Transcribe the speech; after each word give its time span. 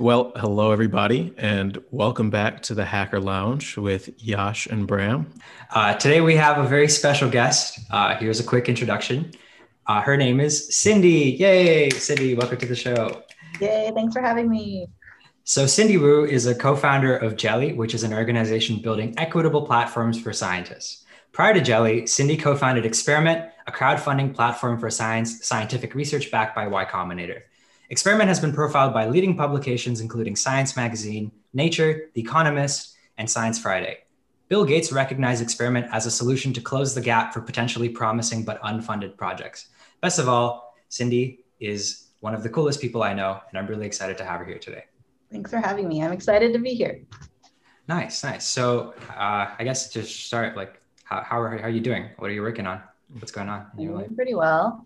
Well, 0.00 0.32
hello, 0.34 0.72
everybody, 0.72 1.32
and 1.38 1.80
welcome 1.92 2.28
back 2.28 2.62
to 2.62 2.74
the 2.74 2.84
Hacker 2.84 3.20
Lounge 3.20 3.76
with 3.76 4.10
Yash 4.20 4.66
and 4.66 4.88
Bram. 4.88 5.32
Uh, 5.70 5.94
today, 5.94 6.20
we 6.20 6.34
have 6.34 6.58
a 6.58 6.66
very 6.66 6.88
special 6.88 7.30
guest. 7.30 7.78
Uh, 7.92 8.16
here's 8.16 8.40
a 8.40 8.42
quick 8.42 8.68
introduction. 8.68 9.30
Uh, 9.86 10.00
her 10.00 10.16
name 10.16 10.40
is 10.40 10.76
Cindy. 10.76 11.36
Yay, 11.38 11.90
Cindy, 11.90 12.34
welcome 12.34 12.58
to 12.58 12.66
the 12.66 12.74
show. 12.74 13.22
Yay, 13.60 13.92
thanks 13.94 14.12
for 14.12 14.20
having 14.20 14.50
me. 14.50 14.88
So, 15.44 15.64
Cindy 15.64 15.96
Wu 15.96 16.24
is 16.24 16.46
a 16.46 16.56
co 16.56 16.74
founder 16.74 17.16
of 17.16 17.36
Jelly, 17.36 17.72
which 17.72 17.94
is 17.94 18.02
an 18.02 18.12
organization 18.12 18.82
building 18.82 19.14
equitable 19.16 19.64
platforms 19.64 20.20
for 20.20 20.32
scientists. 20.32 21.04
Prior 21.30 21.54
to 21.54 21.60
Jelly, 21.60 22.08
Cindy 22.08 22.36
co 22.36 22.56
founded 22.56 22.84
Experiment, 22.84 23.48
a 23.68 23.72
crowdfunding 23.72 24.34
platform 24.34 24.76
for 24.76 24.90
science, 24.90 25.46
scientific 25.46 25.94
research 25.94 26.32
backed 26.32 26.56
by 26.56 26.66
Y 26.66 26.84
Combinator. 26.84 27.42
Experiment 27.94 28.26
has 28.26 28.40
been 28.40 28.52
profiled 28.52 28.92
by 28.92 29.06
leading 29.06 29.36
publications 29.36 30.00
including 30.00 30.34
Science 30.34 30.74
Magazine, 30.74 31.30
Nature, 31.52 32.10
The 32.14 32.22
Economist, 32.22 32.96
and 33.18 33.30
Science 33.30 33.56
Friday. 33.56 33.98
Bill 34.48 34.64
Gates 34.64 34.90
recognized 34.90 35.40
Experiment 35.40 35.86
as 35.92 36.04
a 36.04 36.10
solution 36.10 36.52
to 36.54 36.60
close 36.60 36.92
the 36.92 37.00
gap 37.00 37.32
for 37.32 37.40
potentially 37.40 37.88
promising 37.88 38.44
but 38.44 38.60
unfunded 38.62 39.16
projects. 39.16 39.68
Best 40.00 40.18
of 40.18 40.28
all, 40.28 40.74
Cindy 40.88 41.44
is 41.60 42.08
one 42.18 42.34
of 42.34 42.42
the 42.42 42.48
coolest 42.48 42.80
people 42.80 43.04
I 43.04 43.12
know, 43.14 43.38
and 43.48 43.56
I'm 43.56 43.68
really 43.68 43.86
excited 43.86 44.18
to 44.18 44.24
have 44.24 44.40
her 44.40 44.44
here 44.44 44.58
today. 44.58 44.86
Thanks 45.30 45.52
for 45.52 45.58
having 45.58 45.86
me. 45.86 46.02
I'm 46.02 46.10
excited 46.10 46.52
to 46.52 46.58
be 46.58 46.70
here. 46.70 47.00
Nice, 47.86 48.24
nice. 48.24 48.44
So, 48.44 48.94
uh, 49.10 49.54
I 49.56 49.62
guess 49.62 49.88
to 49.90 50.02
start, 50.02 50.56
like, 50.56 50.82
how, 51.04 51.22
how, 51.22 51.40
are, 51.40 51.58
how 51.58 51.68
are 51.68 51.70
you 51.70 51.80
doing? 51.80 52.10
What 52.16 52.28
are 52.28 52.34
you 52.34 52.42
working 52.42 52.66
on? 52.66 52.82
What's 53.20 53.30
going 53.30 53.48
on 53.48 53.66
in 53.78 53.84
your 53.84 53.94
life? 53.94 54.08
Pretty 54.16 54.34
well. 54.34 54.84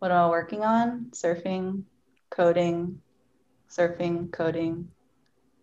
What 0.00 0.10
am 0.10 0.18
I 0.18 0.28
working 0.28 0.62
on? 0.62 1.06
Surfing, 1.12 1.84
coding, 2.30 3.00
surfing, 3.68 4.32
coding. 4.32 4.88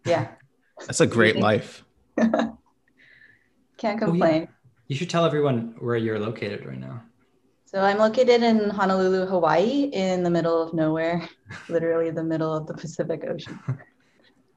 Yeah. 0.05 0.27
That's 0.85 1.01
a 1.01 1.07
great 1.07 1.35
life. 1.49 1.83
Can't 3.77 3.99
complain. 3.99 4.19
Well, 4.19 4.33
you, 4.41 4.47
you 4.87 4.95
should 4.95 5.09
tell 5.09 5.25
everyone 5.25 5.75
where 5.79 5.97
you're 5.97 6.19
located 6.19 6.65
right 6.65 6.79
now. 6.79 7.03
So 7.65 7.81
I'm 7.81 7.97
located 7.97 8.43
in 8.43 8.69
Honolulu, 8.69 9.25
Hawaii, 9.25 9.89
in 9.91 10.23
the 10.23 10.29
middle 10.29 10.61
of 10.63 10.73
nowhere, 10.73 11.27
literally 11.69 12.11
the 12.11 12.23
middle 12.23 12.53
of 12.55 12.65
the 12.65 12.73
Pacific 12.73 13.25
Ocean. 13.27 13.59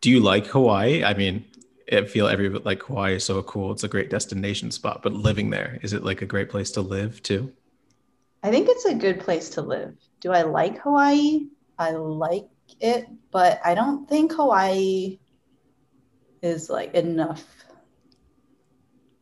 Do 0.00 0.10
you 0.10 0.20
like 0.20 0.46
Hawaii? 0.46 1.02
I 1.02 1.14
mean, 1.14 1.44
I 1.92 2.04
feel 2.04 2.28
every 2.28 2.48
like 2.48 2.84
Hawaii 2.84 3.16
is 3.16 3.24
so 3.24 3.42
cool. 3.42 3.72
It's 3.72 3.82
a 3.82 3.88
great 3.88 4.10
destination 4.10 4.70
spot, 4.70 5.02
but 5.02 5.12
living 5.12 5.50
there, 5.50 5.80
is 5.82 5.92
it 5.92 6.04
like 6.04 6.22
a 6.22 6.26
great 6.26 6.48
place 6.50 6.70
to 6.72 6.82
live 6.82 7.20
too? 7.22 7.52
I 8.44 8.50
think 8.50 8.68
it's 8.70 8.84
a 8.84 8.94
good 8.94 9.18
place 9.20 9.50
to 9.50 9.62
live. 9.62 9.96
Do 10.20 10.30
I 10.30 10.42
like 10.42 10.78
Hawaii? 10.78 11.48
I 11.80 11.92
like 11.92 12.46
it, 12.78 13.08
but 13.30 13.58
I 13.64 13.74
don't 13.74 14.06
think 14.06 14.32
Hawaii 14.32 15.18
is 16.42 16.68
like 16.68 16.94
enough 16.94 17.42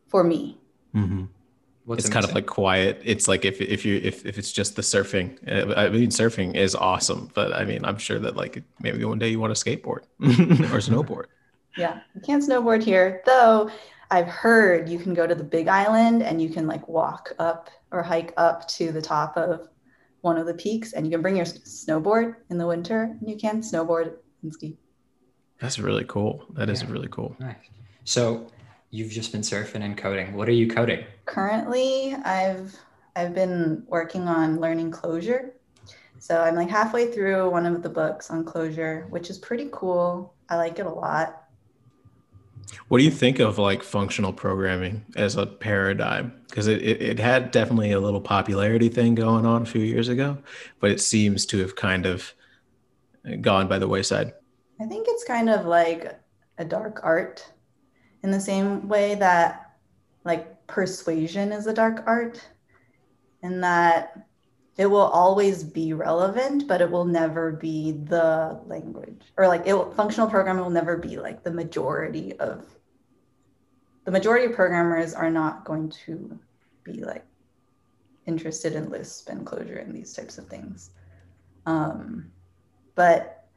for 0.09 0.25
me. 0.25 0.59
Mm-hmm. 0.93 1.25
it's 1.93 2.09
kind 2.09 2.25
of 2.25 2.35
like 2.35 2.47
quiet. 2.47 3.01
It's 3.05 3.29
like 3.29 3.45
if 3.45 3.61
if 3.61 3.85
you 3.85 4.01
if, 4.03 4.25
if 4.25 4.37
it's 4.37 4.51
just 4.51 4.75
the 4.75 4.81
surfing. 4.81 5.39
Uh, 5.47 5.73
I 5.73 5.89
mean, 5.89 6.09
surfing 6.09 6.55
is 6.55 6.75
awesome, 6.75 7.31
but 7.33 7.53
I 7.53 7.63
mean, 7.63 7.85
I'm 7.85 7.97
sure 7.97 8.19
that 8.19 8.35
like 8.35 8.61
maybe 8.81 9.05
one 9.05 9.19
day 9.19 9.29
you 9.29 9.39
want 9.39 9.55
to 9.55 9.63
skateboard 9.63 10.03
or 10.19 10.79
snowboard. 10.79 11.25
Yeah, 11.77 12.01
you 12.13 12.19
can't 12.19 12.43
snowboard 12.43 12.83
here, 12.83 13.21
though. 13.25 13.71
I've 14.11 14.27
heard 14.27 14.89
you 14.89 14.99
can 14.99 15.13
go 15.13 15.25
to 15.25 15.35
the 15.35 15.43
Big 15.43 15.69
Island 15.69 16.23
and 16.23 16.41
you 16.41 16.49
can 16.49 16.67
like 16.67 16.89
walk 16.89 17.31
up 17.39 17.69
or 17.91 18.03
hike 18.03 18.33
up 18.35 18.67
to 18.69 18.91
the 18.91 19.01
top 19.01 19.37
of 19.37 19.69
one 20.21 20.37
of 20.37 20.45
the 20.45 20.53
peaks 20.53 20.93
and 20.93 21.05
you 21.05 21.11
can 21.11 21.21
bring 21.21 21.35
your 21.35 21.45
snowboard 21.45 22.35
in 22.49 22.57
the 22.57 22.67
winter 22.67 23.15
and 23.19 23.29
you 23.29 23.37
can 23.37 23.61
snowboard 23.61 24.13
and 24.43 24.53
ski. 24.53 24.77
That's 25.59 25.79
really 25.79 26.05
cool. 26.07 26.45
That 26.53 26.67
yeah. 26.67 26.73
is 26.73 26.85
really 26.85 27.09
cool. 27.09 27.35
Nice. 27.39 27.55
So 28.03 28.47
you've 28.91 29.11
just 29.11 29.31
been 29.31 29.41
surfing 29.41 29.83
and 29.83 29.97
coding. 29.97 30.33
What 30.33 30.47
are 30.47 30.53
you 30.53 30.67
coding? 30.67 31.03
Currently, 31.25 32.15
I've 32.15 32.75
I've 33.15 33.33
been 33.33 33.83
working 33.87 34.27
on 34.27 34.59
learning 34.59 34.91
Clojure. 34.91 35.51
So 36.19 36.41
I'm 36.41 36.55
like 36.55 36.69
halfway 36.69 37.11
through 37.11 37.49
one 37.49 37.65
of 37.65 37.81
the 37.81 37.89
books 37.89 38.29
on 38.29 38.45
Clojure, 38.45 39.09
which 39.09 39.29
is 39.29 39.37
pretty 39.37 39.69
cool. 39.71 40.33
I 40.49 40.57
like 40.57 40.79
it 40.79 40.85
a 40.85 40.89
lot. 40.89 41.38
What 42.87 42.99
do 42.99 43.03
you 43.03 43.11
think 43.11 43.39
of 43.39 43.57
like 43.57 43.83
functional 43.83 44.33
programming 44.33 45.05
as 45.15 45.35
a 45.35 45.45
paradigm? 45.45 46.33
Because 46.49 46.67
it, 46.67 46.81
it, 46.81 47.01
it, 47.01 47.19
had 47.19 47.51
definitely 47.51 47.91
a 47.91 47.99
little 47.99 48.21
popularity 48.21 48.89
thing 48.89 49.15
going 49.15 49.45
on 49.45 49.63
a 49.63 49.65
few 49.65 49.81
years 49.81 50.07
ago, 50.07 50.37
but 50.79 50.91
it 50.91 51.01
seems 51.01 51.45
to 51.47 51.59
have 51.59 51.75
kind 51.75 52.05
of 52.05 52.33
gone 53.41 53.67
by 53.67 53.79
the 53.79 53.87
wayside. 53.87 54.33
I 54.79 54.85
think 54.85 55.07
it's 55.09 55.23
kind 55.23 55.49
of 55.49 55.65
like 55.65 56.19
a 56.57 56.65
dark 56.65 57.01
art 57.03 57.45
in 58.23 58.31
the 58.31 58.39
same 58.39 58.87
way 58.87 59.15
that 59.15 59.75
like 60.23 60.67
persuasion 60.67 61.51
is 61.51 61.67
a 61.67 61.73
dark 61.73 62.03
art, 62.05 62.41
and 63.41 63.63
that 63.63 64.28
it 64.79 64.89
will 64.89 65.01
always 65.01 65.61
be 65.61 65.91
relevant, 65.91 66.65
but 66.65 66.81
it 66.81 66.89
will 66.89 67.03
never 67.03 67.51
be 67.51 67.91
the 67.91 68.57
language 68.65 69.21
or 69.35 69.45
like 69.45 69.63
it 69.65 69.73
will, 69.73 69.91
functional 69.91 70.29
programming 70.29 70.63
will 70.63 70.71
never 70.71 70.95
be 70.95 71.17
like 71.17 71.43
the 71.43 71.51
majority 71.51 72.31
of 72.39 72.65
the 74.05 74.11
majority 74.11 74.45
of 74.45 74.53
programmers 74.53 75.13
are 75.13 75.29
not 75.29 75.65
going 75.65 75.89
to 75.89 76.39
be 76.85 77.03
like 77.03 77.25
interested 78.25 78.71
in 78.71 78.89
Lisp 78.89 79.27
and 79.27 79.45
Clojure 79.45 79.83
and 79.83 79.93
these 79.93 80.13
types 80.13 80.37
of 80.37 80.47
things. 80.47 80.91
Um, 81.65 82.31
but 82.95 83.49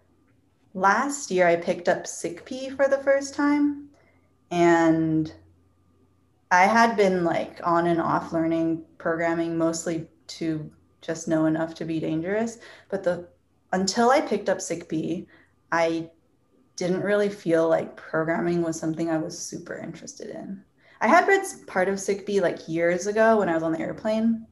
last 0.74 1.30
year 1.30 1.46
I 1.46 1.54
picked 1.54 1.88
up 1.88 2.02
SICP 2.02 2.74
for 2.74 2.88
the 2.88 2.98
first 2.98 3.32
time 3.32 3.90
and 4.50 5.32
I 6.50 6.64
had 6.64 6.96
been 6.96 7.22
like 7.22 7.60
on 7.62 7.86
and 7.86 8.00
off 8.00 8.32
learning 8.32 8.82
programming 8.98 9.56
mostly 9.56 10.08
to 10.26 10.68
just 11.02 11.28
know 11.28 11.46
enough 11.46 11.74
to 11.74 11.84
be 11.84 12.00
dangerous. 12.00 12.58
But 12.88 13.02
the 13.02 13.28
until 13.72 14.10
I 14.10 14.20
picked 14.20 14.48
up 14.48 14.58
SICP, 14.58 15.26
I 15.70 16.10
didn't 16.76 17.02
really 17.02 17.28
feel 17.28 17.68
like 17.68 17.96
programming 17.96 18.62
was 18.62 18.78
something 18.78 19.10
I 19.10 19.18
was 19.18 19.38
super 19.38 19.76
interested 19.76 20.30
in. 20.30 20.62
I 21.00 21.08
had 21.08 21.26
read 21.26 21.44
part 21.66 21.88
of 21.88 21.96
SICP 21.96 22.40
like 22.40 22.68
years 22.68 23.06
ago 23.06 23.38
when 23.38 23.48
I 23.48 23.54
was 23.54 23.62
on 23.62 23.72
the 23.72 23.80
airplane, 23.80 24.46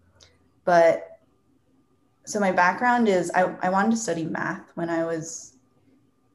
but 0.65 1.21
so 2.25 2.41
my 2.41 2.53
background 2.53 3.09
is 3.09 3.31
I, 3.35 3.55
I 3.63 3.71
wanted 3.71 3.93
to 3.93 3.97
study 3.97 4.25
math 4.25 4.65
when 4.75 4.91
I 4.91 5.05
was 5.05 5.57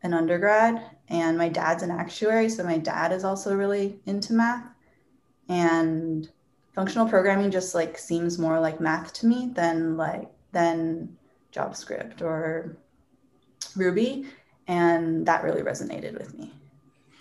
an 0.04 0.14
undergrad, 0.14 0.84
and 1.10 1.38
my 1.38 1.50
dad's 1.50 1.84
an 1.84 1.92
actuary, 1.92 2.50
so 2.50 2.64
my 2.64 2.78
dad 2.78 3.12
is 3.12 3.24
also 3.24 3.56
really 3.56 4.00
into 4.06 4.34
math. 4.34 4.66
And 5.50 6.30
functional 6.76 7.08
programming 7.08 7.50
just 7.50 7.74
like 7.74 7.98
seems 7.98 8.38
more 8.38 8.60
like 8.60 8.80
math 8.80 9.14
to 9.14 9.26
me 9.26 9.52
than 9.54 9.98
like 9.98 10.30
than 10.52 11.18
JavaScript 11.54 12.22
or 12.22 12.78
Ruby, 13.76 14.28
and 14.68 15.26
that 15.26 15.44
really 15.44 15.62
resonated 15.62 16.18
with 16.18 16.38
me. 16.38 16.54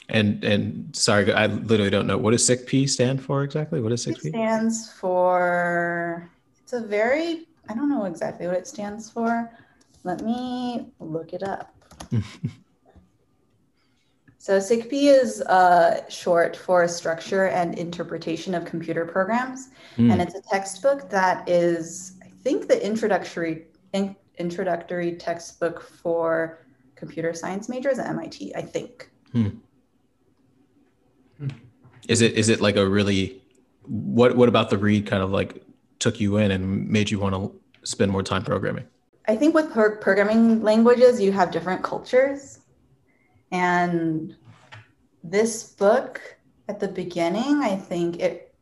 And 0.09 0.45
and 0.45 0.95
sorry, 0.95 1.33
I 1.33 1.47
literally 1.47 1.91
don't 1.91 2.07
know 2.07 2.19
what 2.19 2.33
does 2.33 2.49
SICP 2.49 2.89
stand 2.91 3.23
for 3.23 3.43
exactly. 3.43 3.81
What 3.81 3.91
does 3.91 4.05
SICP? 4.05 4.27
It 4.27 4.31
stands 4.31 4.93
for. 4.93 6.29
It's 6.63 6.73
a 6.73 6.81
very. 6.81 7.47
I 7.69 7.75
don't 7.75 7.89
know 7.89 8.05
exactly 8.05 8.47
what 8.47 8.57
it 8.57 8.67
stands 8.67 9.09
for. 9.09 9.51
Let 10.03 10.21
me 10.21 10.93
look 11.01 11.33
it 11.33 11.43
up. 11.43 11.75
So 14.45 14.59
SICP 14.59 14.93
is 14.93 15.41
uh, 15.41 16.07
short 16.11 16.55
for 16.55 16.87
Structure 16.87 17.47
and 17.47 17.79
Interpretation 17.79 18.55
of 18.55 18.67
Computer 18.67 19.07
Programs, 19.07 19.71
mm. 19.97 20.13
and 20.13 20.21
it's 20.21 20.35
a 20.35 20.43
textbook 20.43 21.09
that 21.09 21.49
is, 21.49 22.19
I 22.23 22.29
think, 22.29 22.69
the 22.69 22.87
introductory 22.87 23.69
in, 23.95 24.15
introductory 24.37 25.17
textbook 25.17 25.81
for 25.81 26.67
computer 26.95 27.33
science 27.33 27.71
majors 27.71 27.99
at 27.99 28.07
MIT. 28.07 28.55
I 28.55 28.61
think. 28.61 29.09
Hmm. 29.33 29.49
Is 32.07 32.21
it 32.21 32.35
is 32.35 32.51
it 32.51 32.61
like 32.61 32.77
a 32.77 32.87
really 32.87 33.41
what 33.87 34.37
what 34.37 34.51
about 34.51 34.69
the 34.69 34.77
read 34.77 35.07
kind 35.07 35.23
of 35.23 35.31
like 35.31 35.65
took 36.01 36.21
you 36.21 36.37
in 36.37 36.51
and 36.51 36.87
made 36.87 37.11
you 37.11 37.19
want 37.19 37.35
to 37.35 37.51
spend 37.83 38.13
more 38.13 38.23
time 38.23 38.45
programming? 38.45 38.85
I 39.27 39.37
think 39.37 39.55
with 39.55 39.73
pro- 39.73 39.97
programming 39.97 40.63
languages, 40.63 41.19
you 41.19 41.33
have 41.33 41.51
different 41.51 41.83
cultures 41.83 42.59
and 43.51 44.35
this 45.23 45.73
book 45.73 46.21
at 46.69 46.81
the 46.81 46.89
beginning, 46.89 47.63
I 47.63 47.77
think 47.77 48.21
it 48.21 48.55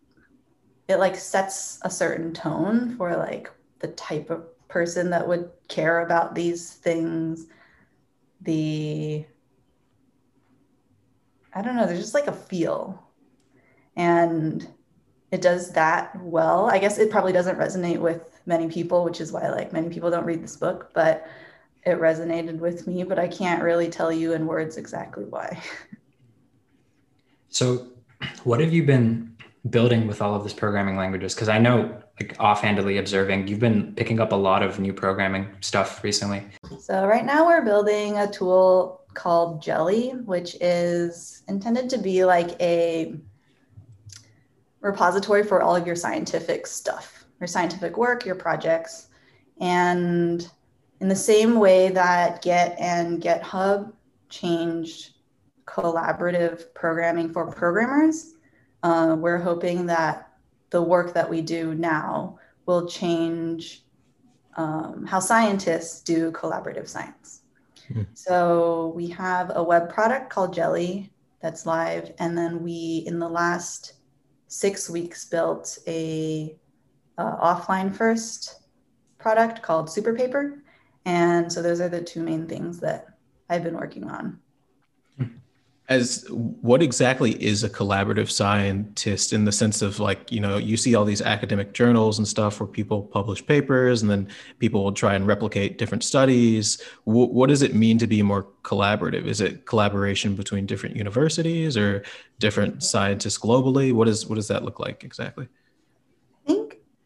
it 0.89 0.97
like 0.97 1.17
sets 1.17 1.79
a 1.83 1.91
certain 1.91 2.33
tone 2.33 2.97
for 2.97 3.17
like 3.17 3.51
the 3.79 3.89
type 3.89 4.31
of 4.31 4.45
person 4.69 5.11
that 5.11 5.27
would 5.27 5.51
care 5.69 6.01
about 6.01 6.35
these 6.35 6.75
things. 6.75 7.47
The 8.43 9.25
I 11.55 11.63
don't 11.63 11.77
know, 11.77 11.87
there's 11.87 12.01
just 12.01 12.15
like 12.15 12.27
a 12.27 12.33
feel. 12.33 13.03
And 13.97 14.67
it 15.31 15.43
does 15.43 15.73
that 15.73 16.19
well. 16.23 16.67
I 16.67 16.79
guess 16.79 16.99
it 16.99 17.11
probably 17.11 17.33
doesn't 17.33 17.59
resonate 17.59 17.99
with 17.99 18.41
many 18.47 18.69
people, 18.69 19.05
which 19.05 19.21
is 19.21 19.33
why 19.33 19.49
like 19.51 19.73
many 19.73 19.89
people 19.89 20.11
don't 20.11 20.25
read 20.25 20.43
this 20.43 20.57
book, 20.57 20.91
but 20.95 21.27
it 21.85 21.99
resonated 21.99 22.59
with 22.59 22.87
me, 22.87 23.03
but 23.03 23.19
I 23.19 23.29
can't 23.29 23.63
really 23.63 23.89
tell 23.89 24.13
you 24.13 24.33
in 24.33 24.47
words 24.47 24.77
exactly 24.77 25.25
why. 25.25 25.61
So, 27.49 27.89
what 28.45 28.61
have 28.61 28.73
you 28.73 28.83
been 28.85 29.37
building 29.69 30.07
with 30.07 30.23
all 30.23 30.35
of 30.35 30.43
this 30.43 30.55
programming 30.55 30.97
languages? 30.97 31.35
Because 31.35 31.49
I 31.49 31.59
know, 31.59 32.03
like 32.21 32.35
offhandedly 32.41 32.99
observing, 32.99 33.49
you've 33.49 33.59
been 33.59 33.95
picking 33.95 34.21
up 34.21 34.33
a 34.33 34.37
lot 34.37 34.63
of 34.63 34.79
new 34.79 34.93
programming 34.93 35.49
stuff 35.61 36.03
recently. 36.03 36.47
So, 36.81 37.05
right 37.07 37.25
now 37.25 37.47
we're 37.47 37.63
building 37.63 38.17
a 38.17 38.31
tool 38.31 39.03
called 39.15 39.63
Jelly, 39.63 40.11
which 40.25 40.57
is 40.61 41.43
intended 41.49 41.91
to 41.91 41.99
be 41.99 42.25
like 42.25 42.59
a 42.61 43.15
repository 44.81 45.43
for 45.43 45.63
all 45.63 45.77
of 45.77 45.87
your 45.87 45.97
scientific 45.97 46.67
stuff, 46.67 47.25
your 47.41 47.47
scientific 47.47 47.97
work, 47.97 48.25
your 48.25 48.35
projects. 48.35 49.09
And 49.61 50.51
in 51.03 51.09
the 51.09 51.17
same 51.17 51.59
way 51.59 51.89
that 51.89 52.43
Git 52.43 52.77
and 52.79 53.21
GitHub 53.21 53.93
changed 54.29 55.15
collaborative 55.67 56.73
programming 56.75 57.33
for 57.33 57.51
programmers, 57.51 58.35
uh, 58.85 59.17
we're 59.19 59.39
hoping 59.39 59.85
that 59.87 60.31
the 60.71 60.81
work 60.81 61.13
that 61.13 61.29
we 61.29 61.43
do 61.43 61.75
now 61.75 62.39
will 62.67 62.87
change 62.87 63.85
um, 64.57 65.05
how 65.05 65.19
scientists 65.19 66.03
do 66.03 66.31
collaborative 66.31 66.87
science. 66.87 67.43
Mm. 67.93 68.07
So 68.15 68.93
we 68.95 69.09
have 69.09 69.51
a 69.57 69.63
web 69.63 69.93
product 69.93 70.31
called 70.31 70.55
Jelly 70.55 71.13
that's 71.41 71.67
live, 71.67 72.13
and 72.21 72.39
then 72.39 72.63
we 72.63 73.03
in 73.09 73.19
the 73.19 73.29
last 73.29 73.95
six 74.47 74.89
weeks 74.89 75.25
built 75.25 75.79
a 75.89 76.57
uh, 77.19 77.37
offline 77.39 77.93
first 77.93 78.63
product 79.19 79.63
called 79.63 79.91
Super 79.91 80.15
Paper. 80.15 80.62
And 81.05 81.53
so 81.53 81.63
those 81.63 81.81
are 81.81 81.89
the 81.89 82.01
two 82.01 82.23
main 82.23 82.47
things 82.47 82.81
that 82.81 83.17
I've 83.49 83.65
been 83.65 83.77
working 83.77 84.09
on. 84.09 84.39
As 85.89 86.25
what 86.31 86.81
exactly 86.81 87.33
is 87.43 87.65
a 87.65 87.69
collaborative 87.69 88.31
scientist 88.31 89.33
in 89.33 89.45
the 89.45 89.53
sense 89.53 89.83
of 89.83 89.99
like, 89.99 90.31
you 90.33 90.41
know, 90.41 90.57
you 90.57 90.77
see 90.77 90.95
all 90.95 91.05
these 91.05 91.21
academic 91.21 91.75
journals 91.75 92.19
and 92.19 92.27
stuff 92.27 92.61
where 92.61 92.69
people 92.69 93.03
publish 93.03 93.45
papers 93.45 94.01
and 94.01 94.11
then 94.11 94.29
people 94.59 94.85
will 94.85 94.93
try 94.93 95.15
and 95.15 95.27
replicate 95.27 95.77
different 95.77 96.03
studies. 96.03 96.81
W- 97.05 97.27
what 97.27 97.49
does 97.49 97.61
it 97.61 97.75
mean 97.75 97.99
to 97.99 98.07
be 98.07 98.23
more 98.23 98.47
collaborative? 98.63 99.27
Is 99.27 99.43
it 99.43 99.67
collaboration 99.67 100.35
between 100.35 100.65
different 100.65 100.97
universities 100.97 101.77
or 101.77 102.05
different 102.39 102.83
scientists 102.83 103.39
globally? 103.39 103.93
What 103.93 104.09
is 104.09 104.25
what 104.25 104.37
does 104.37 104.49
that 104.49 104.65
look 104.65 104.79
like 104.79 105.05
exactly? 105.05 105.49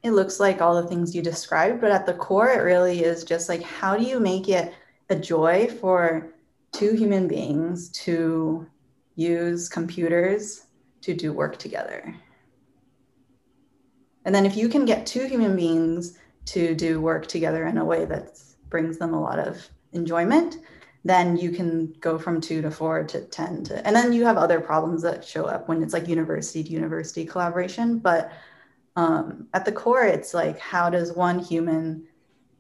It 0.07 0.13
looks 0.13 0.41
like 0.41 0.61
all 0.61 0.81
the 0.81 0.89
things 0.89 1.15
you 1.15 1.23
described, 1.23 1.81
but 1.81 1.91
at 1.91 2.07
the 2.07 2.15
core, 2.15 2.49
it 2.49 2.63
really 2.63 3.03
is 3.03 3.25
just 3.25 3.49
like 3.49 3.63
how 3.63 3.97
do 3.97 4.05
you 4.05 4.21
make 4.21 4.49
it 4.49 4.73
a 5.11 5.17
joy 5.17 5.67
for 5.81 6.33
two 6.73 6.93
human 6.95 7.29
beings 7.29 7.91
to 7.91 8.67
use 9.17 9.69
computers 9.69 10.67
to 11.03 11.15
do 11.15 11.33
work 11.33 11.59
together? 11.59 12.15
And 14.25 14.35
then 14.35 14.47
if 14.47 14.57
you 14.57 14.69
can 14.69 14.85
get 14.85 15.07
two 15.07 15.27
human 15.27 15.55
beings 15.57 16.19
to 16.47 16.75
do 16.75 17.01
work 17.01 17.27
together 17.27 17.67
in 17.67 17.79
a 17.79 17.85
way 17.85 18.05
that 18.05 18.39
brings 18.69 18.99
them 18.99 19.15
a 19.15 19.21
lot 19.21 19.39
of 19.39 19.69
enjoyment, 19.93 20.59
then 21.05 21.37
you 21.37 21.51
can 21.53 21.95
go 22.01 22.19
from 22.19 22.41
two 22.41 22.61
to 22.63 22.71
four 22.71 23.05
to 23.05 23.21
10 23.21 23.65
to, 23.65 23.87
and 23.87 23.95
then 23.95 24.13
you 24.13 24.25
have 24.25 24.37
other 24.37 24.61
problems 24.61 25.03
that 25.03 25.25
show 25.25 25.45
up 25.45 25.69
when 25.69 25.83
it's 25.83 25.93
like 25.93 26.09
university 26.09 26.65
to 26.65 26.71
university 26.71 27.25
collaboration. 27.25 27.99
But 27.99 28.33
um, 28.97 29.47
at 29.55 29.65
the 29.65 29.73
core 29.73 30.05
it's 30.05 30.35
like 30.35 30.59
how 30.59 30.91
does 30.91 31.13
one 31.13 31.39
human 31.39 32.07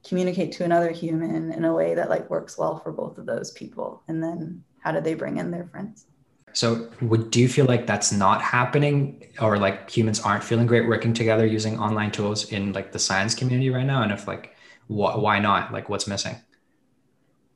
communicate 0.06 0.52
to 0.52 0.64
another 0.64 0.92
human 0.92 1.52
in 1.52 1.64
a 1.64 1.74
way 1.74 1.94
that 1.94 2.08
like 2.08 2.30
works 2.30 2.56
well 2.56 2.78
for 2.78 2.92
both 2.92 3.18
of 3.18 3.26
those 3.26 3.50
people? 3.52 4.02
And 4.08 4.22
then 4.22 4.62
how 4.78 4.92
do 4.92 5.00
they 5.00 5.14
bring 5.14 5.38
in 5.38 5.50
their 5.50 5.66
friends? 5.66 6.06
So 6.52 6.88
would 7.02 7.30
do 7.30 7.40
you 7.40 7.48
feel 7.48 7.66
like 7.66 7.86
that's 7.86 8.12
not 8.12 8.40
happening? 8.40 9.24
Or 9.40 9.58
like 9.58 9.90
humans 9.90 10.20
aren't 10.20 10.44
feeling 10.44 10.66
great 10.66 10.86
working 10.86 11.12
together 11.12 11.44
using 11.44 11.78
online 11.78 12.12
tools 12.12 12.52
in 12.52 12.72
like 12.72 12.92
the 12.92 12.98
science 12.98 13.34
community 13.34 13.68
right 13.70 13.84
now? 13.84 14.02
And 14.02 14.12
if 14.12 14.28
like 14.28 14.54
wh- 14.86 15.18
why 15.18 15.38
not? 15.38 15.72
Like 15.72 15.88
what's 15.88 16.06
missing? 16.06 16.36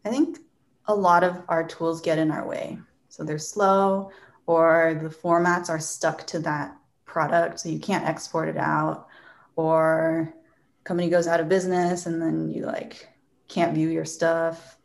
I 0.04 0.08
think 0.08 0.38
a 0.86 0.94
lot 0.94 1.22
of 1.22 1.42
our 1.48 1.66
tools 1.66 2.00
get 2.00 2.18
in 2.18 2.30
our 2.30 2.46
way. 2.46 2.78
So 3.08 3.22
they're 3.22 3.38
slow 3.38 4.10
or 4.46 4.98
the 5.00 5.08
formats 5.08 5.68
are 5.68 5.78
stuck 5.78 6.26
to 6.28 6.40
that 6.40 6.76
product 7.10 7.60
so 7.60 7.68
you 7.68 7.80
can't 7.80 8.06
export 8.06 8.48
it 8.48 8.56
out. 8.56 9.08
Or 9.56 10.32
company 10.84 11.10
goes 11.10 11.26
out 11.26 11.40
of 11.40 11.48
business 11.48 12.06
and 12.06 12.22
then 12.22 12.50
you 12.50 12.64
like 12.64 13.08
can't 13.48 13.74
view 13.74 13.88
your 13.88 14.04
stuff. 14.04 14.78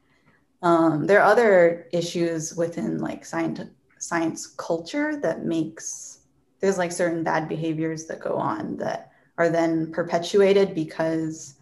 Um, 0.62 1.06
there 1.06 1.22
are 1.22 1.32
other 1.32 1.88
issues 1.94 2.56
within 2.56 2.98
like 2.98 3.24
science 3.26 3.62
science 4.00 4.48
culture 4.48 5.20
that 5.22 5.46
makes 5.46 6.20
there's 6.60 6.78
like 6.78 6.92
certain 6.92 7.24
bad 7.24 7.48
behaviors 7.48 8.06
that 8.06 8.20
go 8.20 8.36
on 8.36 8.78
that 8.78 9.12
are 9.38 9.50
then 9.50 9.92
perpetuated 9.92 10.76
because 10.76 11.56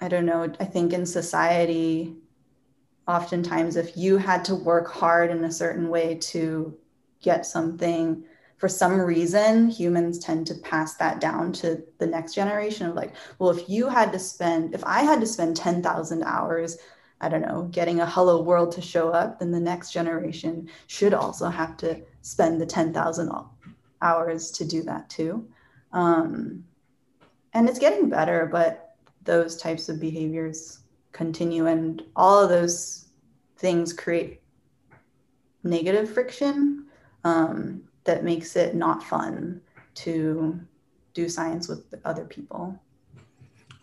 i 0.00 0.08
don't 0.08 0.26
know 0.26 0.52
i 0.60 0.64
think 0.64 0.92
in 0.92 1.06
society 1.06 2.14
oftentimes 3.06 3.76
if 3.76 3.96
you 3.96 4.18
had 4.18 4.44
to 4.44 4.54
work 4.54 4.90
hard 4.90 5.30
in 5.30 5.44
a 5.44 5.52
certain 5.52 5.88
way 5.88 6.14
to 6.14 6.76
get 7.22 7.46
something 7.46 8.22
for 8.58 8.68
some 8.68 9.00
reason 9.00 9.68
humans 9.68 10.18
tend 10.18 10.46
to 10.46 10.54
pass 10.56 10.94
that 10.96 11.20
down 11.20 11.52
to 11.52 11.82
the 11.98 12.06
next 12.06 12.34
generation 12.34 12.86
of 12.88 12.94
like 12.94 13.14
well 13.38 13.50
if 13.50 13.68
you 13.68 13.88
had 13.88 14.12
to 14.12 14.18
spend 14.18 14.74
if 14.74 14.84
i 14.84 15.00
had 15.00 15.20
to 15.20 15.26
spend 15.26 15.56
10,000 15.56 16.22
hours 16.22 16.76
i 17.20 17.28
don't 17.28 17.42
know 17.42 17.68
getting 17.70 18.00
a 18.00 18.06
hello 18.06 18.42
world 18.42 18.72
to 18.72 18.82
show 18.82 19.08
up 19.08 19.38
then 19.38 19.50
the 19.50 19.60
next 19.60 19.92
generation 19.92 20.68
should 20.86 21.14
also 21.14 21.48
have 21.48 21.76
to 21.76 22.00
spend 22.22 22.60
the 22.60 22.66
10,000 22.66 23.30
hours 24.02 24.50
to 24.52 24.64
do 24.64 24.82
that 24.82 25.08
too. 25.08 25.46
Um, 25.92 26.64
and 27.54 27.68
it's 27.68 27.78
getting 27.78 28.08
better 28.08 28.46
but 28.50 28.96
those 29.24 29.56
types 29.56 29.88
of 29.88 30.00
behaviors 30.00 30.80
continue 31.12 31.66
and 31.66 32.02
all 32.14 32.38
of 32.42 32.50
those 32.50 33.08
things 33.56 33.92
create 33.92 34.40
negative 35.64 36.10
friction. 36.10 36.86
Um, 37.24 37.82
that 38.08 38.24
makes 38.24 38.56
it 38.56 38.74
not 38.74 39.02
fun 39.02 39.60
to 39.94 40.58
do 41.12 41.28
science 41.28 41.68
with 41.68 41.84
other 42.04 42.24
people. 42.24 42.80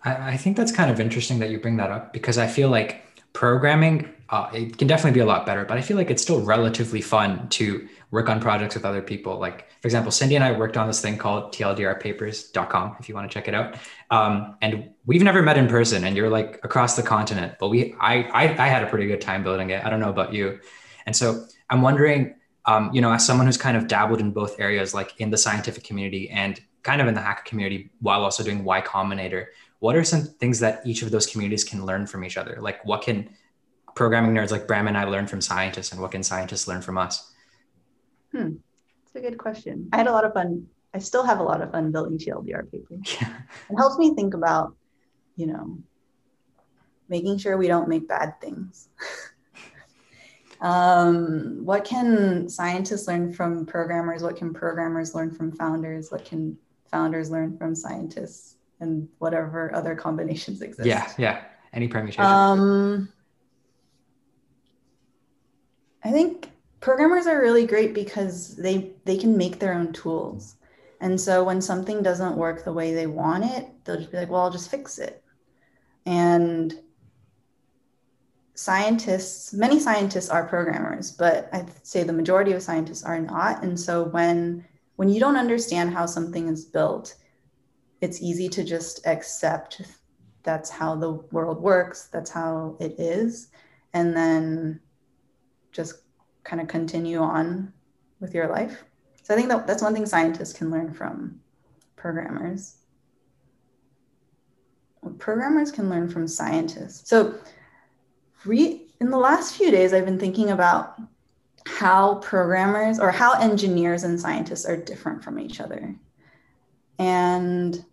I, 0.04 0.31
I 0.33 0.38
think 0.38 0.57
that's 0.57 0.72
kind 0.72 0.89
of 0.89 1.00
interesting 1.00 1.38
that 1.39 1.51
you 1.51 1.60
bring 1.60 1.77
that 1.77 1.92
up 1.92 2.12
because 2.12 2.38
I 2.38 2.48
feel 2.48 2.69
like 2.69 3.06
programming 3.33 4.10
uh, 4.30 4.50
it 4.54 4.77
can 4.77 4.88
definitely 4.88 5.12
be 5.12 5.19
a 5.19 5.25
lot 5.25 5.45
better 5.45 5.66
but 5.66 5.77
i 5.77 5.81
feel 5.81 5.98
like 5.98 6.10
it's 6.10 6.22
still 6.22 6.42
relatively 6.42 7.01
fun 7.01 7.48
to 7.50 7.88
work 8.10 8.29
on 8.29 8.39
projects 8.39 8.75
with 8.75 8.86
other 8.86 9.01
people. 9.01 9.38
Like 9.38 9.70
for 9.82 9.88
example 9.89 10.10
cindy 10.10 10.36
and 10.36 10.44
i 10.44 10.51
worked 10.53 10.77
on 10.77 10.88
this 10.88 11.01
thing 11.01 11.17
called 11.17 11.53
tldrpapers.com 11.53 12.96
if 13.00 13.10
you 13.10 13.13
want 13.13 13.29
to 13.29 13.34
check 13.34 13.50
it 13.50 13.53
out. 13.53 13.75
Um, 14.10 14.55
and 14.62 14.89
we've 15.05 15.22
never 15.22 15.41
met 15.41 15.58
in 15.58 15.67
person 15.67 16.05
and 16.05 16.15
you're 16.15 16.29
like 16.29 16.60
across 16.63 16.96
the 16.96 17.03
continent 17.03 17.55
but 17.60 17.67
we 17.67 17.94
I, 18.00 18.24
I 18.41 18.44
i 18.65 18.67
had 18.67 18.84
a 18.84 18.88
pretty 18.88 19.05
good 19.05 19.22
time 19.22 19.44
building 19.44 19.70
it. 19.70 19.86
I 19.86 19.89
don't 19.89 20.00
know 20.00 20.10
about 20.10 20.34
you. 20.34 20.60
And 21.05 21.15
so 21.15 21.46
i'm 21.70 21.82
wondering 21.82 22.36
um, 22.67 22.89
you 22.93 23.01
know, 23.01 23.12
as 23.12 23.25
someone 23.25 23.45
who's 23.45 23.57
kind 23.57 23.77
of 23.77 23.88
dabbled 23.88 24.19
in 24.19 24.31
both 24.31 24.60
areas, 24.60 24.93
like 24.93 25.13
in 25.19 25.29
the 25.29 25.38
scientific 25.38 25.84
community 25.84 26.29
and 26.29 26.60
kind 26.84 27.01
of 27.01 27.07
in 27.07 27.13
the 27.13 27.22
hacker 27.22 27.43
community, 27.45 27.91
while 28.00 28.24
also 28.24 28.43
doing 28.43 28.63
Y 28.63 28.81
Combinator, 28.81 29.48
what 29.79 29.95
are 29.95 30.03
some 30.03 30.24
things 30.24 30.60
that 30.60 30.81
each 30.86 31.01
of 31.01 31.12
those 31.12 31.27
communities 31.27 31.63
can 31.63 31.86
learn 31.86 32.07
from 32.07 32.24
each 32.24 32.38
other? 32.38 32.57
Like, 32.60 32.84
what 32.86 33.03
can 33.03 33.29
programming 33.95 34.34
nerds 34.34 34.51
like 34.51 34.67
Bram 34.67 34.88
and 34.88 34.98
I 34.98 35.03
learn 35.05 35.27
from 35.27 35.41
scientists, 35.41 35.91
and 35.91 36.01
what 36.01 36.12
can 36.12 36.24
scientists 36.24 36.67
learn 36.67 36.81
from 36.81 36.98
us? 36.98 37.31
Hmm, 38.31 38.55
that's 39.03 39.15
a 39.15 39.22
good 39.22 39.38
question. 39.38 39.89
I 39.93 39.98
had 39.98 40.07
a 40.07 40.12
lot 40.12 40.25
of 40.25 40.34
fun. 40.34 40.67
I 40.93 41.00
still 41.00 41.24
have 41.24 41.39
a 41.39 41.43
lot 41.43 41.62
of 41.62 41.72
fun 41.72 41.91
building 41.91 42.17
TLDR 42.17 42.72
papers. 42.72 43.17
Yeah. 43.22 43.34
It 43.69 43.75
helps 43.75 43.98
me 43.98 44.15
think 44.15 44.34
about, 44.34 44.75
you 45.36 45.48
know, 45.48 45.77
making 47.10 47.38
sure 47.38 47.57
we 47.57 47.67
don't 47.67 47.88
make 47.88 48.07
bad 48.07 48.39
things. 48.41 48.89
Um, 50.65 51.63
what 51.63 51.86
can 51.86 52.50
scientists 52.50 53.07
learn 53.07 53.31
from 53.31 53.67
programmers? 53.67 54.24
What 54.24 54.36
can 54.36 54.51
programmers 54.51 55.13
learn 55.13 55.29
from 55.29 55.51
founders? 55.51 56.12
What 56.12 56.25
can 56.25 56.57
founders 56.89 57.29
learn 57.29 57.55
from 57.55 57.75
scientists? 57.75 58.55
And 58.79 59.07
whatever 59.19 59.74
other 59.75 59.95
combinations 59.95 60.62
exist. 60.63 60.88
Yeah, 60.88 61.07
yeah. 61.19 61.43
Any 61.72 61.88
permutation. 61.88 62.25
Um, 62.25 63.13
I 66.03 66.12
think 66.12 66.50
programmers 66.79 67.27
are 67.27 67.39
really 67.41 67.67
great 67.67 67.93
because 67.93 68.55
they 68.55 68.93
they 69.05 69.17
can 69.17 69.38
make 69.38 69.60
their 69.60 69.74
own 69.74 69.93
tools. 69.93 70.55
And 71.00 71.19
so 71.22 71.43
when 71.43 71.62
something 71.62 72.01
doesn't 72.01 72.38
work 72.38 72.63
the 72.63 72.74
way 72.74 72.95
they 72.95 73.05
want 73.05 73.45
it, 73.45 73.69
they'll 73.84 73.98
just 73.98 74.12
be 74.12 74.17
like, 74.17 74.29
well, 74.29 74.41
I'll 74.41 74.51
just 74.51 74.72
fix 74.72 74.98
it. 74.98 75.24
And 76.07 76.74
scientists, 78.55 79.53
many 79.53 79.79
scientists 79.79 80.29
are 80.29 80.47
programmers, 80.47 81.12
but 81.12 81.50
I'd 81.53 81.69
say 81.85 82.03
the 82.03 82.13
majority 82.13 82.53
of 82.53 82.63
scientists 82.63 83.03
are 83.03 83.19
not. 83.19 83.63
And 83.63 83.79
so 83.79 84.05
when 84.05 84.65
when 84.95 85.09
you 85.09 85.19
don't 85.19 85.35
understand 85.35 85.93
how 85.93 86.05
something 86.05 86.47
is 86.47 86.63
built, 86.63 87.15
it's 88.00 88.21
easy 88.21 88.47
to 88.47 88.63
just 88.63 89.05
accept 89.05 89.81
that's 90.43 90.69
how 90.69 90.95
the 90.95 91.12
world 91.31 91.59
works, 91.59 92.07
that's 92.07 92.29
how 92.29 92.77
it 92.79 92.97
is, 92.97 93.50
and 93.93 94.15
then 94.15 94.79
just 95.74 95.95
kind 96.45 96.62
of 96.62 96.69
continue 96.69 97.19
on 97.19 97.74
with 98.21 98.33
your 98.33 98.47
life. 98.47 98.85
So 99.24 99.33
I 99.33 99.38
think 99.38 99.50
that 99.50 99.67
that's 99.67 99.83
one 99.83 99.93
thing 99.93 100.05
scientists 100.05 100.53
can 100.53 100.71
learn 100.71 100.93
from 100.93 101.41
programmers. 101.97 102.77
programmers 105.17 105.71
can 105.71 105.89
learn 105.89 106.09
from 106.09 106.27
scientists. 106.27 107.09
So 107.09 107.35
re- 108.46 108.88
in 109.00 109.10
the 109.10 109.18
last 109.18 109.56
few 109.56 109.72
days, 109.72 109.94
I've 109.94 110.06
been 110.06 110.20
thinking 110.20 110.52
about 110.52 111.00
how 111.66 112.16
programmers 112.16 113.00
or 113.00 113.12
how 113.12 113.34
engineers 113.34 114.04
and 114.04 114.20
scientists 114.20 114.66
are 114.66 114.78
different 114.78 115.24
from 115.24 115.40
each 115.40 115.60
other. 115.60 115.96
And 117.00 117.84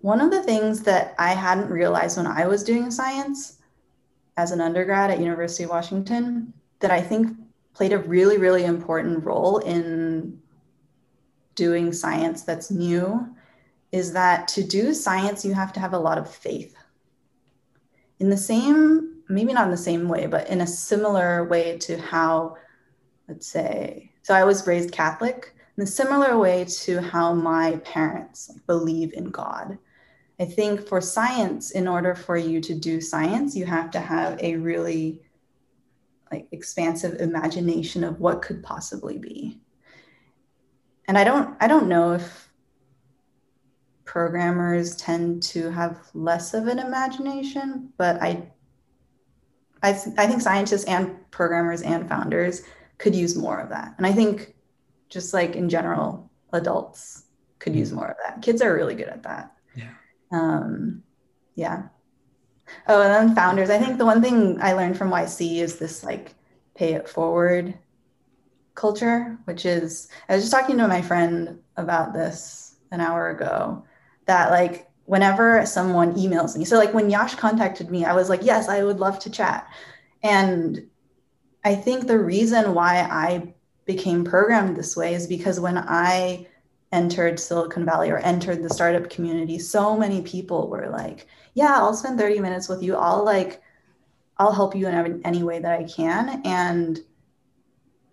one 0.00 0.20
of 0.20 0.30
the 0.30 0.42
things 0.42 0.82
that 0.82 1.14
I 1.18 1.30
hadn't 1.30 1.70
realized 1.70 2.16
when 2.16 2.26
I 2.26 2.46
was 2.46 2.64
doing 2.64 2.90
science 2.90 3.58
as 4.36 4.50
an 4.50 4.60
undergrad 4.60 5.10
at 5.10 5.20
University 5.20 5.64
of 5.64 5.70
Washington 5.70 6.52
that 6.80 6.90
I 6.90 7.00
think 7.00 7.36
played 7.74 7.92
a 7.92 7.98
really, 7.98 8.38
really 8.38 8.64
important 8.64 9.24
role 9.24 9.58
in 9.58 10.40
doing 11.54 11.92
science 11.92 12.42
that's 12.42 12.70
new 12.70 13.28
is 13.92 14.12
that 14.14 14.48
to 14.48 14.64
do 14.64 14.94
science, 14.94 15.44
you 15.44 15.52
have 15.52 15.72
to 15.74 15.80
have 15.80 15.92
a 15.92 15.98
lot 15.98 16.18
of 16.18 16.34
faith. 16.34 16.74
In 18.18 18.30
the 18.30 18.36
same, 18.36 19.11
maybe 19.28 19.52
not 19.52 19.64
in 19.64 19.70
the 19.70 19.76
same 19.76 20.08
way, 20.08 20.26
but 20.26 20.48
in 20.48 20.60
a 20.60 20.66
similar 20.66 21.44
way 21.44 21.78
to 21.78 21.98
how, 21.98 22.56
let's 23.28 23.46
say, 23.46 24.12
so 24.22 24.34
I 24.34 24.44
was 24.44 24.66
raised 24.66 24.92
Catholic, 24.92 25.54
in 25.76 25.82
a 25.82 25.86
similar 25.86 26.38
way 26.38 26.64
to 26.64 27.00
how 27.00 27.34
my 27.34 27.76
parents 27.84 28.50
believe 28.66 29.12
in 29.14 29.30
God. 29.30 29.78
I 30.38 30.44
think 30.44 30.86
for 30.86 31.00
science, 31.00 31.70
in 31.70 31.86
order 31.88 32.14
for 32.14 32.36
you 32.36 32.60
to 32.60 32.74
do 32.74 33.00
science, 33.00 33.56
you 33.56 33.64
have 33.66 33.90
to 33.92 34.00
have 34.00 34.38
a 34.40 34.56
really 34.56 35.22
like 36.30 36.48
expansive 36.50 37.20
imagination 37.20 38.02
of 38.02 38.18
what 38.18 38.42
could 38.42 38.62
possibly 38.62 39.18
be. 39.18 39.60
And 41.06 41.18
I 41.18 41.24
don't 41.24 41.56
I 41.60 41.68
don't 41.68 41.88
know 41.88 42.12
if 42.14 42.48
programmers 44.04 44.96
tend 44.96 45.42
to 45.42 45.70
have 45.70 45.98
less 46.14 46.54
of 46.54 46.66
an 46.66 46.78
imagination, 46.78 47.92
but 47.96 48.20
I 48.22 48.48
I, 49.82 49.90
I 49.90 50.26
think 50.26 50.40
scientists 50.40 50.84
and 50.84 51.16
programmers 51.30 51.82
and 51.82 52.08
founders 52.08 52.62
could 52.98 53.14
use 53.14 53.36
more 53.36 53.58
of 53.58 53.68
that. 53.70 53.94
And 53.98 54.06
I 54.06 54.12
think 54.12 54.54
just 55.08 55.34
like 55.34 55.56
in 55.56 55.68
general, 55.68 56.30
adults 56.52 57.24
could 57.58 57.74
use 57.74 57.90
mm. 57.90 57.96
more 57.96 58.08
of 58.08 58.16
that. 58.24 58.42
Kids 58.42 58.62
are 58.62 58.74
really 58.74 58.94
good 58.94 59.08
at 59.08 59.22
that. 59.24 59.52
Yeah. 59.74 59.90
Um, 60.30 61.02
yeah. 61.54 61.84
Oh, 62.88 63.02
and 63.02 63.12
then 63.12 63.34
founders. 63.34 63.70
I 63.70 63.78
think 63.78 63.98
the 63.98 64.06
one 64.06 64.22
thing 64.22 64.58
I 64.60 64.72
learned 64.72 64.96
from 64.96 65.10
YC 65.10 65.56
is 65.56 65.76
this 65.76 66.04
like 66.04 66.34
pay 66.74 66.94
it 66.94 67.08
forward 67.08 67.74
culture, 68.74 69.38
which 69.44 69.66
is 69.66 70.08
I 70.28 70.34
was 70.34 70.44
just 70.44 70.52
talking 70.52 70.78
to 70.78 70.88
my 70.88 71.02
friend 71.02 71.58
about 71.76 72.14
this 72.14 72.76
an 72.90 73.00
hour 73.00 73.30
ago. 73.30 73.84
That 74.26 74.50
like 74.50 74.88
whenever 75.12 75.66
someone 75.66 76.14
emails 76.14 76.56
me, 76.56 76.64
so 76.64 76.78
like 76.78 76.94
when 76.94 77.10
Yash 77.10 77.34
contacted 77.34 77.90
me, 77.90 78.02
I 78.02 78.14
was 78.14 78.30
like, 78.30 78.42
yes, 78.42 78.70
I 78.70 78.82
would 78.82 78.98
love 78.98 79.18
to 79.18 79.30
chat. 79.30 79.68
And 80.22 80.88
I 81.62 81.74
think 81.74 82.06
the 82.06 82.18
reason 82.18 82.72
why 82.72 83.00
I 83.00 83.52
became 83.84 84.24
programmed 84.24 84.74
this 84.74 84.96
way 84.96 85.12
is 85.12 85.26
because 85.26 85.60
when 85.60 85.76
I 85.76 86.46
entered 86.92 87.38
Silicon 87.38 87.84
Valley 87.84 88.08
or 88.08 88.20
entered 88.20 88.62
the 88.62 88.70
startup 88.70 89.10
community, 89.10 89.58
so 89.58 89.98
many 89.98 90.22
people 90.22 90.70
were 90.70 90.88
like, 90.88 91.26
yeah, 91.52 91.74
I'll 91.74 91.92
spend 91.92 92.18
30 92.18 92.40
minutes 92.40 92.70
with 92.70 92.82
you. 92.82 92.96
I'll 92.96 93.22
like, 93.22 93.60
I'll 94.38 94.52
help 94.52 94.74
you 94.74 94.88
in 94.88 95.20
any 95.26 95.42
way 95.42 95.58
that 95.58 95.78
I 95.78 95.84
can. 95.84 96.40
And 96.46 96.98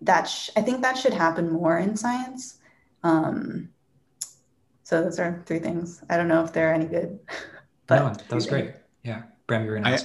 that, 0.02 0.26
sh- 0.26 0.50
I 0.58 0.62
think 0.64 0.82
that 0.82 0.98
should 0.98 1.14
happen 1.14 1.50
more 1.50 1.78
in 1.78 1.96
science. 1.96 2.58
Um, 3.04 3.70
so 4.90 5.04
those 5.04 5.20
are 5.20 5.44
three 5.46 5.60
things. 5.60 6.02
I 6.10 6.18
don't 6.18 6.28
know 6.28 6.44
if 6.44 6.52
they're 6.52 6.74
any 6.74 6.86
good. 6.86 7.20
But 7.86 8.00
no, 8.00 8.14
that 8.14 8.36
was 8.36 8.46
great. 8.46 8.74
Yeah. 9.04 9.24
Bram, 9.48 9.66
you're 9.66 9.84
I, 9.84 9.98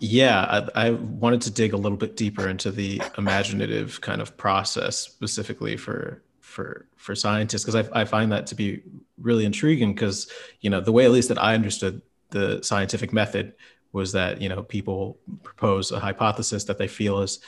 yeah, 0.00 0.66
I, 0.74 0.88
I, 0.88 0.90
wanted 0.90 1.40
to 1.42 1.50
dig 1.50 1.72
a 1.72 1.78
little 1.78 1.96
bit 1.96 2.14
deeper 2.14 2.46
into 2.46 2.70
the 2.70 3.00
imaginative 3.16 4.02
kind 4.02 4.20
of 4.20 4.36
process 4.36 4.98
specifically 4.98 5.78
for 5.78 6.22
for 6.40 6.88
for 6.96 7.14
scientists 7.14 7.64
because 7.64 7.88
I, 7.88 8.00
I 8.02 8.04
find 8.04 8.30
that 8.32 8.46
to 8.48 8.54
be 8.54 8.82
really 9.16 9.46
intriguing 9.46 9.94
because 9.94 10.30
you 10.60 10.68
know 10.68 10.82
the 10.82 10.92
way 10.92 11.06
at 11.06 11.10
least 11.10 11.30
that 11.30 11.42
I 11.42 11.54
understood 11.54 12.02
the 12.28 12.60
scientific 12.62 13.14
method 13.14 13.54
was 13.92 14.12
that 14.12 14.42
you 14.42 14.50
know 14.50 14.62
people 14.62 15.16
propose 15.42 15.90
a 15.90 15.98
hypothesis 15.98 16.64
that 16.64 16.76
they 16.76 16.88
feel 16.88 17.20
is 17.20 17.40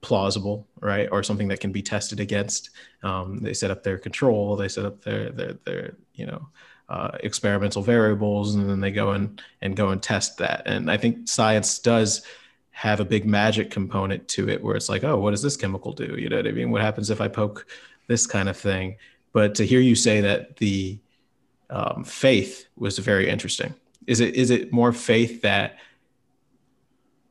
plausible 0.00 0.66
right? 0.80 1.08
Or 1.10 1.22
something 1.22 1.48
that 1.48 1.60
can 1.60 1.72
be 1.72 1.82
tested 1.82 2.20
against. 2.20 2.70
Um, 3.02 3.38
they 3.38 3.54
set 3.54 3.70
up 3.70 3.82
their 3.82 3.98
control 3.98 4.56
they 4.56 4.68
set 4.68 4.84
up 4.84 5.02
their 5.02 5.30
their, 5.30 5.52
their 5.64 5.96
you 6.14 6.26
know 6.26 6.48
uh, 6.88 7.18
experimental 7.20 7.82
variables 7.82 8.54
and 8.54 8.68
then 8.68 8.80
they 8.80 8.90
go 8.90 9.12
and 9.12 9.42
and 9.62 9.76
go 9.76 9.90
and 9.90 10.02
test 10.02 10.38
that. 10.38 10.62
And 10.66 10.90
i 10.90 10.96
think 10.96 11.28
science 11.28 11.78
does 11.78 12.22
have 12.70 13.00
a 13.00 13.04
big 13.04 13.26
magic 13.26 13.72
component 13.72 14.28
to 14.28 14.48
it 14.48 14.62
where 14.62 14.76
it's 14.76 14.88
like 14.88 15.02
oh 15.02 15.18
what 15.18 15.32
does 15.32 15.42
this 15.42 15.56
chemical 15.56 15.92
do? 15.92 16.16
You 16.18 16.28
know 16.28 16.36
what 16.36 16.46
i 16.46 16.52
mean? 16.52 16.70
What 16.70 16.82
happens 16.82 17.10
if 17.10 17.20
i 17.20 17.28
poke 17.28 17.66
this 18.08 18.26
kind 18.26 18.48
of 18.48 18.56
thing. 18.56 18.96
But 19.32 19.54
to 19.56 19.66
hear 19.66 19.80
you 19.80 19.94
say 19.94 20.20
that 20.22 20.56
the 20.56 20.98
um, 21.70 22.02
faith 22.02 22.66
was 22.76 22.98
very 22.98 23.28
interesting. 23.28 23.74
Is 24.06 24.20
it 24.20 24.34
is 24.34 24.50
it 24.50 24.72
more 24.72 24.92
faith 24.92 25.42
that 25.42 25.76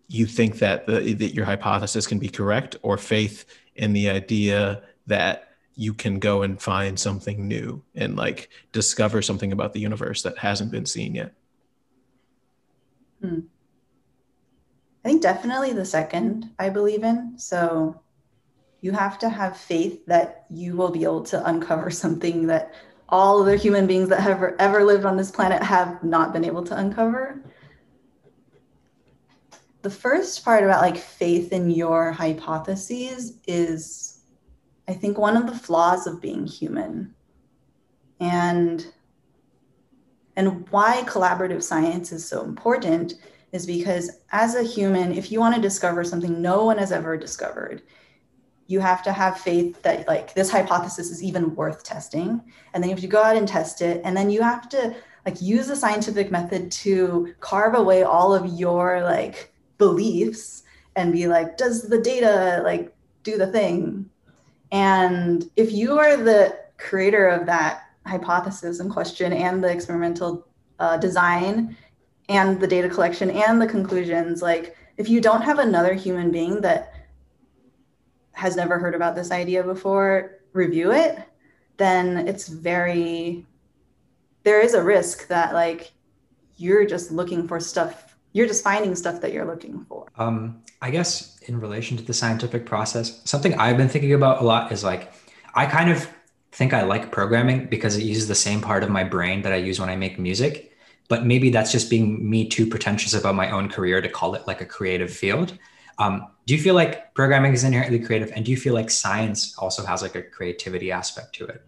you 0.07 0.25
think 0.25 0.59
that 0.59 0.87
the, 0.87 1.13
that 1.13 1.33
your 1.33 1.45
hypothesis 1.45 2.07
can 2.07 2.19
be 2.19 2.29
correct, 2.29 2.77
or 2.81 2.97
faith 2.97 3.45
in 3.75 3.93
the 3.93 4.09
idea 4.09 4.81
that 5.07 5.49
you 5.75 5.93
can 5.93 6.19
go 6.19 6.41
and 6.41 6.61
find 6.61 6.99
something 6.99 7.47
new 7.47 7.83
and 7.93 8.15
like 8.15 8.49
discover 8.71 9.21
something 9.21 9.51
about 9.51 9.73
the 9.73 9.79
universe 9.79 10.23
that 10.23 10.37
hasn't 10.37 10.71
been 10.71 10.85
seen 10.85 11.15
yet? 11.15 11.33
Hmm. 13.21 13.41
I 15.05 15.09
think 15.09 15.21
definitely 15.21 15.73
the 15.73 15.85
second 15.85 16.51
I 16.57 16.69
believe 16.69 17.03
in. 17.03 17.37
So 17.37 18.01
you 18.81 18.91
have 18.91 19.19
to 19.19 19.29
have 19.29 19.55
faith 19.57 20.05
that 20.07 20.45
you 20.49 20.75
will 20.75 20.89
be 20.89 21.03
able 21.03 21.23
to 21.23 21.45
uncover 21.47 21.89
something 21.91 22.47
that 22.47 22.73
all 23.09 23.41
other 23.41 23.55
human 23.55 23.87
beings 23.87 24.09
that 24.09 24.19
have 24.19 24.43
ever 24.59 24.83
lived 24.83 25.05
on 25.05 25.15
this 25.15 25.31
planet 25.31 25.63
have 25.63 26.03
not 26.03 26.33
been 26.33 26.43
able 26.43 26.63
to 26.63 26.77
uncover. 26.77 27.41
The 29.87 29.93
first 29.93 30.43
part 30.43 30.65
about 30.65 30.81
like 30.81 30.97
faith 30.97 31.53
in 31.53 31.69
your 31.69 32.11
hypotheses 32.11 33.37
is, 33.47 34.19
I 34.85 34.93
think, 34.93 35.17
one 35.17 35.37
of 35.37 35.47
the 35.47 35.57
flaws 35.57 36.07
of 36.07 36.19
being 36.19 36.45
human. 36.45 37.15
And 38.19 38.85
and 40.35 40.69
why 40.71 41.03
collaborative 41.05 41.63
science 41.63 42.11
is 42.11 42.27
so 42.27 42.43
important 42.43 43.13
is 43.53 43.65
because 43.65 44.11
as 44.33 44.55
a 44.55 44.61
human, 44.61 45.13
if 45.13 45.31
you 45.31 45.39
want 45.39 45.55
to 45.55 45.61
discover 45.61 46.03
something 46.03 46.41
no 46.41 46.65
one 46.65 46.79
has 46.79 46.91
ever 46.91 47.15
discovered, 47.15 47.81
you 48.65 48.81
have 48.81 49.01
to 49.03 49.13
have 49.13 49.39
faith 49.39 49.81
that 49.83 50.05
like 50.05 50.33
this 50.33 50.51
hypothesis 50.51 51.11
is 51.11 51.23
even 51.23 51.55
worth 51.55 51.85
testing 51.85 52.41
and 52.73 52.83
then 52.83 52.89
you 52.89 52.95
have 52.97 53.01
to 53.03 53.07
go 53.07 53.23
out 53.23 53.37
and 53.37 53.47
test 53.47 53.81
it 53.81 54.01
and 54.03 54.17
then 54.17 54.29
you 54.29 54.41
have 54.41 54.67
to 54.67 54.93
like 55.25 55.41
use 55.41 55.67
the 55.67 55.77
scientific 55.77 56.29
method 56.29 56.69
to 56.73 57.33
carve 57.39 57.73
away 57.73 58.03
all 58.03 58.35
of 58.35 58.59
your 58.59 59.01
like 59.01 59.53
beliefs 59.77 60.63
and 60.95 61.13
be 61.13 61.27
like 61.27 61.57
does 61.57 61.83
the 61.83 61.99
data 61.99 62.61
like 62.63 62.93
do 63.23 63.37
the 63.37 63.47
thing? 63.47 64.09
And 64.71 65.49
if 65.55 65.71
you 65.71 65.97
are 65.97 66.17
the 66.17 66.57
creator 66.77 67.27
of 67.27 67.45
that 67.45 67.83
hypothesis 68.05 68.79
and 68.79 68.91
question 68.91 69.33
and 69.33 69.63
the 69.63 69.69
experimental 69.69 70.47
uh, 70.79 70.97
design 70.97 71.75
and 72.29 72.59
the 72.59 72.67
data 72.67 72.89
collection 72.89 73.31
and 73.31 73.61
the 73.61 73.67
conclusions 73.67 74.41
like 74.41 74.75
if 74.97 75.09
you 75.09 75.21
don't 75.21 75.41
have 75.41 75.59
another 75.59 75.93
human 75.93 76.31
being 76.31 76.59
that 76.61 76.93
has 78.31 78.55
never 78.55 78.77
heard 78.77 78.95
about 78.95 79.15
this 79.15 79.31
idea 79.31 79.63
before 79.63 80.39
review 80.53 80.91
it, 80.91 81.19
then 81.77 82.27
it's 82.27 82.47
very, 82.47 83.45
there 84.43 84.59
is 84.59 84.73
a 84.73 84.83
risk 84.83 85.27
that 85.27 85.53
like 85.53 85.91
you're 86.57 86.85
just 86.85 87.11
looking 87.11 87.47
for 87.47 87.59
stuff, 87.59 88.06
you're 88.33 88.47
just 88.47 88.63
finding 88.63 88.95
stuff 88.95 89.21
that 89.21 89.33
you're 89.33 89.45
looking 89.45 89.85
for. 89.85 90.07
Um, 90.17 90.61
I 90.81 90.91
guess 90.91 91.39
in 91.43 91.59
relation 91.59 91.97
to 91.97 92.03
the 92.03 92.13
scientific 92.13 92.65
process, 92.65 93.21
something 93.25 93.53
I've 93.55 93.77
been 93.77 93.89
thinking 93.89 94.13
about 94.13 94.41
a 94.41 94.45
lot 94.45 94.71
is 94.71 94.83
like, 94.83 95.11
I 95.55 95.65
kind 95.65 95.89
of 95.89 96.07
think 96.51 96.73
I 96.73 96.83
like 96.83 97.11
programming 97.11 97.65
because 97.65 97.97
it 97.97 98.03
uses 98.03 98.27
the 98.27 98.35
same 98.35 98.61
part 98.61 98.83
of 98.83 98.89
my 98.89 99.03
brain 99.03 99.41
that 99.41 99.53
I 99.53 99.57
use 99.57 99.79
when 99.79 99.89
I 99.89 99.95
make 99.95 100.19
music. 100.19 100.75
But 101.07 101.25
maybe 101.25 101.49
that's 101.49 101.71
just 101.71 101.89
being 101.89 102.29
me 102.29 102.47
too 102.49 102.67
pretentious 102.67 103.13
about 103.13 103.35
my 103.35 103.49
own 103.49 103.69
career 103.69 104.01
to 104.01 104.09
call 104.09 104.35
it 104.35 104.45
like 104.45 104.61
a 104.61 104.65
creative 104.65 105.11
field. 105.11 105.57
Um, 105.99 106.27
do 106.45 106.53
you 106.53 106.61
feel 106.61 106.75
like 106.75 107.13
programming 107.15 107.53
is 107.53 107.63
inherently 107.63 107.99
creative, 107.99 108.31
and 108.35 108.45
do 108.45 108.51
you 108.51 108.57
feel 108.57 108.73
like 108.73 108.89
science 108.89 109.57
also 109.57 109.83
has 109.85 110.01
like 110.01 110.15
a 110.15 110.21
creativity 110.21 110.91
aspect 110.91 111.33
to 111.35 111.45
it? 111.45 111.65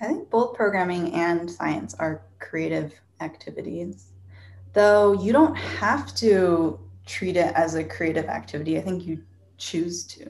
I 0.00 0.06
think 0.06 0.28
both 0.30 0.54
programming 0.54 1.12
and 1.14 1.50
science 1.50 1.94
are 1.94 2.22
creative 2.40 2.92
activities. 3.20 4.12
Though 4.74 5.12
you 5.14 5.32
don't 5.32 5.54
have 5.54 6.14
to 6.16 6.78
treat 7.06 7.36
it 7.36 7.54
as 7.54 7.74
a 7.74 7.84
creative 7.84 8.26
activity. 8.26 8.78
I 8.78 8.82
think 8.82 9.06
you 9.06 9.22
choose 9.56 10.04
to. 10.08 10.24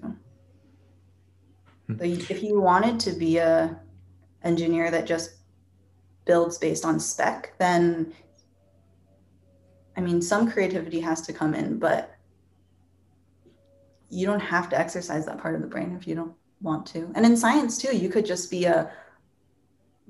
Hmm. 1.87 1.99
So 1.99 2.05
if 2.05 2.43
you 2.43 2.61
wanted 2.61 3.01
to 3.01 3.13
be 3.13 3.39
a 3.39 3.81
engineer 4.43 4.91
that 4.91 5.07
just 5.07 5.37
builds 6.25 6.59
based 6.59 6.85
on 6.85 7.01
spec, 7.01 7.55
then 7.59 8.15
I 9.97 10.01
mean, 10.01 10.21
some 10.21 10.51
creativity 10.51 11.01
has 11.01 11.21
to 11.23 11.33
come 11.33 11.55
in, 11.55 11.79
but 11.79 12.17
you 14.11 14.27
don't 14.27 14.41
have 14.41 14.69
to 14.71 14.79
exercise 14.79 15.27
that 15.27 15.39
part 15.39 15.55
of 15.55 15.61
the 15.61 15.67
brain 15.67 15.97
if 15.99 16.07
you 16.07 16.15
don't 16.15 16.35
want 16.61 16.87
to. 16.87 17.11
And 17.15 17.25
in 17.25 17.37
science 17.37 17.79
too, 17.79 17.97
you 17.97 18.09
could 18.09 18.27
just 18.27 18.51
be 18.51 18.65
a, 18.65 18.91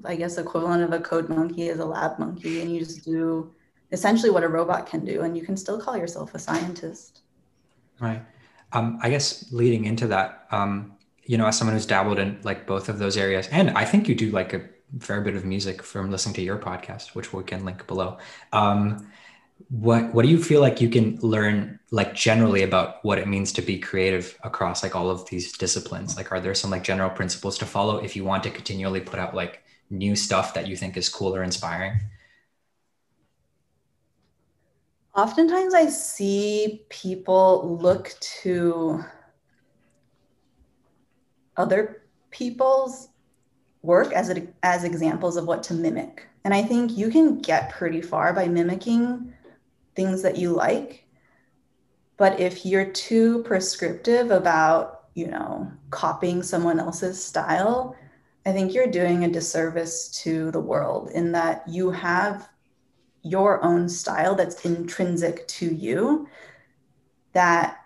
I 0.04 0.16
guess, 0.16 0.38
equivalent 0.38 0.82
of 0.82 0.92
a 0.92 1.00
code 1.00 1.28
monkey 1.28 1.68
as 1.68 1.78
a 1.78 1.84
lab 1.84 2.18
monkey, 2.18 2.60
and 2.60 2.72
you 2.72 2.80
just 2.80 3.04
do 3.04 3.52
essentially 3.94 4.30
what 4.30 4.44
a 4.44 4.48
robot 4.48 4.86
can 4.86 5.04
do, 5.04 5.22
and 5.22 5.36
you 5.36 5.44
can 5.44 5.56
still 5.56 5.80
call 5.80 5.96
yourself 5.96 6.34
a 6.34 6.38
scientist. 6.38 7.22
Right. 8.00 8.22
Um, 8.72 8.98
I 9.00 9.08
guess 9.08 9.50
leading 9.52 9.84
into 9.86 10.08
that, 10.08 10.46
um, 10.50 10.96
you 11.22 11.38
know, 11.38 11.46
as 11.46 11.56
someone 11.56 11.74
who's 11.74 11.86
dabbled 11.86 12.18
in 12.18 12.40
like 12.42 12.66
both 12.66 12.88
of 12.88 12.98
those 12.98 13.16
areas, 13.16 13.48
and 13.48 13.70
I 13.70 13.84
think 13.84 14.08
you 14.08 14.14
do 14.14 14.30
like 14.30 14.52
a 14.52 14.68
fair 14.98 15.20
bit 15.20 15.36
of 15.36 15.44
music 15.44 15.82
from 15.82 16.10
listening 16.10 16.34
to 16.34 16.42
your 16.42 16.58
podcast, 16.58 17.14
which 17.14 17.32
we 17.32 17.42
can 17.44 17.64
link 17.64 17.86
below. 17.86 18.18
Um, 18.52 19.08
what 19.70 20.12
what 20.12 20.24
do 20.24 20.28
you 20.28 20.42
feel 20.42 20.60
like 20.60 20.80
you 20.80 20.88
can 20.88 21.16
learn 21.20 21.78
like 21.90 22.12
generally 22.14 22.62
about 22.62 23.04
what 23.04 23.18
it 23.18 23.28
means 23.28 23.52
to 23.52 23.62
be 23.62 23.78
creative 23.78 24.36
across 24.42 24.82
like 24.82 24.96
all 24.96 25.08
of 25.08 25.28
these 25.30 25.56
disciplines 25.56 26.16
like 26.16 26.32
are 26.32 26.40
there 26.40 26.54
some 26.54 26.70
like 26.70 26.82
general 26.82 27.08
principles 27.08 27.56
to 27.56 27.64
follow 27.64 27.98
if 27.98 28.16
you 28.16 28.24
want 28.24 28.42
to 28.42 28.50
continually 28.50 29.00
put 29.00 29.18
out 29.18 29.34
like 29.34 29.62
new 29.90 30.16
stuff 30.16 30.54
that 30.54 30.66
you 30.66 30.76
think 30.76 30.96
is 30.96 31.08
cool 31.08 31.34
or 31.34 31.42
inspiring 31.42 31.98
oftentimes 35.16 35.75
i 35.75 35.87
see 35.87 36.85
people 36.88 37.78
look 37.80 38.14
to 38.21 39.02
other 41.56 42.02
people's 42.30 43.09
work 43.83 44.12
as 44.12 44.30
a, 44.30 44.47
as 44.62 44.83
examples 44.83 45.37
of 45.37 45.47
what 45.47 45.62
to 45.62 45.75
mimic 45.75 46.26
and 46.44 46.52
i 46.52 46.62
think 46.62 46.97
you 46.97 47.11
can 47.11 47.40
get 47.40 47.71
pretty 47.71 48.00
far 48.00 48.33
by 48.33 48.49
mimicking 48.49 49.33
things 49.94 50.23
that 50.23 50.37
you 50.37 50.52
like. 50.52 51.06
But 52.16 52.38
if 52.40 52.64
you're 52.64 52.90
too 52.90 53.42
prescriptive 53.42 54.30
about, 54.30 55.04
you 55.14 55.26
know, 55.26 55.71
copying 55.90 56.42
someone 56.42 56.78
else's 56.78 57.23
style, 57.23 57.97
I 58.47 58.52
think 58.52 58.75
you're 58.75 58.90
doing 58.90 59.25
a 59.25 59.30
disservice 59.30 60.09
to 60.23 60.50
the 60.50 60.61
world 60.61 61.11
in 61.11 61.33
that 61.33 61.66
you 61.66 61.90
have 61.90 62.49
your 63.24 63.62
own 63.64 63.88
style 63.88 64.34
that's 64.34 64.64
intrinsic 64.64 65.48
to 65.48 65.66
you 65.66 66.28
that 67.32 67.78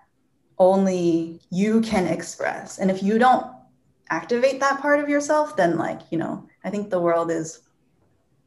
only 0.59 1.40
you 1.50 1.80
can 1.80 2.07
express. 2.07 2.78
And 2.78 2.90
if 2.90 3.02
you 3.02 3.18
don't 3.18 3.47
activate 4.11 4.61
that 4.61 4.80
part 4.80 5.00
of 5.00 5.09
yourself, 5.09 5.57
then, 5.57 5.78
like, 5.78 6.00
you 6.11 6.18
know, 6.18 6.47
I 6.64 6.71
think 6.71 6.90
the 6.90 7.00
world 7.00 7.30
is 7.30 7.61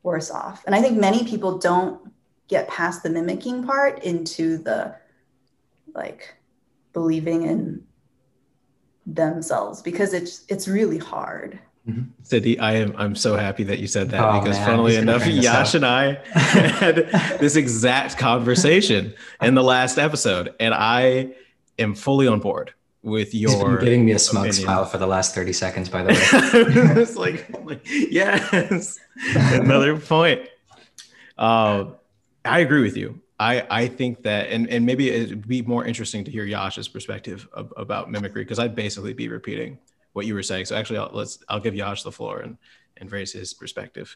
worse 0.04 0.30
off. 0.30 0.64
And 0.66 0.76
I 0.76 0.82
think 0.82 1.00
many 1.00 1.26
people 1.26 1.58
don't 1.58 2.12
get 2.48 2.68
past 2.68 3.02
the 3.02 3.10
mimicking 3.10 3.64
part 3.64 4.04
into 4.04 4.58
the 4.58 4.94
like 5.96 6.36
believing 6.94 7.44
in 7.44 7.84
themselves 9.06 9.82
because 9.82 10.14
it's 10.14 10.46
it's 10.50 10.68
really 10.68 10.98
hard. 10.98 11.60
Mm-hmm. 11.88 12.02
Cindy, 12.22 12.60
I 12.60 12.74
am 12.74 12.94
I'm 12.96 13.16
so 13.16 13.36
happy 13.36 13.64
that 13.64 13.80
you 13.80 13.88
said 13.88 14.12
that 14.12 14.24
oh, 14.24 14.40
because 14.40 14.58
man, 14.58 14.68
funnily 14.68 14.96
enough, 14.98 15.26
Yash 15.26 15.74
and 15.74 15.86
I 15.86 16.14
had 16.26 16.96
this 17.40 17.56
exact 17.56 18.18
conversation 18.18 19.16
in 19.42 19.56
the 19.56 19.64
last 19.64 19.98
episode, 19.98 20.54
and 20.60 20.76
I 20.76 21.34
am 21.80 21.96
fully 21.96 22.28
on 22.28 22.40
board 22.40 22.74
with 23.04 23.34
your 23.34 23.80
giving 23.80 24.06
me 24.06 24.12
a 24.12 24.20
smug 24.20 24.46
opinion. 24.46 24.64
smile 24.64 24.86
for 24.86 25.00
the 25.00 25.08
last 25.08 25.34
30 25.34 25.54
seconds, 25.54 25.90
by 25.90 26.04
the 26.04 26.10
way. 26.14 27.02
it's 27.02 27.16
like, 27.16 27.50
like 27.66 27.82
yes, 27.84 29.00
another 29.36 29.98
point. 29.98 30.48
Uh, 31.38 31.86
I 32.46 32.60
agree 32.60 32.84
with 32.84 32.96
you. 32.96 33.22
I, 33.40 33.66
I 33.72 33.88
think 33.88 34.22
that, 34.22 34.52
and, 34.52 34.70
and 34.70 34.86
maybe 34.86 35.10
it'd 35.10 35.48
be 35.48 35.64
more 35.64 35.84
interesting 35.84 36.24
to 36.26 36.32
hear 36.32 36.44
Yash's 36.44 36.88
perspective 36.88 37.48
of, 37.54 37.74
about 37.76 38.12
mimicry 38.12 38.44
because 38.44 38.60
I'd 38.60 38.76
basically 38.76 39.14
be 39.14 39.30
repeating 39.30 39.80
what 40.14 40.26
you 40.26 40.34
were 40.34 40.44
saying. 40.44 40.66
So 40.66 40.76
actually, 40.76 41.00
I'll, 41.00 41.12
let's 41.14 41.40
I'll 41.50 41.60
give 41.60 41.76
Yash 41.76 42.04
the 42.04 42.12
floor 42.12 42.40
and 42.40 42.58
and 42.98 43.12
raise 43.12 43.32
his 43.32 43.54
perspective. 43.54 44.16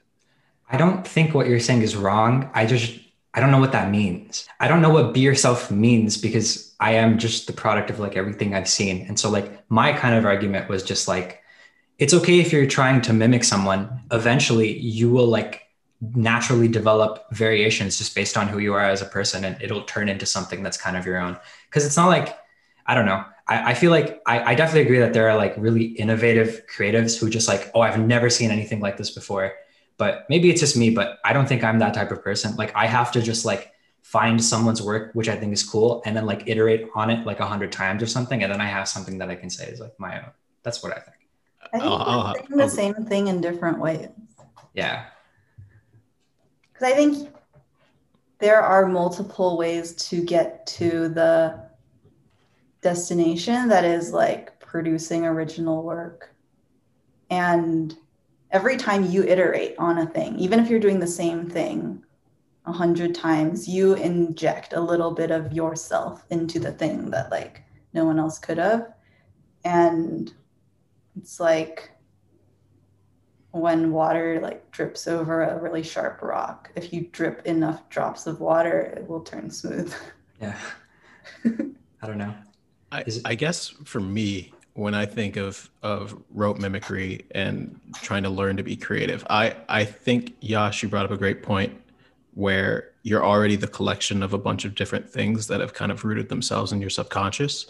I 0.69 0.77
don't 0.77 1.07
think 1.07 1.33
what 1.33 1.47
you're 1.47 1.59
saying 1.59 1.81
is 1.81 1.95
wrong. 1.95 2.49
I 2.53 2.65
just 2.65 2.99
I 3.33 3.39
don't 3.39 3.51
know 3.51 3.59
what 3.59 3.73
that 3.73 3.91
means. 3.91 4.47
I 4.59 4.67
don't 4.67 4.81
know 4.81 4.89
what 4.89 5.13
be 5.13 5.19
yourself 5.19 5.69
means 5.69 6.17
because 6.17 6.73
I 6.79 6.93
am 6.93 7.17
just 7.17 7.47
the 7.47 7.53
product 7.53 7.89
of 7.89 7.99
like 7.99 8.15
everything 8.15 8.53
I've 8.53 8.69
seen. 8.69 9.05
And 9.07 9.19
so 9.19 9.29
like 9.29 9.69
my 9.69 9.93
kind 9.93 10.15
of 10.15 10.25
argument 10.25 10.69
was 10.69 10.83
just 10.83 11.07
like 11.07 11.41
it's 11.97 12.13
okay 12.13 12.39
if 12.39 12.51
you're 12.51 12.67
trying 12.67 13.01
to 13.01 13.13
mimic 13.13 13.43
someone. 13.43 14.01
Eventually, 14.11 14.77
you 14.77 15.09
will 15.09 15.27
like 15.27 15.65
naturally 16.01 16.67
develop 16.67 17.25
variations 17.31 17.97
just 17.97 18.13
based 18.15 18.37
on 18.37 18.47
who 18.47 18.59
you 18.59 18.73
are 18.73 18.83
as 18.83 19.01
a 19.01 19.05
person 19.05 19.45
and 19.45 19.61
it'll 19.61 19.83
turn 19.83 20.09
into 20.09 20.25
something 20.25 20.61
that's 20.61 20.77
kind 20.77 20.97
of 20.97 21.05
your 21.05 21.17
own 21.17 21.37
because 21.69 21.85
it's 21.85 21.95
not 21.95 22.07
like 22.07 22.37
i 22.85 22.93
don't 22.93 23.05
know 23.05 23.23
I, 23.47 23.71
I 23.71 23.73
feel 23.73 23.91
like 23.91 24.21
I, 24.25 24.51
I, 24.51 24.55
definitely 24.55 24.81
agree 24.81 24.99
that 24.99 25.13
there 25.13 25.29
are 25.29 25.37
like 25.37 25.53
really 25.57 25.83
innovative 25.83 26.63
creatives 26.73 27.17
who 27.19 27.29
just 27.29 27.47
like 27.47 27.71
oh 27.73 27.81
i've 27.81 27.99
never 27.99 28.29
seen 28.29 28.51
anything 28.51 28.79
like 28.79 28.97
this 28.97 29.11
before. 29.11 29.53
But 29.97 30.25
maybe 30.29 30.49
it's 30.49 30.59
just 30.59 30.75
me 30.75 30.89
but 30.89 31.19
i 31.23 31.31
don't 31.33 31.47
think 31.47 31.63
i'm 31.63 31.79
that 31.79 31.93
type 31.93 32.11
of 32.11 32.23
person. 32.23 32.55
Like 32.55 32.75
i 32.75 32.85
have 32.85 33.11
to 33.13 33.21
just 33.21 33.45
like 33.45 33.71
find 34.01 34.43
someone's 34.43 34.83
work 34.83 35.09
which 35.13 35.27
i 35.27 35.35
think 35.35 35.51
is 35.51 35.63
cool 35.63 36.03
and 36.05 36.15
then 36.15 36.27
like 36.27 36.43
iterate 36.45 36.87
on 36.93 37.09
it 37.09 37.25
like 37.25 37.39
a 37.39 37.45
hundred 37.45 37.71
times 37.71 38.03
or 38.03 38.05
something 38.05 38.43
and 38.43 38.51
then 38.51 38.61
i 38.61 38.65
have 38.65 38.87
something 38.87 39.17
that 39.17 39.31
i 39.31 39.35
can 39.35 39.49
say 39.49 39.65
is 39.67 39.79
like 39.79 39.99
my 39.99 40.19
own. 40.19 40.31
That's 40.61 40.83
what 40.83 40.91
i 40.91 40.99
think. 40.99 41.15
I 41.73 41.79
think 41.79 41.83
uh, 41.85 42.33
we're 42.49 42.57
the 42.57 42.69
same 42.69 42.93
thing 42.93 43.27
in 43.27 43.41
different 43.41 43.79
ways. 43.79 44.09
Yeah. 44.73 45.05
Because 46.71 46.91
I 46.91 46.95
think 46.95 47.29
there 48.39 48.61
are 48.61 48.85
multiple 48.85 49.57
ways 49.57 49.93
to 50.09 50.23
get 50.23 50.67
to 50.67 51.09
the 51.09 51.64
destination 52.85 53.67
that 53.67 53.83
is 53.83 54.13
like 54.13 54.59
producing 54.59 55.25
original 55.25 55.81
work. 55.81 56.35
And 57.31 57.97
every 58.51 58.77
time 58.77 59.09
you 59.09 59.23
iterate 59.23 59.73
on 59.79 59.97
a 59.97 60.05
thing, 60.05 60.37
even 60.37 60.59
if 60.59 60.69
you're 60.69 60.79
doing 60.79 60.99
the 60.99 61.07
same 61.07 61.49
thing 61.49 62.03
a 62.65 62.71
hundred 62.71 63.15
times, 63.15 63.67
you 63.67 63.95
inject 63.95 64.73
a 64.73 64.79
little 64.79 65.09
bit 65.09 65.31
of 65.31 65.51
yourself 65.51 66.25
into 66.29 66.59
the 66.59 66.71
thing 66.71 67.09
that 67.09 67.31
like 67.31 67.63
no 67.93 68.05
one 68.05 68.19
else 68.19 68.37
could 68.37 68.59
have. 68.59 68.93
And 69.63 70.31
it's 71.17 71.39
like 71.39 71.89
when 73.49 73.91
water 73.91 74.39
like 74.43 74.69
drips 74.69 75.07
over 75.07 75.41
a 75.41 75.59
really 75.59 75.81
sharp 75.81 76.21
rock 76.21 76.69
if 76.75 76.91
you 76.91 77.07
drip 77.13 77.41
enough 77.45 77.87
drops 77.89 78.27
of 78.27 78.41
water 78.41 78.81
it 78.97 79.07
will 79.07 79.21
turn 79.21 79.49
smooth 79.49 79.93
yeah 80.41 80.59
i 81.45 82.05
don't 82.05 82.17
know 82.17 82.35
I, 82.95 83.31
I 83.31 83.35
guess 83.35 83.69
for 83.83 83.99
me 83.99 84.53
when 84.73 84.93
i 84.93 85.05
think 85.05 85.35
of 85.37 85.69
of 85.83 86.21
rote 86.31 86.59
mimicry 86.59 87.25
and 87.31 87.79
trying 88.01 88.23
to 88.23 88.29
learn 88.29 88.57
to 88.57 88.63
be 88.63 88.75
creative 88.75 89.25
i 89.29 89.55
i 89.69 89.83
think 89.83 90.35
yash 90.41 90.83
you 90.83 90.89
brought 90.89 91.05
up 91.05 91.11
a 91.11 91.17
great 91.17 91.43
point 91.43 91.73
where 92.33 92.91
you're 93.03 93.23
already 93.23 93.55
the 93.55 93.67
collection 93.67 94.21
of 94.21 94.33
a 94.33 94.37
bunch 94.37 94.65
of 94.65 94.75
different 94.75 95.09
things 95.09 95.47
that 95.47 95.61
have 95.61 95.73
kind 95.73 95.91
of 95.91 96.03
rooted 96.03 96.27
themselves 96.29 96.71
in 96.71 96.81
your 96.81 96.89
subconscious 96.89 97.67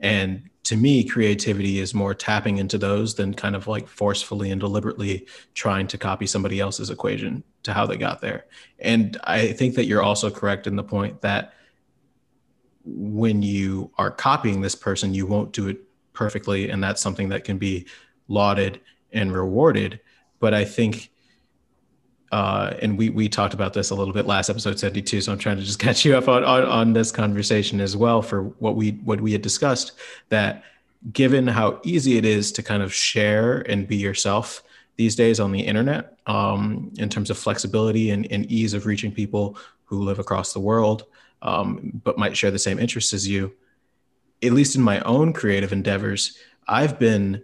and 0.00 0.50
to 0.64 0.76
me, 0.76 1.04
creativity 1.04 1.78
is 1.78 1.94
more 1.94 2.14
tapping 2.14 2.58
into 2.58 2.78
those 2.78 3.14
than 3.14 3.34
kind 3.34 3.56
of 3.56 3.66
like 3.66 3.88
forcefully 3.88 4.50
and 4.50 4.60
deliberately 4.60 5.26
trying 5.54 5.86
to 5.88 5.98
copy 5.98 6.26
somebody 6.26 6.60
else's 6.60 6.90
equation 6.90 7.42
to 7.62 7.72
how 7.72 7.86
they 7.86 7.96
got 7.96 8.20
there. 8.20 8.46
And 8.78 9.18
I 9.24 9.52
think 9.52 9.74
that 9.74 9.86
you're 9.86 10.02
also 10.02 10.30
correct 10.30 10.66
in 10.66 10.76
the 10.76 10.84
point 10.84 11.22
that 11.22 11.54
when 12.84 13.42
you 13.42 13.90
are 13.98 14.10
copying 14.10 14.60
this 14.60 14.74
person, 14.74 15.14
you 15.14 15.26
won't 15.26 15.52
do 15.52 15.68
it 15.68 15.78
perfectly. 16.12 16.70
And 16.70 16.82
that's 16.82 17.00
something 17.00 17.28
that 17.30 17.44
can 17.44 17.58
be 17.58 17.86
lauded 18.28 18.80
and 19.12 19.32
rewarded. 19.32 20.00
But 20.38 20.54
I 20.54 20.64
think 20.64 21.10
uh, 22.32 22.74
and 22.80 22.96
we 22.96 23.10
we 23.10 23.28
talked 23.28 23.54
about 23.54 23.72
this 23.72 23.90
a 23.90 23.94
little 23.94 24.14
bit 24.14 24.26
last 24.26 24.48
episode 24.48 24.78
72 24.78 25.20
so 25.20 25.32
i'm 25.32 25.38
trying 25.38 25.56
to 25.56 25.62
just 25.62 25.78
catch 25.80 26.04
you 26.04 26.16
up 26.16 26.28
on, 26.28 26.44
on, 26.44 26.64
on 26.64 26.92
this 26.92 27.10
conversation 27.10 27.80
as 27.80 27.96
well 27.96 28.22
for 28.22 28.44
what 28.60 28.76
we 28.76 28.92
what 29.04 29.20
we 29.20 29.32
had 29.32 29.42
discussed 29.42 29.92
that 30.28 30.62
given 31.12 31.46
how 31.46 31.80
easy 31.82 32.18
it 32.18 32.24
is 32.24 32.52
to 32.52 32.62
kind 32.62 32.82
of 32.82 32.94
share 32.94 33.62
and 33.70 33.88
be 33.88 33.96
yourself 33.96 34.62
these 34.96 35.16
days 35.16 35.40
on 35.40 35.50
the 35.50 35.60
internet 35.60 36.18
um, 36.26 36.92
in 36.98 37.08
terms 37.08 37.30
of 37.30 37.38
flexibility 37.38 38.10
and, 38.10 38.30
and, 38.30 38.44
ease 38.52 38.74
of 38.74 38.84
reaching 38.84 39.10
people 39.10 39.56
who 39.84 40.02
live 40.02 40.18
across 40.18 40.52
the 40.52 40.60
world 40.60 41.04
um, 41.42 42.00
but 42.04 42.18
might 42.18 42.36
share 42.36 42.50
the 42.50 42.58
same 42.58 42.78
interests 42.78 43.12
as 43.12 43.26
you 43.26 43.52
at 44.42 44.52
least 44.52 44.74
in 44.74 44.82
my 44.82 45.00
own 45.00 45.32
creative 45.32 45.72
endeavors 45.72 46.38
i've 46.68 46.98
been 46.98 47.42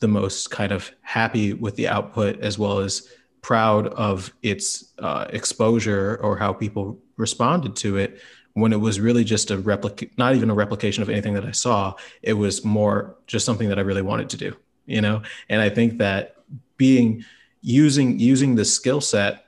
the 0.00 0.08
most 0.08 0.50
kind 0.50 0.72
of 0.72 0.92
happy 1.02 1.52
with 1.52 1.76
the 1.76 1.88
output 1.88 2.40
as 2.40 2.58
well 2.58 2.78
as 2.78 3.08
proud 3.42 3.88
of 3.88 4.32
its 4.42 4.92
uh, 4.98 5.26
exposure 5.30 6.18
or 6.22 6.36
how 6.36 6.52
people 6.52 6.98
responded 7.16 7.76
to 7.76 7.96
it. 7.96 8.20
When 8.54 8.72
it 8.72 8.80
was 8.80 8.98
really 8.98 9.22
just 9.22 9.52
a 9.52 9.58
replica 9.58 10.06
not 10.16 10.34
even 10.34 10.50
a 10.50 10.54
replication 10.54 11.02
of 11.02 11.08
anything 11.08 11.34
that 11.34 11.44
i 11.44 11.52
saw 11.52 11.94
it 12.22 12.32
was 12.32 12.64
more 12.64 13.14
just 13.28 13.46
something 13.46 13.68
that 13.68 13.78
i 13.78 13.82
really 13.82 14.02
wanted 14.02 14.28
to 14.30 14.36
do 14.36 14.56
you 14.84 15.00
know? 15.00 15.22
And 15.48 15.60
i 15.60 15.68
think 15.68 15.98
that 15.98 16.34
being 16.76 17.24
using 17.60 18.18
using 18.18 18.56
the 18.56 18.64
skill 18.64 19.00
set 19.00 19.44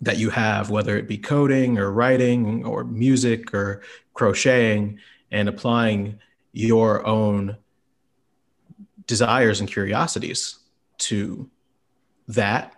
that 0.00 0.18
you 0.18 0.30
have 0.30 0.70
whether 0.70 0.96
it 0.96 1.08
be 1.08 1.18
coding 1.18 1.78
or 1.78 1.90
writing 1.90 2.64
or 2.64 2.84
music 2.84 3.52
or 3.52 3.82
crocheting 4.14 4.98
and 5.30 5.48
applying 5.48 6.18
your 6.52 7.04
own 7.06 7.56
desires 9.06 9.60
and 9.60 9.68
curiosities 9.68 10.58
to 10.98 11.50
that 12.28 12.74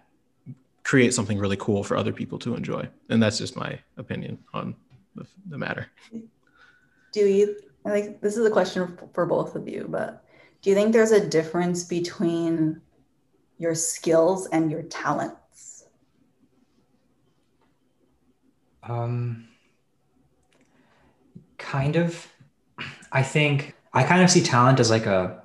create 0.83 1.13
something 1.15 1.39
really 1.39 1.57
cool 1.57 1.85
for 1.85 1.97
other 1.97 2.13
people 2.13 2.39
to 2.39 2.55
enjoy. 2.55 2.89
And 3.11 3.23
that's 3.23 3.39
just 3.39 3.57
my 3.57 3.79
opinion 3.97 4.39
on 4.55 4.75
the, 5.15 5.27
the 5.49 5.59
matter. 5.59 5.87
Do 7.13 7.21
you 7.21 7.57
I 7.85 7.91
think 7.91 8.21
this 8.21 8.37
is 8.37 8.45
a 8.45 8.51
question 8.51 8.99
for 9.15 9.25
both 9.25 9.55
of 9.55 9.67
you 9.67 9.87
but 9.89 10.25
do 10.63 10.69
you 10.69 10.77
think 10.77 10.93
there's 10.93 11.13
a 11.13 11.27
difference 11.27 11.85
between 11.85 12.81
your 13.59 13.75
skills 13.75 14.47
and 14.49 14.71
your 14.71 14.83
talents 14.83 15.40
um 18.83 19.49
kind 21.59 21.97
of 21.97 22.27
i 23.13 23.23
think 23.23 23.75
i 23.93 24.03
kind 24.03 24.23
of 24.23 24.31
see 24.31 24.43
talent 24.43 24.81
as 24.81 24.91
like 24.91 25.07
a 25.07 25.43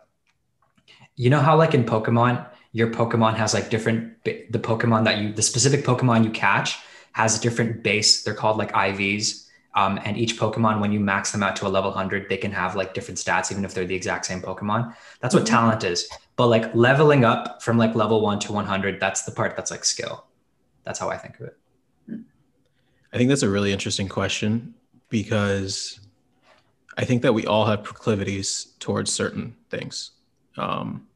you 1.16 1.30
know 1.30 1.40
how 1.40 1.56
like 1.58 1.74
in 1.74 1.84
pokemon 1.84 2.46
your 2.76 2.90
Pokemon 2.90 3.36
has 3.36 3.54
like 3.54 3.70
different 3.70 4.22
the 4.26 4.60
Pokemon 4.60 5.06
that 5.06 5.20
you 5.20 5.32
the 5.32 5.42
specific 5.42 5.86
Pokemon 5.86 6.26
you 6.26 6.30
catch 6.30 6.78
has 7.14 7.40
a 7.40 7.42
different 7.42 7.84
base. 7.84 8.24
They're 8.24 8.34
called 8.34 8.58
like 8.58 8.74
IVs. 8.74 9.48
Um, 9.76 9.98
and 10.04 10.18
each 10.18 10.38
Pokemon, 10.38 10.82
when 10.82 10.92
you 10.92 11.00
max 11.00 11.32
them 11.32 11.42
out 11.42 11.56
to 11.58 11.68
a 11.68 11.70
level 11.70 11.92
100, 11.92 12.28
they 12.28 12.36
can 12.36 12.52
have 12.52 12.76
like 12.76 12.94
different 12.94 13.18
stats, 13.18 13.50
even 13.50 13.64
if 13.64 13.74
they're 13.74 13.86
the 13.86 13.96
exact 13.96 14.26
same 14.26 14.42
Pokemon. 14.42 14.94
That's 15.22 15.34
what 15.34 15.46
mm-hmm. 15.46 15.56
talent 15.56 15.84
is. 15.86 16.10
But 16.36 16.48
like 16.48 16.76
leveling 16.76 17.24
up 17.24 17.64
from 17.64 17.78
like 17.78 17.96
level 17.96 18.20
one 18.20 18.40
to 18.40 18.52
100, 18.52 19.00
that's 19.00 19.24
the 19.24 19.32
part 19.32 19.56
that's 19.56 19.72
like 19.72 19.86
skill. 19.86 20.26
That's 20.84 21.00
how 21.00 21.10
I 21.10 21.18
think 21.18 21.40
of 21.40 21.48
it. 21.48 21.58
I 23.16 23.18
think 23.18 23.30
that's 23.30 23.44
a 23.44 23.50
really 23.50 23.72
interesting 23.72 24.10
question 24.10 24.76
because 25.08 26.02
I 26.98 27.06
think 27.06 27.22
that 27.22 27.34
we 27.34 27.46
all 27.46 27.66
have 27.66 27.82
proclivities 27.82 28.74
towards 28.80 29.10
certain 29.10 29.56
things. 29.70 30.12
Um, 30.58 31.08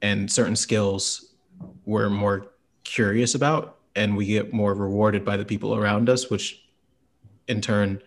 and 0.00 0.32
certain 0.32 0.56
skills 0.56 1.34
we're 1.84 2.08
more 2.08 2.52
curious 2.84 3.34
about 3.34 3.76
and 3.94 4.16
we 4.16 4.24
get 4.24 4.54
more 4.54 4.72
rewarded 4.72 5.22
by 5.22 5.36
the 5.36 5.44
people 5.44 5.74
around 5.74 6.08
us 6.08 6.30
which 6.30 6.64
in 7.48 7.60
turn 7.60 8.00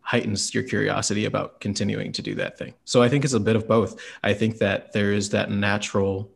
heightens 0.00 0.54
your 0.54 0.62
curiosity 0.62 1.26
about 1.26 1.60
continuing 1.60 2.12
to 2.12 2.22
do 2.22 2.34
that 2.34 2.56
thing 2.56 2.72
so 2.86 3.02
i 3.02 3.08
think 3.10 3.24
it's 3.24 3.34
a 3.34 3.40
bit 3.40 3.56
of 3.56 3.68
both 3.68 4.00
i 4.24 4.32
think 4.32 4.56
that 4.56 4.90
there 4.94 5.12
is 5.12 5.28
that 5.28 5.50
natural 5.50 6.30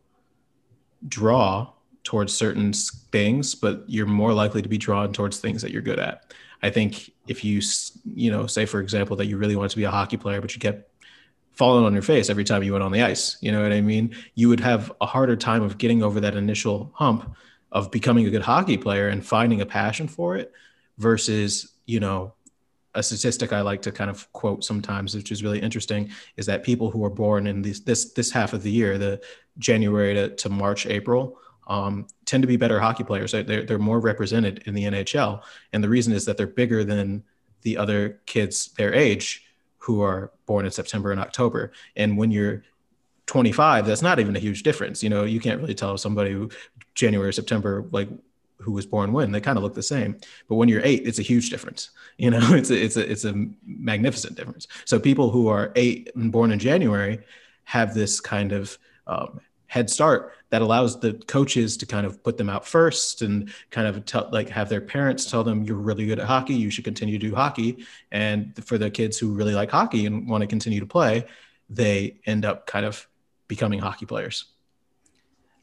draw 1.07 1.72
towards 2.03 2.33
certain 2.33 2.73
things 2.73 3.55
but 3.55 3.83
you're 3.87 4.05
more 4.05 4.33
likely 4.33 4.61
to 4.61 4.69
be 4.69 4.77
drawn 4.77 5.13
towards 5.13 5.39
things 5.39 5.61
that 5.61 5.71
you're 5.71 5.81
good 5.81 5.99
at 5.99 6.33
i 6.61 6.69
think 6.69 7.11
if 7.27 7.43
you 7.43 7.61
you 8.13 8.29
know 8.29 8.45
say 8.47 8.65
for 8.65 8.79
example 8.79 9.15
that 9.15 9.25
you 9.25 9.37
really 9.37 9.55
want 9.55 9.71
to 9.71 9.77
be 9.77 9.83
a 9.83 9.91
hockey 9.91 10.17
player 10.17 10.41
but 10.41 10.53
you 10.53 10.59
kept 10.59 10.89
falling 11.53 11.85
on 11.85 11.93
your 11.93 12.01
face 12.01 12.29
every 12.29 12.43
time 12.43 12.63
you 12.63 12.71
went 12.73 12.83
on 12.83 12.91
the 12.91 13.03
ice. 13.03 13.37
You 13.41 13.51
know 13.51 13.61
what 13.61 13.71
I 13.71 13.81
mean? 13.81 14.15
You 14.35 14.49
would 14.49 14.59
have 14.59 14.91
a 15.01 15.05
harder 15.05 15.35
time 15.35 15.63
of 15.63 15.77
getting 15.77 16.03
over 16.03 16.19
that 16.19 16.35
initial 16.35 16.91
hump 16.95 17.35
of 17.71 17.91
becoming 17.91 18.25
a 18.27 18.29
good 18.29 18.41
hockey 18.41 18.77
player 18.77 19.09
and 19.09 19.25
finding 19.25 19.61
a 19.61 19.65
passion 19.65 20.07
for 20.07 20.35
it 20.35 20.51
versus, 20.97 21.73
you 21.85 21.99
know, 21.99 22.33
a 22.95 23.01
statistic 23.01 23.51
I 23.51 23.61
like 23.61 23.81
to 23.83 23.91
kind 23.91 24.09
of 24.09 24.31
quote 24.33 24.63
sometimes, 24.63 25.15
which 25.15 25.31
is 25.31 25.41
really 25.41 25.59
interesting, 25.59 26.11
is 26.37 26.45
that 26.45 26.63
people 26.63 26.91
who 26.91 27.03
are 27.03 27.09
born 27.09 27.47
in 27.47 27.63
this 27.63 27.79
this 27.79 28.13
this 28.13 28.29
half 28.29 28.53
of 28.53 28.61
the 28.61 28.69
year, 28.69 28.99
the 28.99 29.19
January 29.57 30.13
to, 30.13 30.29
to 30.35 30.49
March, 30.49 30.85
April, 30.85 31.39
um, 31.67 32.07
tend 32.25 32.43
to 32.43 32.47
be 32.47 32.57
better 32.57 32.79
hockey 32.79 33.03
players. 33.03 33.31
They're 33.31 33.63
they're 33.63 33.79
more 33.79 33.99
represented 33.99 34.63
in 34.65 34.73
the 34.73 34.83
NHL, 34.83 35.41
and 35.71 35.83
the 35.83 35.89
reason 35.89 36.13
is 36.13 36.25
that 36.25 36.37
they're 36.37 36.47
bigger 36.47 36.83
than 36.83 37.23
the 37.61 37.77
other 37.77 38.21
kids 38.25 38.73
their 38.77 38.93
age 38.93 39.43
who 39.77 40.01
are 40.01 40.31
born 40.45 40.65
in 40.65 40.71
September 40.71 41.11
and 41.11 41.19
October. 41.19 41.71
And 41.95 42.17
when 42.17 42.31
you're 42.31 42.63
25, 43.25 43.85
that's 43.85 44.01
not 44.01 44.19
even 44.19 44.35
a 44.35 44.39
huge 44.39 44.63
difference. 44.63 45.03
You 45.03 45.09
know, 45.09 45.23
you 45.23 45.39
can't 45.39 45.59
really 45.59 45.75
tell 45.75 45.97
somebody 45.97 46.31
who 46.31 46.49
January, 46.95 47.33
September, 47.33 47.85
like 47.91 48.09
who 48.59 48.71
was 48.71 48.85
born 48.85 49.11
when 49.11 49.31
they 49.31 49.41
kind 49.41 49.57
of 49.57 49.63
look 49.63 49.73
the 49.73 49.83
same. 49.83 50.17
But 50.47 50.55
when 50.55 50.69
you're 50.69 50.81
eight, 50.83 51.05
it's 51.05 51.19
a 51.19 51.23
huge 51.23 51.49
difference. 51.49 51.91
You 52.15 52.29
know, 52.29 52.53
it's 52.53 52.69
a, 52.69 52.79
it's 52.79 52.95
a, 52.95 53.11
it's 53.11 53.25
a 53.25 53.33
magnificent 53.65 54.37
difference. 54.37 54.67
So 54.85 54.99
people 54.99 55.31
who 55.31 55.47
are 55.47 55.71
eight 55.75 56.11
and 56.13 56.31
born 56.31 56.51
in 56.51 56.59
January 56.59 57.19
have 57.63 57.95
this 57.95 58.21
kind 58.21 58.51
of 58.51 58.77
um, 59.07 59.41
head 59.65 59.89
start 59.89 60.33
that 60.53 60.61
allows 60.61 60.99
the 60.99 61.13
coaches 61.25 61.75
to 61.77 61.83
kind 61.87 62.05
of 62.05 62.21
put 62.21 62.37
them 62.37 62.47
out 62.47 62.63
first 62.63 63.23
and 63.23 63.51
kind 63.71 63.87
of 63.87 64.05
tell 64.05 64.29
like 64.31 64.49
have 64.49 64.69
their 64.69 64.81
parents 64.81 65.25
tell 65.25 65.43
them 65.43 65.63
you're 65.63 65.75
really 65.75 66.05
good 66.05 66.19
at 66.19 66.27
hockey 66.27 66.53
you 66.53 66.69
should 66.69 66.83
continue 66.83 67.17
to 67.17 67.27
do 67.27 67.33
hockey. 67.33 67.83
And 68.11 68.53
for 68.63 68.77
the 68.77 68.91
kids 68.91 69.17
who 69.17 69.33
really 69.33 69.55
like 69.55 69.71
hockey 69.71 70.05
and 70.05 70.29
want 70.29 70.41
to 70.41 70.47
continue 70.47 70.79
to 70.79 70.85
play 70.85 71.25
they 71.71 72.17
end 72.27 72.45
up 72.45 72.67
kind 72.67 72.85
of 72.85 73.07
becoming 73.47 73.79
hockey 73.79 74.05
players. 74.05 74.45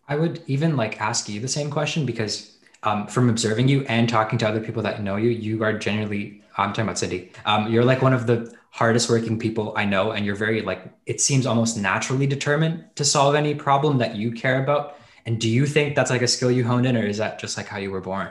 I 0.09 0.17
would 0.17 0.43
even 0.49 0.77
like 0.77 1.01
ask 1.01 1.29
you 1.29 1.39
the 1.39 1.47
same 1.47 1.71
question 1.71 2.05
because 2.05 2.59
um, 2.83 3.07
from 3.07 3.31
observing 3.31 3.69
you 3.69 3.83
and 3.83 4.09
talking 4.09 4.41
to 4.41 4.49
other 4.49 4.61
people 4.61 4.83
that 4.83 5.05
know 5.05 5.15
you 5.15 5.31
you 5.31 5.63
are 5.63 5.73
genuinely 5.79 6.43
i'm 6.57 6.71
talking 6.71 6.85
about 6.85 6.99
cindy 6.99 7.31
um, 7.45 7.71
you're 7.71 7.85
like 7.85 8.01
one 8.01 8.15
of 8.15 8.27
the 8.27 8.53
hardest 8.71 9.11
working 9.11 9.39
people 9.39 9.75
I 9.77 9.85
know, 9.85 10.13
and 10.13 10.25
you're 10.25 10.37
very 10.37 10.63
like 10.63 10.93
it 11.07 11.21
seems 11.21 11.47
almost 11.47 11.77
naturally 11.77 12.27
determined 12.27 12.85
to 12.97 13.05
solve 13.05 13.35
any 13.35 13.55
problem 13.55 13.99
that 13.99 14.17
you 14.17 14.33
care 14.33 14.63
about. 14.63 14.97
And 15.27 15.41
do 15.41 15.49
you 15.49 15.67
think 15.67 15.95
that's 15.95 16.11
like 16.11 16.23
a 16.23 16.29
skill 16.29 16.51
you 16.51 16.65
honed 16.65 16.87
in, 16.87 16.97
or 16.97 17.05
is 17.05 17.19
that 17.19 17.39
just 17.39 17.57
like 17.57 17.67
how 17.67 17.79
you 17.79 17.91
were 17.91 18.01
born? 18.01 18.29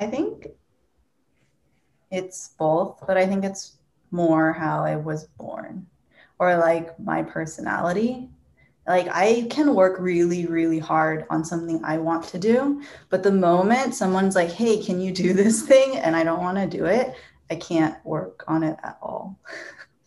I 0.00 0.06
think 0.06 0.46
it's 2.10 2.50
both, 2.58 3.02
but 3.06 3.16
I 3.16 3.26
think 3.26 3.44
it's 3.44 3.76
more 4.10 4.52
how 4.52 4.84
I 4.84 4.96
was 4.96 5.26
born 5.38 5.86
or 6.38 6.56
like 6.56 6.98
my 6.98 7.22
personality. 7.22 8.30
Like 8.86 9.08
I 9.10 9.46
can 9.50 9.74
work 9.74 9.98
really, 9.98 10.46
really 10.46 10.78
hard 10.78 11.26
on 11.28 11.44
something 11.44 11.84
I 11.84 11.98
want 11.98 12.24
to 12.28 12.38
do, 12.38 12.82
but 13.10 13.22
the 13.22 13.32
moment 13.32 13.94
someone's 13.94 14.34
like, 14.34 14.50
"Hey, 14.50 14.82
can 14.82 15.00
you 15.00 15.12
do 15.12 15.32
this 15.34 15.62
thing?" 15.62 15.96
and 15.98 16.16
I 16.16 16.24
don't 16.24 16.40
want 16.40 16.56
to 16.58 16.66
do 16.66 16.86
it, 16.86 17.14
I 17.50 17.56
can't 17.56 17.96
work 18.04 18.44
on 18.46 18.62
it 18.62 18.78
at 18.82 18.98
all. 19.02 19.38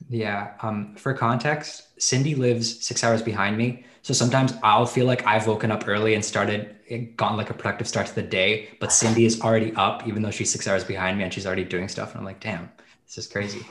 Yeah. 0.10 0.54
Um, 0.62 0.96
for 0.96 1.14
context, 1.14 2.02
Cindy 2.02 2.36
lives 2.36 2.86
six 2.86 3.04
hours 3.04 3.22
behind 3.22 3.58
me. 3.58 3.86
So 4.02 4.14
sometimes 4.14 4.54
I'll 4.64 4.86
feel 4.86 5.06
like 5.06 5.26
I've 5.26 5.48
woken 5.48 5.72
up 5.72 5.88
early 5.88 6.16
and 6.16 6.26
started, 6.26 6.76
gotten 7.16 7.38
like 7.38 7.50
a 7.50 7.54
productive 7.54 7.88
start 7.88 8.08
to 8.08 8.16
the 8.16 8.24
day, 8.24 8.70
but 8.80 8.92
Cindy 8.92 9.26
is 9.26 9.42
already 9.42 9.74
up, 9.76 10.08
even 10.08 10.22
though 10.22 10.32
she's 10.32 10.52
six 10.52 10.68
hours 10.68 10.84
behind 10.84 11.18
me 11.18 11.24
and 11.24 11.34
she's 11.34 11.46
already 11.46 11.64
doing 11.64 11.88
stuff. 11.88 12.12
And 12.12 12.20
I'm 12.20 12.26
like, 12.26 12.40
damn, 12.40 12.70
this 13.06 13.20
is 13.20 13.28
crazy. 13.28 13.66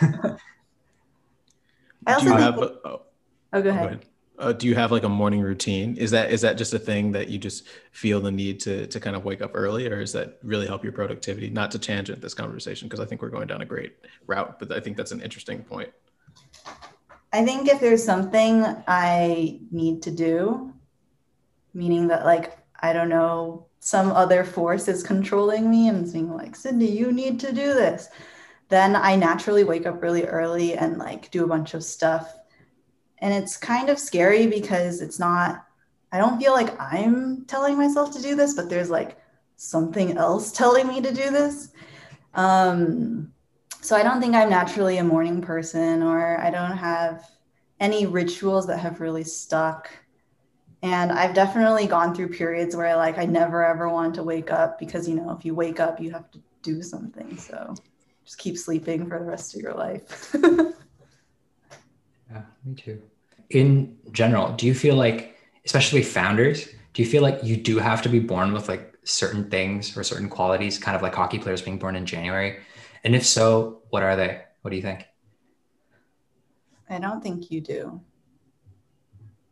I 2.06 2.14
also 2.14 2.26
think, 2.26 2.40
have, 2.40 2.58
oh, 2.58 3.02
oh, 3.52 3.62
go 3.62 3.70
ahead. 3.70 3.82
Go 3.82 3.86
ahead 3.88 4.06
uh, 4.38 4.52
do 4.52 4.66
you 4.66 4.74
have 4.74 4.90
like 4.90 5.04
a 5.04 5.08
morning 5.08 5.40
routine? 5.40 5.96
Is 5.96 6.10
that 6.10 6.30
is 6.30 6.40
that 6.40 6.56
just 6.56 6.72
a 6.74 6.78
thing 6.78 7.12
that 7.12 7.28
you 7.28 7.38
just 7.38 7.66
feel 7.92 8.20
the 8.20 8.32
need 8.32 8.60
to 8.60 8.86
to 8.86 9.00
kind 9.00 9.14
of 9.14 9.24
wake 9.24 9.42
up 9.42 9.52
early, 9.54 9.86
or 9.86 10.00
does 10.00 10.12
that 10.12 10.38
really 10.42 10.66
help 10.66 10.82
your 10.82 10.92
productivity? 10.92 11.50
Not 11.50 11.70
to 11.72 11.78
tangent 11.78 12.20
this 12.20 12.34
conversation 12.34 12.88
because 12.88 13.00
I 13.00 13.04
think 13.04 13.22
we're 13.22 13.28
going 13.28 13.46
down 13.46 13.62
a 13.62 13.66
great 13.66 13.96
route, 14.26 14.58
but 14.58 14.72
I 14.72 14.80
think 14.80 14.96
that's 14.96 15.12
an 15.12 15.20
interesting 15.20 15.62
point. 15.62 15.90
I 17.32 17.44
think 17.44 17.68
if 17.68 17.80
there's 17.80 18.04
something 18.04 18.64
I 18.86 19.60
need 19.70 20.02
to 20.02 20.10
do, 20.10 20.72
meaning 21.74 22.08
that 22.08 22.24
like 22.24 22.58
I 22.80 22.92
don't 22.92 23.08
know 23.08 23.66
some 23.80 24.12
other 24.12 24.44
force 24.44 24.88
is 24.88 25.02
controlling 25.02 25.70
me 25.70 25.88
and 25.88 26.08
saying 26.08 26.32
like 26.32 26.56
Cindy, 26.56 26.86
you 26.86 27.12
need 27.12 27.38
to 27.40 27.52
do 27.52 27.74
this, 27.74 28.08
then 28.68 28.96
I 28.96 29.16
naturally 29.16 29.64
wake 29.64 29.86
up 29.86 30.02
really 30.02 30.24
early 30.24 30.74
and 30.74 30.98
like 30.98 31.30
do 31.30 31.44
a 31.44 31.48
bunch 31.48 31.74
of 31.74 31.84
stuff 31.84 32.34
and 33.22 33.32
it's 33.32 33.56
kind 33.56 33.88
of 33.88 33.98
scary 34.00 34.48
because 34.48 35.00
it's 35.00 35.20
not, 35.20 35.64
I 36.10 36.18
don't 36.18 36.40
feel 36.40 36.52
like 36.52 36.78
I'm 36.78 37.44
telling 37.46 37.78
myself 37.78 38.12
to 38.14 38.20
do 38.20 38.34
this, 38.34 38.52
but 38.52 38.68
there's 38.68 38.90
like 38.90 39.16
something 39.54 40.18
else 40.18 40.50
telling 40.52 40.88
me 40.88 41.00
to 41.00 41.14
do 41.14 41.30
this. 41.30 41.68
Um, 42.34 43.32
so 43.80 43.94
I 43.96 44.02
don't 44.02 44.20
think 44.20 44.34
I'm 44.34 44.50
naturally 44.50 44.98
a 44.98 45.04
morning 45.04 45.40
person 45.40 46.02
or 46.02 46.40
I 46.40 46.50
don't 46.50 46.76
have 46.76 47.24
any 47.78 48.06
rituals 48.06 48.66
that 48.66 48.78
have 48.78 49.00
really 49.00 49.24
stuck. 49.24 49.88
And 50.82 51.12
I've 51.12 51.34
definitely 51.34 51.86
gone 51.86 52.16
through 52.16 52.30
periods 52.30 52.74
where 52.74 52.96
like 52.96 53.18
I 53.18 53.24
never 53.24 53.64
ever 53.64 53.88
want 53.88 54.16
to 54.16 54.24
wake 54.24 54.50
up 54.50 54.80
because 54.80 55.08
you 55.08 55.14
know 55.14 55.30
if 55.30 55.44
you 55.44 55.54
wake 55.54 55.78
up 55.78 56.00
you 56.00 56.10
have 56.10 56.28
to 56.32 56.40
do 56.62 56.82
something. 56.82 57.38
So 57.38 57.76
just 58.24 58.38
keep 58.38 58.58
sleeping 58.58 59.08
for 59.08 59.20
the 59.20 59.24
rest 59.24 59.54
of 59.54 59.60
your 59.60 59.74
life. 59.74 60.34
yeah, 62.28 62.42
me 62.64 62.74
too 62.74 63.00
in 63.50 63.96
general, 64.12 64.52
do 64.52 64.66
you 64.66 64.74
feel 64.74 64.96
like, 64.96 65.36
especially 65.64 66.02
founders, 66.02 66.68
do 66.92 67.02
you 67.02 67.08
feel 67.08 67.22
like 67.22 67.42
you 67.42 67.56
do 67.56 67.78
have 67.78 68.02
to 68.02 68.08
be 68.08 68.18
born 68.18 68.52
with 68.52 68.68
like 68.68 68.94
certain 69.04 69.50
things 69.50 69.96
or 69.96 70.04
certain 70.04 70.28
qualities, 70.28 70.78
kind 70.78 70.96
of 70.96 71.02
like 71.02 71.14
hockey 71.14 71.38
players 71.38 71.62
being 71.62 71.78
born 71.78 71.96
in 71.96 72.06
January? 72.06 72.58
And 73.04 73.14
if 73.14 73.26
so, 73.26 73.82
what 73.90 74.02
are 74.02 74.16
they? 74.16 74.42
What 74.62 74.70
do 74.70 74.76
you 74.76 74.82
think? 74.82 75.06
I 76.88 76.98
don't 76.98 77.22
think 77.22 77.50
you 77.50 77.60
do. 77.60 78.00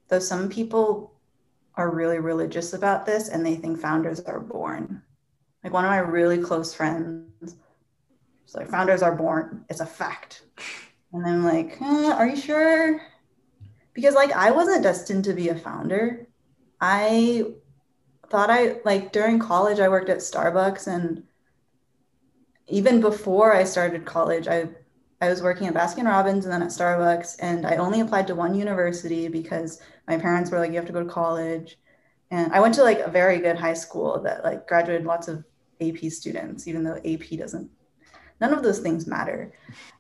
Though 0.09 0.19
some 0.19 0.49
people 0.49 1.15
are 1.75 1.91
really 1.91 2.19
religious 2.19 2.75
about 2.75 3.07
this 3.07 3.29
and 3.29 3.45
they 3.45 3.57
think 3.57 3.81
founders 3.81 4.21
are 4.21 4.41
born. 4.41 5.03
Like 5.65 5.73
one 5.73 5.85
of 5.85 5.91
my 5.91 5.99
really 5.99 6.39
close 6.39 6.75
friends, 6.75 7.57
it's 8.45 8.55
like 8.55 8.69
founders 8.69 9.03
are 9.03 9.15
born. 9.15 9.65
It's 9.69 9.81
a 9.81 9.87
fact. 9.87 10.43
And 11.13 11.27
I'm 11.27 11.45
like, 11.45 11.81
eh, 11.81 12.13
are 12.13 12.27
you 12.27 12.37
sure? 12.37 13.01
Because 13.93 14.15
like 14.15 14.33
I 14.33 14.51
wasn't 14.51 14.83
destined 14.83 15.25
to 15.25 15.33
be 15.33 15.49
a 15.49 15.55
founder. 15.55 16.27
I 16.81 17.45
thought 18.29 18.51
I 18.51 18.81
like 18.85 19.13
during 19.13 19.39
college 19.39 19.81
I 19.81 19.89
worked 19.89 20.09
at 20.09 20.19
Starbucks 20.19 20.87
and 20.87 21.25
even 22.71 23.01
before 23.01 23.55
I 23.55 23.65
started 23.65 24.05
college, 24.05 24.49
I 24.49 24.69
I 25.21 25.29
was 25.29 25.43
working 25.43 25.67
at 25.67 25.75
Baskin 25.75 26.07
Robbins 26.07 26.47
and 26.47 26.53
then 26.53 26.63
at 26.63 26.69
Starbucks, 26.69 27.37
and 27.41 27.67
I 27.67 27.77
only 27.77 28.01
applied 28.01 28.27
to 28.29 28.35
one 28.35 28.55
university 28.55 29.29
because 29.29 29.81
my 30.09 30.17
parents 30.17 30.51
were 30.51 30.59
like, 30.59 30.71
"You 30.71 30.77
have 30.77 30.87
to 30.87 30.93
go 30.93 31.03
to 31.05 31.11
college," 31.11 31.79
and 32.31 32.53
I 32.53 32.61
went 32.61 32.75
to 32.77 32.83
like 32.83 33.01
a 33.01 33.11
very 33.11 33.39
good 33.39 33.57
high 33.57 33.75
school 33.75 34.21
that 34.23 34.45
like 34.45 34.67
graduated 34.67 35.07
lots 35.07 35.29
of 35.29 35.45
AP 35.81 36.11
students, 36.11 36.67
even 36.67 36.85
though 36.85 36.99
AP 37.05 37.37
doesn't. 37.37 37.71
None 38.41 38.55
of 38.55 38.63
those 38.63 38.79
things 38.79 39.07
matter, 39.07 39.53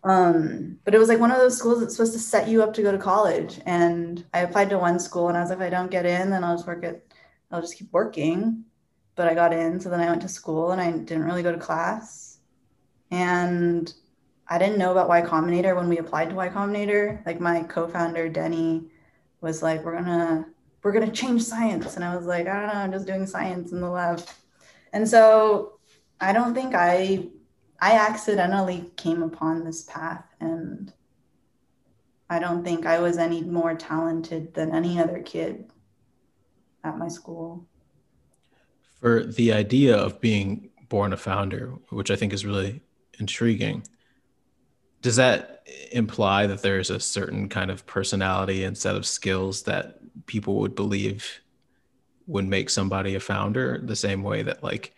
um, 0.02 0.78
but 0.84 0.94
it 0.94 0.98
was 0.98 1.08
like 1.08 1.20
one 1.20 1.30
of 1.30 1.36
those 1.36 1.58
schools 1.58 1.80
that's 1.80 1.94
supposed 1.94 2.14
to 2.14 2.18
set 2.18 2.48
you 2.48 2.62
up 2.62 2.72
to 2.74 2.82
go 2.82 2.90
to 2.90 2.98
college. 2.98 3.60
And 3.66 4.24
I 4.32 4.40
applied 4.40 4.70
to 4.70 4.78
one 4.78 4.98
school, 4.98 5.28
and 5.28 5.36
I 5.36 5.40
was 5.40 5.50
like, 5.50 5.58
if 5.58 5.64
I 5.64 5.70
don't 5.70 5.90
get 5.90 6.06
in, 6.06 6.30
then 6.30 6.42
I'll 6.42 6.56
just 6.56 6.66
work 6.66 6.82
at, 6.84 7.02
I'll 7.50 7.60
just 7.60 7.76
keep 7.76 7.92
working. 7.92 8.64
But 9.14 9.28
I 9.28 9.34
got 9.34 9.52
in, 9.52 9.78
so 9.78 9.90
then 9.90 10.00
I 10.00 10.08
went 10.08 10.22
to 10.22 10.28
school, 10.28 10.70
and 10.70 10.80
I 10.80 10.90
didn't 10.90 11.24
really 11.24 11.42
go 11.42 11.52
to 11.52 11.58
class, 11.58 12.38
and 13.10 13.92
I 14.48 14.58
didn't 14.58 14.78
know 14.78 14.92
about 14.92 15.08
Y 15.08 15.20
Combinator 15.22 15.76
when 15.76 15.88
we 15.88 15.98
applied 15.98 16.30
to 16.30 16.34
Y 16.34 16.48
Combinator. 16.48 17.24
Like 17.26 17.40
my 17.40 17.62
co-founder 17.64 18.28
Denny 18.30 18.84
was 19.42 19.62
like, 19.62 19.84
"We're 19.84 19.96
gonna 19.96 20.46
we're 20.82 20.92
gonna 20.92 21.10
change 21.10 21.42
science," 21.42 21.96
and 21.96 22.04
I 22.04 22.16
was 22.16 22.26
like, 22.26 22.48
"I 22.48 22.54
don't 22.54 22.74
know, 22.74 22.80
I'm 22.80 22.92
just 22.92 23.06
doing 23.06 23.26
science 23.26 23.72
in 23.72 23.80
the 23.80 23.90
lab." 23.90 24.22
And 24.92 25.06
so 25.08 25.78
I 26.20 26.32
don't 26.32 26.54
think 26.54 26.74
I 26.74 27.28
I 27.80 27.92
accidentally 27.92 28.90
came 28.96 29.22
upon 29.22 29.64
this 29.64 29.82
path, 29.82 30.24
and 30.40 30.92
I 32.28 32.38
don't 32.38 32.62
think 32.62 32.86
I 32.86 33.00
was 33.00 33.18
any 33.18 33.42
more 33.42 33.74
talented 33.74 34.54
than 34.54 34.74
any 34.74 35.00
other 35.00 35.20
kid 35.20 35.70
at 36.84 36.98
my 36.98 37.08
school. 37.08 37.66
For 39.00 39.24
the 39.24 39.52
idea 39.52 39.96
of 39.96 40.20
being 40.20 40.70
born 40.88 41.12
a 41.12 41.16
founder, 41.16 41.74
which 41.88 42.10
I 42.10 42.16
think 42.16 42.32
is 42.32 42.44
really 42.44 42.82
intriguing 43.18 43.84
does 45.02 45.16
that 45.16 45.66
imply 45.92 46.46
that 46.46 46.62
there's 46.62 46.90
a 46.90 47.00
certain 47.00 47.48
kind 47.48 47.70
of 47.70 47.86
personality 47.86 48.64
and 48.64 48.76
set 48.76 48.96
of 48.96 49.06
skills 49.06 49.62
that 49.62 49.98
people 50.26 50.56
would 50.56 50.74
believe 50.74 51.40
would 52.26 52.46
make 52.46 52.70
somebody 52.70 53.14
a 53.14 53.20
founder 53.20 53.80
the 53.82 53.96
same 53.96 54.22
way 54.22 54.42
that 54.42 54.62
like 54.62 54.94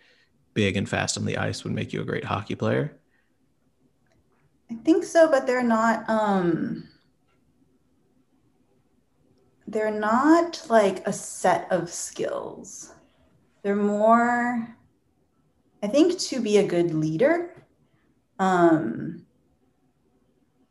big 0.53 0.77
and 0.77 0.87
fast 0.87 1.17
on 1.17 1.25
the 1.25 1.37
ice 1.37 1.63
would 1.63 1.73
make 1.73 1.93
you 1.93 2.01
a 2.01 2.05
great 2.05 2.25
hockey 2.25 2.55
player? 2.55 2.97
I 4.71 4.75
think 4.75 5.03
so 5.03 5.29
but 5.29 5.45
they're 5.45 5.63
not 5.63 6.09
um 6.09 6.89
they're 9.67 9.91
not 9.91 10.65
like 10.69 11.07
a 11.07 11.13
set 11.13 11.71
of 11.71 11.89
skills. 11.89 12.93
They're 13.63 13.75
more 13.75 14.75
i 15.83 15.87
think 15.87 16.17
to 16.17 16.39
be 16.39 16.57
a 16.57 16.67
good 16.67 16.93
leader 16.93 17.53
um 18.39 19.25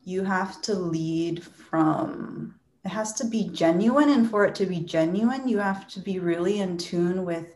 you 0.04 0.24
have 0.24 0.60
to 0.62 0.74
lead 0.74 1.42
from 1.42 2.54
it 2.84 2.88
has 2.88 3.12
to 3.12 3.24
be 3.24 3.48
genuine 3.48 4.08
and 4.08 4.28
for 4.28 4.44
it 4.44 4.54
to 4.54 4.66
be 4.66 4.80
genuine 4.80 5.46
you 5.46 5.58
have 5.58 5.86
to 5.86 6.00
be 6.00 6.18
really 6.18 6.58
in 6.58 6.76
tune 6.76 7.24
with 7.24 7.54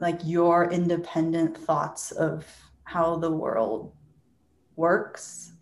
like 0.00 0.20
your 0.24 0.70
independent 0.70 1.56
thoughts 1.56 2.12
of 2.12 2.46
how 2.84 3.16
the 3.16 3.30
world 3.30 3.92
works 4.76 5.52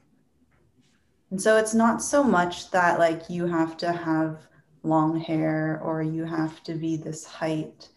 and 1.31 1.41
so 1.41 1.57
it's 1.57 1.75
not 1.75 2.03
so 2.03 2.23
much 2.23 2.71
that 2.71 2.99
like 2.99 3.29
you 3.29 3.47
have 3.47 3.77
to 3.79 3.93
have 3.93 4.47
long 4.83 5.19
hair 5.19 5.81
or 5.83 6.03
you 6.03 6.25
have 6.25 6.63
to 6.63 6.75
be 6.75 6.97
this 6.97 7.25
height 7.25 7.89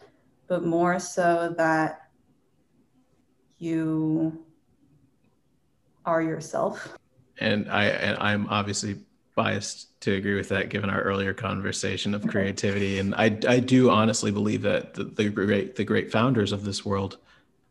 but 0.50 0.64
more 0.64 0.98
so 0.98 1.54
that 1.56 2.10
you 3.58 4.44
are 6.04 6.20
yourself. 6.20 6.98
And 7.38 7.70
I 7.70 7.84
and 7.84 8.18
I'm 8.18 8.48
obviously 8.48 8.98
biased 9.42 10.00
to 10.00 10.12
agree 10.14 10.34
with 10.34 10.48
that 10.48 10.68
given 10.68 10.90
our 10.90 11.02
earlier 11.02 11.34
conversation 11.34 12.14
of 12.14 12.26
creativity 12.26 12.98
and 12.98 13.14
I 13.14 13.26
I 13.56 13.58
do 13.60 13.90
honestly 13.90 14.30
believe 14.30 14.62
that 14.62 14.94
the, 14.94 15.04
the 15.04 15.28
great 15.28 15.76
the 15.76 15.84
great 15.84 16.12
founders 16.12 16.52
of 16.52 16.64
this 16.64 16.84
world 16.84 17.18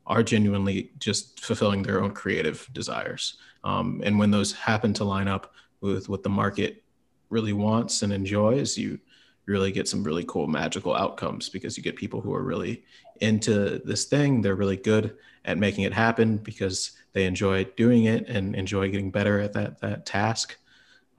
are 0.09 0.23
genuinely 0.23 0.91
just 0.97 1.39
fulfilling 1.39 1.83
their 1.83 2.01
own 2.03 2.11
creative 2.11 2.67
desires. 2.73 3.37
Um, 3.63 4.01
and 4.03 4.17
when 4.17 4.31
those 4.31 4.51
happen 4.51 4.91
to 4.95 5.03
line 5.03 5.27
up 5.27 5.53
with 5.81 6.09
what 6.09 6.23
the 6.23 6.29
market 6.29 6.83
really 7.29 7.53
wants 7.53 8.01
and 8.01 8.11
enjoys, 8.11 8.77
you 8.77 8.99
really 9.45 9.71
get 9.71 9.87
some 9.87 10.03
really 10.03 10.25
cool 10.27 10.47
magical 10.47 10.95
outcomes 10.95 11.47
because 11.47 11.77
you 11.77 11.83
get 11.83 11.95
people 11.95 12.21
who 12.21 12.33
are 12.33 12.43
really 12.43 12.83
into 13.21 13.79
this 13.85 14.05
thing. 14.05 14.41
They're 14.41 14.55
really 14.55 14.77
good 14.77 15.15
at 15.45 15.59
making 15.59 15.83
it 15.83 15.93
happen 15.93 16.37
because 16.37 16.91
they 17.13 17.25
enjoy 17.25 17.65
doing 17.77 18.05
it 18.05 18.27
and 18.27 18.55
enjoy 18.55 18.89
getting 18.89 19.11
better 19.11 19.39
at 19.39 19.53
that 19.53 19.79
that 19.81 20.05
task. 20.07 20.57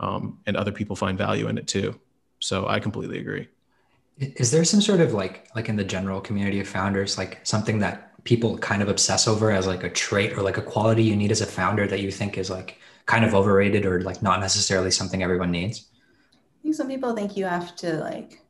Um, 0.00 0.38
and 0.46 0.56
other 0.56 0.72
people 0.72 0.96
find 0.96 1.16
value 1.16 1.46
in 1.48 1.58
it 1.58 1.68
too. 1.68 1.98
So 2.38 2.66
I 2.66 2.80
completely 2.80 3.18
agree. 3.18 3.48
Is 4.18 4.50
there 4.50 4.64
some 4.64 4.80
sort 4.80 5.00
of 5.00 5.12
like 5.12 5.48
like 5.54 5.68
in 5.68 5.76
the 5.76 5.84
general 5.84 6.20
community 6.20 6.58
of 6.60 6.68
founders, 6.68 7.16
like 7.16 7.38
something 7.44 7.78
that 7.80 8.10
people 8.24 8.58
kind 8.58 8.82
of 8.82 8.88
obsess 8.88 9.28
over 9.28 9.50
as 9.50 9.66
like 9.66 9.84
a 9.84 9.90
trait 9.90 10.36
or 10.36 10.42
like 10.42 10.58
a 10.58 10.62
quality 10.62 11.02
you 11.02 11.16
need 11.16 11.30
as 11.30 11.40
a 11.40 11.46
founder 11.46 11.86
that 11.86 12.00
you 12.00 12.10
think 12.10 12.36
is 12.36 12.50
like 12.50 12.78
kind 13.06 13.24
of 13.24 13.34
overrated 13.34 13.86
or 13.86 14.02
like 14.02 14.22
not 14.22 14.40
necessarily 14.40 14.90
something 14.90 15.22
everyone 15.22 15.50
needs? 15.50 15.86
I 16.32 16.62
think 16.62 16.74
some 16.74 16.88
people 16.88 17.14
think 17.14 17.36
you 17.36 17.44
have 17.44 17.76
to 17.76 17.96
like 17.96 18.42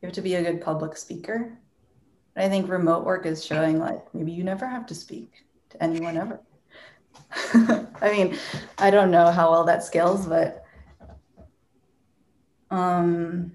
you 0.00 0.06
have 0.06 0.12
to 0.14 0.22
be 0.22 0.34
a 0.34 0.42
good 0.42 0.60
public 0.60 0.96
speaker. 0.96 1.56
But 2.34 2.44
I 2.44 2.48
think 2.48 2.68
remote 2.68 3.04
work 3.04 3.26
is 3.26 3.44
showing 3.44 3.78
like 3.78 4.02
maybe 4.14 4.32
you 4.32 4.44
never 4.44 4.66
have 4.66 4.86
to 4.86 4.94
speak 4.94 5.44
to 5.70 5.82
anyone 5.82 6.16
ever. 6.16 6.40
I 8.00 8.10
mean, 8.10 8.38
I 8.78 8.90
don't 8.90 9.10
know 9.10 9.30
how 9.30 9.50
well 9.50 9.64
that 9.64 9.84
scales, 9.84 10.26
but 10.26 10.61
um, 12.72 13.54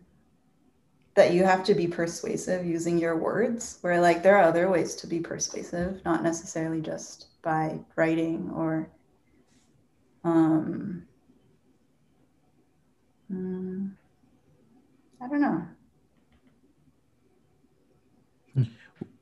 that 1.15 1.33
you 1.33 1.43
have 1.43 1.63
to 1.63 1.73
be 1.73 1.87
persuasive 1.87 2.65
using 2.65 2.99
your 2.99 3.17
words, 3.17 3.79
where 3.81 3.99
like 3.99 4.21
there 4.21 4.37
are 4.37 4.43
other 4.43 4.69
ways 4.69 4.95
to 4.95 5.07
be 5.07 5.19
persuasive, 5.19 5.99
not 6.05 6.23
necessarily 6.23 6.79
just 6.79 7.25
by 7.41 7.79
writing 7.95 8.51
or 8.55 8.87
um, 10.23 11.03
mm, 13.33 13.91
I 15.19 15.27
don't 15.27 15.41
know. 15.41 15.65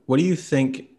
What 0.06 0.18
do 0.18 0.24
you 0.24 0.36
think 0.36 0.90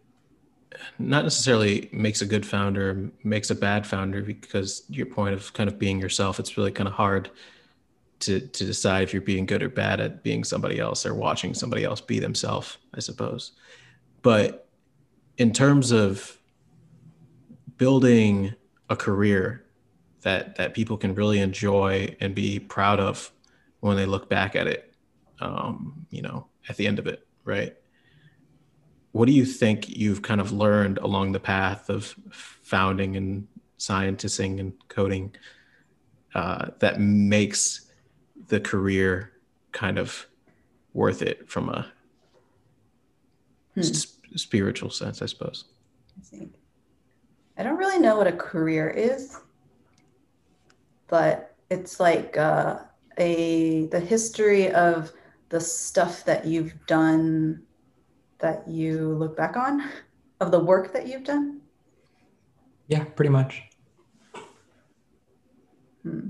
not 0.99 1.25
necessarily 1.25 1.91
makes 1.93 2.23
a 2.23 2.27
good 2.27 2.47
founder, 2.47 3.11
makes 3.23 3.51
a 3.51 3.55
bad 3.55 3.87
founder 3.87 4.23
because 4.23 4.85
your 4.89 5.07
point 5.07 5.35
of 5.35 5.53
kind 5.53 5.69
of 5.69 5.79
being 5.79 6.01
yourself, 6.01 6.41
it's 6.41 6.57
really 6.57 6.73
kind 6.73 6.89
of 6.89 6.95
hard 6.95 7.31
to 8.21 8.41
to 8.41 8.65
decide 8.65 9.03
if 9.03 9.13
you're 9.13 9.23
being 9.23 9.47
good 9.47 9.63
or 9.63 9.69
bad 9.69 10.01
at 10.01 10.23
being 10.23 10.45
somebody 10.45 10.79
else 10.79 11.05
or 11.05 11.15
watching 11.15 11.55
somebody 11.55 11.85
else 11.85 12.01
be 12.01 12.19
themselves, 12.19 12.79
I 12.95 13.01
suppose. 13.01 13.53
But 14.23 14.69
in 15.37 15.53
terms 15.53 15.93
of 15.93 16.39
building 17.77 18.55
a 18.89 18.97
career 18.97 19.65
that 20.23 20.57
that 20.57 20.75
people 20.75 20.97
can 20.97 21.15
really 21.15 21.41
enjoy 21.41 22.17
and 22.21 22.35
be 22.35 22.59
proud 22.59 23.01
of 23.01 23.31
when 23.81 23.97
they 23.97 24.07
look 24.07 24.29
back 24.29 24.57
at 24.57 24.67
it, 24.67 24.95
um, 25.41 26.07
you 26.11 26.23
know, 26.23 26.47
at 26.69 26.77
the 26.77 26.87
end 26.87 26.99
of 26.99 27.07
it, 27.07 27.27
right? 27.45 27.77
what 29.17 29.25
do 29.25 29.33
you 29.33 29.47
think 29.47 29.89
you've 29.89 30.21
kind 30.21 30.43
of 30.43 30.53
learned 30.53 30.99
along 30.99 31.33
the 31.33 31.41
path 31.41 31.89
of 31.89 32.15
founding 32.31 33.17
and 33.17 33.49
scientisting 33.79 34.61
and 34.61 34.75
coding 34.89 35.35
uh, 36.35 36.67
that 36.81 37.01
makes 37.01 37.86
the 38.49 38.61
career 38.61 39.33
kind 39.73 39.99
of 39.99 40.27
worth 40.95 41.23
it 41.23 41.49
from 41.49 41.69
a 41.69 41.87
hmm. 43.75 43.83
spiritual 44.35 44.91
sense, 44.91 45.23
I 45.23 45.27
suppose? 45.27 45.65
I, 46.33 46.49
I 47.59 47.63
don't 47.63 47.77
really 47.77 47.99
know 47.99 48.17
what 48.17 48.27
a 48.27 48.33
career 48.33 48.89
is, 48.89 49.41
but 51.09 51.55
it's 51.71 52.01
like 52.01 52.37
uh, 52.37 52.79
a 53.19 53.87
the 53.87 54.01
history 54.01 54.71
of 54.71 55.13
the 55.49 55.61
stuff 55.61 56.25
that 56.25 56.45
you've 56.45 56.75
done 56.87 57.63
that 58.39 58.67
you 58.69 59.15
look 59.15 59.37
back 59.37 59.57
on 59.57 59.83
of 60.41 60.51
the 60.51 60.59
work 60.59 60.93
that 60.93 61.07
you've 61.07 61.25
done? 61.25 61.61
Yeah, 62.89 63.05
pretty 63.05 63.31
much. 63.31 63.63
Hmm. 66.03 66.29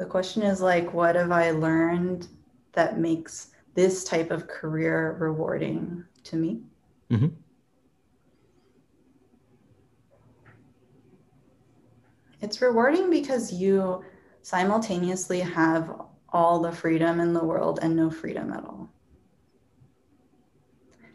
The 0.00 0.06
question 0.06 0.40
is 0.40 0.62
like, 0.62 0.94
what 0.94 1.14
have 1.14 1.30
I 1.30 1.50
learned 1.50 2.26
that 2.72 2.98
makes 2.98 3.48
this 3.74 4.02
type 4.02 4.30
of 4.30 4.48
career 4.48 5.14
rewarding 5.20 6.06
to 6.24 6.36
me? 6.36 6.62
Mm-hmm. 7.10 7.26
It's 12.40 12.62
rewarding 12.62 13.10
because 13.10 13.52
you 13.52 14.02
simultaneously 14.40 15.40
have 15.40 15.94
all 16.30 16.60
the 16.60 16.72
freedom 16.72 17.20
in 17.20 17.34
the 17.34 17.44
world 17.44 17.80
and 17.82 17.94
no 17.94 18.10
freedom 18.10 18.54
at 18.54 18.64
all. 18.64 18.88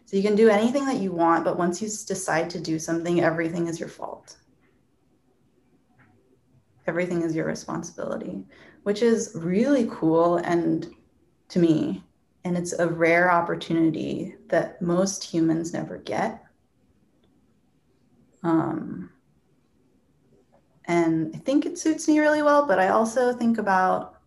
So 0.05 0.15
you 0.15 0.21
can 0.21 0.35
do 0.35 0.47
anything 0.47 0.85
that 0.85 0.97
you 0.97 1.11
want, 1.11 1.43
but 1.43 1.57
once 1.57 1.81
you 1.81 1.87
decide 1.87 2.51
to 2.51 2.59
do 2.59 2.77
something, 2.77 3.21
everything 3.21 3.65
is 3.65 3.79
your 3.79 3.89
fault. 3.89 4.37
Everything 6.87 7.23
is 7.23 7.35
your 7.35 7.47
responsibility, 7.47 8.45
which 8.85 9.01
is 9.01 9.31
really 9.33 9.87
cool 9.89 10.37
and 10.37 10.93
to 11.49 11.57
me. 11.57 12.03
And 12.43 12.55
it's 12.55 12.73
a 12.73 12.87
rare 12.87 13.31
opportunity 13.31 14.35
that 14.49 14.79
most 14.79 15.23
humans 15.23 15.73
never 15.73 15.97
get. 15.97 16.43
Um, 18.43 19.09
and 20.85 21.31
I 21.33 21.39
think 21.39 21.65
it 21.65 21.79
suits 21.79 22.07
me 22.07 22.19
really 22.19 22.43
well, 22.43 22.67
but 22.67 22.77
I 22.77 22.89
also 22.89 23.33
think 23.33 23.57
about, 23.57 24.19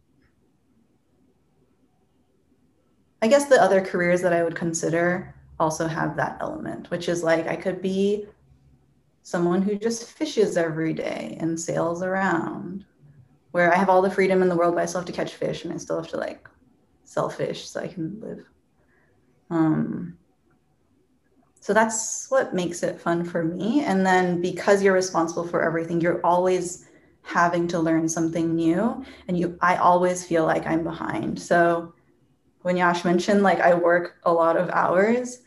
I 3.22 3.28
guess 3.28 3.44
the 3.44 3.62
other 3.62 3.80
careers 3.80 4.22
that 4.22 4.32
I 4.32 4.42
would 4.42 4.56
consider 4.56 5.36
also 5.60 5.86
have 5.86 6.16
that 6.16 6.36
element, 6.40 6.90
which 6.90 7.08
is 7.08 7.22
like 7.22 7.46
I 7.46 7.54
could 7.54 7.80
be 7.80 8.26
someone 9.22 9.62
who 9.62 9.76
just 9.76 10.10
fishes 10.10 10.56
every 10.56 10.94
day 10.94 11.36
and 11.38 11.60
sails 11.60 12.02
around, 12.02 12.84
where 13.58 13.74
I 13.74 13.76
have 13.76 13.88
all 13.88 14.02
the 14.02 14.08
freedom 14.08 14.40
in 14.40 14.48
the 14.48 14.54
world, 14.54 14.76
but 14.76 14.84
I 14.84 14.86
still 14.86 15.00
have 15.00 15.06
to 15.06 15.12
catch 15.12 15.34
fish 15.34 15.64
and 15.64 15.74
I 15.74 15.78
still 15.78 15.96
have 15.96 16.08
to 16.10 16.16
like 16.16 16.48
sell 17.02 17.28
fish 17.28 17.68
so 17.68 17.80
I 17.80 17.88
can 17.88 18.20
live. 18.20 18.44
Um, 19.50 20.16
so 21.58 21.74
that's 21.74 22.30
what 22.30 22.54
makes 22.54 22.84
it 22.84 23.00
fun 23.00 23.24
for 23.24 23.42
me. 23.42 23.82
And 23.82 24.06
then 24.06 24.40
because 24.40 24.80
you're 24.80 24.94
responsible 24.94 25.44
for 25.44 25.60
everything, 25.60 26.00
you're 26.00 26.24
always 26.24 26.86
having 27.22 27.66
to 27.66 27.80
learn 27.80 28.08
something 28.08 28.54
new. 28.54 29.04
And 29.26 29.36
you 29.36 29.58
I 29.60 29.74
always 29.74 30.24
feel 30.24 30.44
like 30.44 30.64
I'm 30.64 30.84
behind. 30.84 31.42
So 31.42 31.94
when 32.62 32.76
Yash 32.76 33.04
mentioned 33.04 33.42
like 33.42 33.58
I 33.58 33.74
work 33.74 34.18
a 34.22 34.32
lot 34.32 34.56
of 34.56 34.70
hours, 34.70 35.40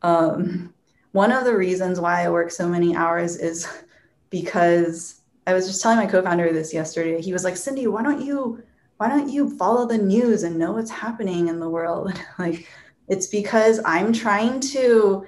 um, 0.00 0.72
one 1.12 1.30
of 1.30 1.44
the 1.44 1.54
reasons 1.54 2.00
why 2.00 2.24
I 2.24 2.30
work 2.30 2.50
so 2.50 2.66
many 2.66 2.96
hours 2.96 3.36
is 3.36 3.68
because 4.30 5.19
I 5.50 5.54
was 5.54 5.66
just 5.66 5.82
telling 5.82 5.98
my 5.98 6.06
co-founder 6.06 6.52
this 6.52 6.72
yesterday. 6.72 7.20
He 7.20 7.32
was 7.32 7.42
like, 7.42 7.56
Cindy, 7.56 7.88
why 7.88 8.02
don't 8.02 8.24
you 8.24 8.62
why 8.98 9.08
don't 9.08 9.30
you 9.30 9.56
follow 9.56 9.86
the 9.86 9.98
news 9.98 10.42
and 10.42 10.58
know 10.58 10.72
what's 10.72 10.90
happening 10.90 11.48
in 11.48 11.58
the 11.58 11.68
world? 11.68 12.12
like 12.38 12.68
it's 13.08 13.26
because 13.26 13.80
I'm 13.84 14.12
trying 14.12 14.60
to 14.60 15.26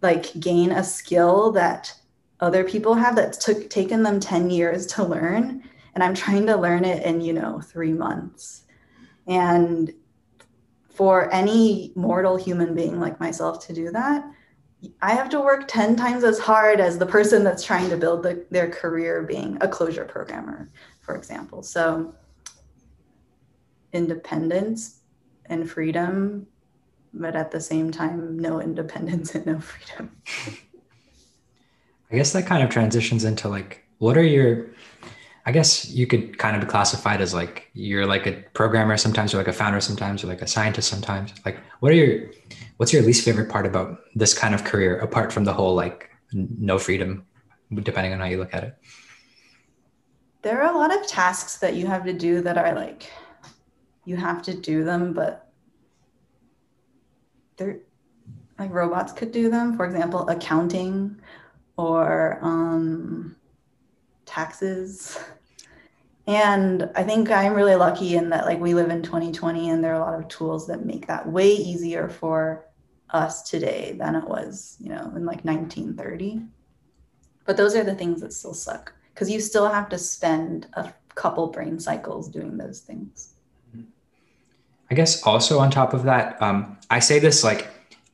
like 0.00 0.38
gain 0.40 0.72
a 0.72 0.82
skill 0.82 1.52
that 1.52 1.94
other 2.40 2.64
people 2.64 2.94
have 2.94 3.16
that 3.16 3.34
took 3.34 3.68
taken 3.68 4.02
them 4.02 4.18
10 4.18 4.48
years 4.48 4.86
to 4.86 5.04
learn 5.04 5.62
and 5.94 6.02
i'm 6.02 6.14
trying 6.14 6.46
to 6.46 6.56
learn 6.56 6.84
it 6.84 7.04
in 7.04 7.20
you 7.20 7.34
know 7.34 7.60
three 7.60 7.92
months 7.92 8.62
and 9.26 9.92
for 10.88 11.32
any 11.34 11.92
mortal 11.94 12.36
human 12.36 12.74
being 12.74 12.98
like 12.98 13.20
myself 13.20 13.66
to 13.66 13.74
do 13.74 13.90
that 13.90 14.24
i 15.02 15.12
have 15.12 15.28
to 15.28 15.40
work 15.40 15.68
10 15.68 15.96
times 15.96 16.24
as 16.24 16.38
hard 16.38 16.80
as 16.80 16.98
the 16.98 17.06
person 17.06 17.44
that's 17.44 17.62
trying 17.62 17.88
to 17.90 17.96
build 17.96 18.22
the, 18.22 18.44
their 18.50 18.68
career 18.68 19.22
being 19.22 19.56
a 19.60 19.68
Clojure 19.68 20.08
programmer 20.08 20.70
for 21.00 21.16
example 21.16 21.62
so 21.62 22.14
independence 23.92 25.00
and 25.46 25.68
freedom 25.68 26.46
but 27.12 27.34
at 27.36 27.50
the 27.50 27.60
same 27.60 27.90
time, 27.90 28.38
no 28.38 28.60
independence 28.60 29.34
and 29.34 29.46
no 29.46 29.58
freedom. 29.60 30.16
I 32.12 32.16
guess 32.16 32.32
that 32.32 32.46
kind 32.46 32.62
of 32.62 32.70
transitions 32.70 33.24
into 33.24 33.48
like, 33.48 33.84
what 33.98 34.16
are 34.16 34.24
your, 34.24 34.66
I 35.46 35.52
guess 35.52 35.88
you 35.88 36.06
could 36.06 36.38
kind 36.38 36.54
of 36.54 36.62
be 36.62 36.68
classified 36.68 37.20
as 37.20 37.32
like, 37.32 37.70
you're 37.72 38.06
like 38.06 38.26
a 38.26 38.32
programmer 38.52 38.96
sometimes, 38.96 39.32
you're 39.32 39.40
like 39.40 39.48
a 39.48 39.52
founder 39.52 39.80
sometimes, 39.80 40.22
you're 40.22 40.30
like 40.30 40.42
a 40.42 40.46
scientist 40.46 40.88
sometimes. 40.88 41.32
Like, 41.44 41.58
what 41.80 41.92
are 41.92 41.94
your, 41.94 42.30
what's 42.76 42.92
your 42.92 43.02
least 43.02 43.24
favorite 43.24 43.48
part 43.48 43.66
about 43.66 44.00
this 44.14 44.34
kind 44.34 44.54
of 44.54 44.64
career 44.64 44.98
apart 44.98 45.32
from 45.32 45.44
the 45.44 45.52
whole 45.52 45.74
like 45.74 46.10
no 46.32 46.78
freedom, 46.78 47.24
depending 47.74 48.12
on 48.12 48.20
how 48.20 48.26
you 48.26 48.38
look 48.38 48.52
at 48.52 48.64
it? 48.64 48.76
There 50.42 50.62
are 50.62 50.74
a 50.74 50.76
lot 50.76 50.94
of 50.94 51.06
tasks 51.06 51.58
that 51.58 51.74
you 51.74 51.86
have 51.86 52.04
to 52.04 52.12
do 52.12 52.42
that 52.42 52.58
are 52.58 52.74
like, 52.74 53.10
you 54.04 54.16
have 54.16 54.42
to 54.42 54.54
do 54.54 54.84
them, 54.84 55.12
but 55.12 55.52
they're 57.56 57.80
like 58.58 58.72
robots 58.72 59.12
could 59.12 59.32
do 59.32 59.50
them. 59.50 59.76
For 59.76 59.86
example, 59.86 60.28
accounting 60.28 61.20
or 61.76 62.38
um, 62.42 63.36
taxes. 64.26 65.18
And 66.26 66.90
I 66.94 67.02
think 67.02 67.30
I'm 67.30 67.54
really 67.54 67.74
lucky 67.74 68.16
in 68.16 68.30
that 68.30 68.46
like 68.46 68.60
we 68.60 68.74
live 68.74 68.90
in 68.90 69.02
2020 69.02 69.70
and 69.70 69.82
there 69.82 69.92
are 69.94 70.00
a 70.00 70.04
lot 70.04 70.18
of 70.18 70.28
tools 70.28 70.66
that 70.68 70.84
make 70.84 71.06
that 71.06 71.26
way 71.26 71.52
easier 71.52 72.08
for 72.08 72.66
us 73.10 73.42
today 73.42 73.96
than 73.98 74.14
it 74.14 74.24
was, 74.24 74.76
you 74.80 74.90
know, 74.90 75.12
in 75.16 75.26
like 75.26 75.44
1930. 75.44 76.42
But 77.44 77.56
those 77.56 77.74
are 77.74 77.82
the 77.82 77.94
things 77.94 78.20
that 78.20 78.32
still 78.32 78.54
suck 78.54 78.92
because 79.12 79.30
you 79.30 79.40
still 79.40 79.68
have 79.68 79.88
to 79.88 79.98
spend 79.98 80.68
a 80.74 80.92
couple 81.14 81.48
brain 81.48 81.80
cycles 81.80 82.28
doing 82.28 82.56
those 82.56 82.80
things. 82.80 83.34
I 84.90 84.94
guess 84.94 85.22
also 85.22 85.58
on 85.58 85.70
top 85.70 85.94
of 85.94 86.04
that, 86.04 86.40
um, 86.42 86.78
I 86.90 86.98
say 86.98 87.18
this 87.18 87.44
like 87.44 87.68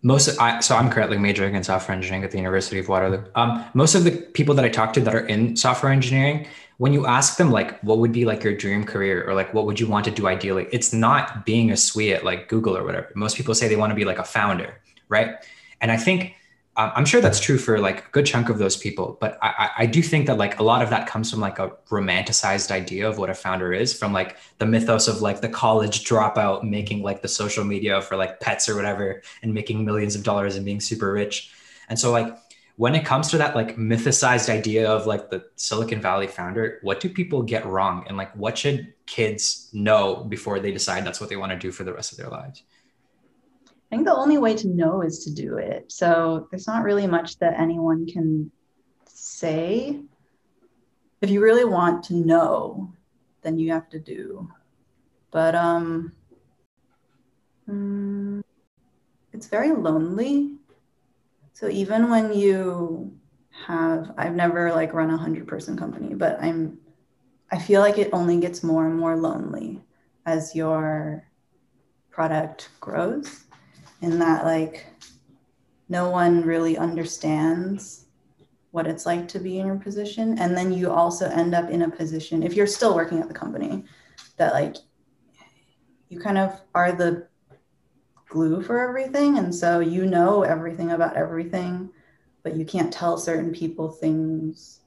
most. 0.06 0.38
I, 0.38 0.60
so 0.60 0.76
I'm 0.76 0.88
currently 0.88 1.18
majoring 1.18 1.56
in 1.56 1.64
software 1.64 1.94
engineering 1.94 2.24
at 2.24 2.30
the 2.30 2.38
University 2.38 2.78
of 2.78 2.88
Waterloo. 2.88 3.22
Um, 3.34 3.64
most 3.74 3.94
of 3.96 4.04
the 4.04 4.12
people 4.12 4.54
that 4.54 4.64
I 4.64 4.68
talk 4.68 4.92
to 4.92 5.00
that 5.00 5.14
are 5.14 5.26
in 5.26 5.56
software 5.56 5.92
engineering, 5.92 6.46
when 6.78 6.92
you 6.92 7.06
ask 7.06 7.38
them 7.38 7.50
like, 7.50 7.80
what 7.80 7.98
would 7.98 8.12
be 8.12 8.24
like 8.24 8.44
your 8.44 8.54
dream 8.54 8.84
career 8.84 9.28
or 9.28 9.34
like 9.34 9.52
what 9.52 9.66
would 9.66 9.80
you 9.80 9.88
want 9.88 10.04
to 10.04 10.12
do 10.12 10.28
ideally, 10.28 10.68
it's 10.70 10.92
not 10.92 11.44
being 11.44 11.72
a 11.72 11.76
SWE 11.76 12.12
at 12.12 12.24
like 12.24 12.48
Google 12.48 12.76
or 12.76 12.84
whatever. 12.84 13.10
Most 13.14 13.36
people 13.36 13.54
say 13.54 13.66
they 13.66 13.76
want 13.76 13.90
to 13.90 13.96
be 13.96 14.04
like 14.04 14.18
a 14.18 14.24
founder, 14.24 14.80
right? 15.08 15.34
And 15.80 15.90
I 15.90 15.96
think 15.96 16.36
um, 16.76 16.92
I'm 16.94 17.04
sure 17.06 17.20
that's 17.22 17.40
true 17.40 17.56
for 17.56 17.78
like 17.78 18.06
a 18.06 18.10
good 18.10 18.26
chunk 18.26 18.50
of 18.50 18.58
those 18.58 18.76
people, 18.76 19.16
but 19.20 19.38
I, 19.42 19.70
I 19.78 19.86
do 19.86 20.02
think 20.02 20.26
that 20.26 20.36
like 20.36 20.58
a 20.58 20.62
lot 20.62 20.82
of 20.82 20.90
that 20.90 21.06
comes 21.06 21.30
from 21.30 21.40
like 21.40 21.58
a 21.58 21.70
romanticized 21.88 22.70
idea 22.70 23.08
of 23.08 23.16
what 23.16 23.30
a 23.30 23.34
founder 23.34 23.72
is, 23.72 23.98
from 23.98 24.12
like 24.12 24.36
the 24.58 24.66
mythos 24.66 25.08
of 25.08 25.22
like 25.22 25.40
the 25.40 25.48
college 25.48 26.04
dropout 26.04 26.64
making 26.64 27.02
like 27.02 27.22
the 27.22 27.28
social 27.28 27.64
media 27.64 28.02
for 28.02 28.16
like 28.16 28.40
pets 28.40 28.68
or 28.68 28.76
whatever, 28.76 29.22
and 29.42 29.54
making 29.54 29.84
millions 29.84 30.14
of 30.14 30.22
dollars 30.22 30.56
and 30.56 30.64
being 30.66 30.80
super 30.80 31.12
rich. 31.12 31.50
And 31.88 31.98
so 31.98 32.12
like 32.12 32.36
when 32.76 32.94
it 32.94 33.06
comes 33.06 33.28
to 33.28 33.38
that 33.38 33.56
like 33.56 33.76
mythicized 33.76 34.50
idea 34.50 34.86
of 34.86 35.06
like 35.06 35.30
the 35.30 35.46
Silicon 35.56 36.02
Valley 36.02 36.26
founder, 36.26 36.78
what 36.82 37.00
do 37.00 37.08
people 37.08 37.42
get 37.42 37.64
wrong, 37.64 38.04
and 38.06 38.18
like 38.18 38.36
what 38.36 38.58
should 38.58 38.92
kids 39.06 39.70
know 39.72 40.24
before 40.24 40.60
they 40.60 40.72
decide 40.72 41.06
that's 41.06 41.20
what 41.20 41.30
they 41.30 41.36
want 41.36 41.52
to 41.52 41.58
do 41.58 41.72
for 41.72 41.84
the 41.84 41.94
rest 41.94 42.12
of 42.12 42.18
their 42.18 42.28
lives? 42.28 42.62
I 43.86 43.94
think 43.94 44.04
the 44.04 44.14
only 44.14 44.36
way 44.38 44.54
to 44.56 44.68
know 44.68 45.02
is 45.02 45.24
to 45.24 45.30
do 45.32 45.58
it. 45.58 45.92
So 45.92 46.48
there's 46.50 46.66
not 46.66 46.82
really 46.82 47.06
much 47.06 47.38
that 47.38 47.58
anyone 47.58 48.06
can 48.06 48.50
say. 49.04 50.00
If 51.20 51.30
you 51.30 51.40
really 51.40 51.64
want 51.64 52.02
to 52.04 52.14
know, 52.14 52.92
then 53.42 53.58
you 53.58 53.70
have 53.72 53.88
to 53.90 54.00
do. 54.00 54.50
But 55.30 55.54
um, 55.54 56.12
mm, 57.68 58.42
it's 59.32 59.46
very 59.46 59.70
lonely. 59.70 60.56
So 61.52 61.68
even 61.68 62.10
when 62.10 62.34
you 62.34 63.16
have, 63.66 64.12
I've 64.18 64.34
never 64.34 64.72
like 64.72 64.94
run 64.94 65.10
a 65.10 65.16
hundred 65.16 65.46
person 65.46 65.76
company, 65.76 66.14
but 66.14 66.42
I'm, 66.42 66.78
I 67.52 67.60
feel 67.60 67.80
like 67.80 67.98
it 67.98 68.10
only 68.12 68.40
gets 68.40 68.64
more 68.64 68.84
and 68.86 68.98
more 68.98 69.16
lonely 69.16 69.80
as 70.26 70.56
your 70.56 71.24
product 72.10 72.70
grows 72.80 73.44
in 74.02 74.18
that 74.18 74.44
like 74.44 74.86
no 75.88 76.10
one 76.10 76.42
really 76.42 76.76
understands 76.76 78.06
what 78.70 78.86
it's 78.86 79.06
like 79.06 79.26
to 79.28 79.38
be 79.38 79.58
in 79.58 79.66
your 79.66 79.76
position 79.76 80.38
and 80.38 80.56
then 80.56 80.72
you 80.72 80.90
also 80.90 81.28
end 81.30 81.54
up 81.54 81.70
in 81.70 81.82
a 81.82 81.90
position 81.90 82.42
if 82.42 82.54
you're 82.54 82.66
still 82.66 82.94
working 82.94 83.20
at 83.20 83.28
the 83.28 83.34
company 83.34 83.84
that 84.36 84.52
like 84.52 84.76
you 86.08 86.20
kind 86.20 86.38
of 86.38 86.60
are 86.74 86.92
the 86.92 87.26
glue 88.28 88.62
for 88.62 88.80
everything 88.80 89.38
and 89.38 89.54
so 89.54 89.80
you 89.80 90.04
know 90.04 90.42
everything 90.42 90.90
about 90.90 91.16
everything 91.16 91.88
but 92.42 92.54
you 92.54 92.64
can't 92.64 92.92
tell 92.92 93.16
certain 93.16 93.52
people 93.52 93.88
things 93.88 94.80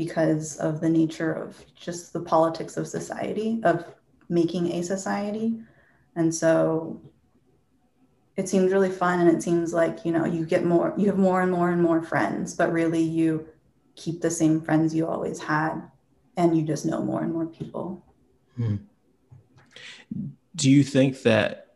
because 0.00 0.56
of 0.56 0.80
the 0.80 0.88
nature 0.88 1.30
of 1.30 1.62
just 1.74 2.14
the 2.14 2.20
politics 2.20 2.78
of 2.78 2.88
society 2.88 3.60
of 3.64 3.84
making 4.30 4.72
a 4.72 4.82
society. 4.82 5.60
And 6.16 6.34
so 6.34 6.98
it 8.40 8.48
seems 8.48 8.72
really 8.72 8.90
fun 8.90 9.20
and 9.20 9.28
it 9.28 9.42
seems 9.42 9.74
like, 9.74 10.04
you 10.04 10.12
know, 10.12 10.24
you 10.24 10.46
get 10.46 10.64
more, 10.64 10.94
you 10.96 11.06
have 11.06 11.18
more 11.18 11.42
and 11.42 11.52
more 11.52 11.70
and 11.70 11.82
more 11.82 12.02
friends, 12.02 12.54
but 12.54 12.72
really 12.72 13.02
you 13.02 13.46
keep 13.96 14.22
the 14.22 14.30
same 14.30 14.62
friends 14.62 14.94
you 14.94 15.06
always 15.06 15.38
had 15.38 15.82
and 16.38 16.56
you 16.56 16.62
just 16.62 16.86
know 16.86 17.02
more 17.02 17.22
and 17.22 17.34
more 17.34 17.44
people. 17.44 18.02
Hmm. 18.56 18.76
Do 20.56 20.70
you 20.70 20.82
think 20.82 21.20
that 21.22 21.74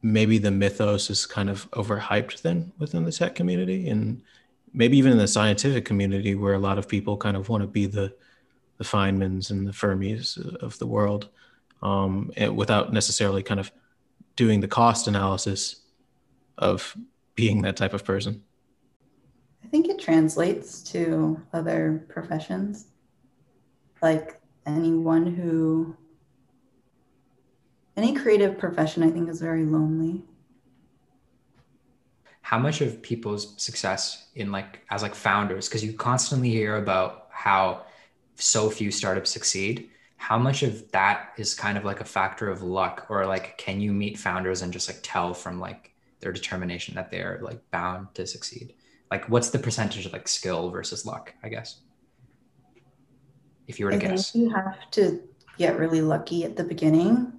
maybe 0.00 0.38
the 0.38 0.50
mythos 0.50 1.10
is 1.10 1.26
kind 1.26 1.50
of 1.50 1.70
overhyped 1.72 2.40
then 2.40 2.72
within 2.78 3.04
the 3.04 3.12
tech 3.12 3.34
community 3.34 3.88
and 3.90 4.22
maybe 4.72 4.96
even 4.96 5.12
in 5.12 5.18
the 5.18 5.28
scientific 5.28 5.84
community 5.84 6.34
where 6.34 6.54
a 6.54 6.58
lot 6.58 6.78
of 6.78 6.88
people 6.88 7.16
kind 7.16 7.36
of 7.36 7.48
want 7.50 7.62
to 7.62 7.68
be 7.68 7.86
the 7.86 8.14
the 8.78 8.84
Feynmans 8.84 9.50
and 9.50 9.66
the 9.68 9.72
Fermis 9.72 10.36
of 10.60 10.76
the 10.78 10.86
world 10.86 11.28
um, 11.80 12.32
without 12.54 12.92
necessarily 12.92 13.42
kind 13.42 13.60
of 13.60 13.70
doing 14.36 14.60
the 14.60 14.68
cost 14.68 15.06
analysis 15.06 15.82
of 16.58 16.96
being 17.34 17.62
that 17.62 17.76
type 17.76 17.94
of 17.94 18.04
person? 18.04 18.42
I 19.64 19.68
think 19.68 19.88
it 19.88 19.98
translates 19.98 20.82
to 20.92 21.40
other 21.52 22.04
professions. 22.08 22.86
Like 24.02 24.40
anyone 24.66 25.26
who, 25.26 25.96
any 27.96 28.14
creative 28.14 28.58
profession, 28.58 29.02
I 29.02 29.10
think 29.10 29.28
is 29.28 29.40
very 29.40 29.64
lonely. 29.64 30.22
How 32.42 32.58
much 32.58 32.82
of 32.82 33.00
people's 33.02 33.60
success 33.62 34.28
in 34.34 34.52
like, 34.52 34.80
as 34.90 35.02
like 35.02 35.14
founders, 35.14 35.68
because 35.68 35.82
you 35.82 35.94
constantly 35.94 36.50
hear 36.50 36.76
about 36.76 37.28
how 37.30 37.86
so 38.36 38.68
few 38.68 38.90
startups 38.90 39.30
succeed 39.30 39.90
how 40.24 40.38
much 40.38 40.62
of 40.62 40.90
that 40.92 41.34
is 41.36 41.52
kind 41.52 41.76
of 41.76 41.84
like 41.84 42.00
a 42.00 42.04
factor 42.04 42.48
of 42.48 42.62
luck 42.62 43.04
or 43.10 43.26
like 43.26 43.58
can 43.58 43.78
you 43.78 43.92
meet 43.92 44.18
founders 44.18 44.62
and 44.62 44.72
just 44.72 44.88
like 44.88 44.98
tell 45.02 45.34
from 45.34 45.60
like 45.60 45.94
their 46.20 46.32
determination 46.32 46.94
that 46.94 47.10
they're 47.10 47.40
like 47.42 47.60
bound 47.70 48.06
to 48.14 48.26
succeed? 48.26 48.72
Like 49.10 49.28
what's 49.28 49.50
the 49.50 49.58
percentage 49.58 50.06
of 50.06 50.14
like 50.14 50.26
skill 50.26 50.70
versus 50.70 51.04
luck 51.04 51.34
i 51.42 51.50
guess? 51.50 51.82
If 53.66 53.78
you 53.78 53.84
were 53.84 53.90
to 53.90 53.98
I 53.98 54.00
guess. 54.00 54.34
you 54.34 54.48
have 54.48 54.90
to 54.92 55.20
get 55.58 55.78
really 55.78 56.00
lucky 56.00 56.44
at 56.44 56.56
the 56.56 56.64
beginning 56.64 57.30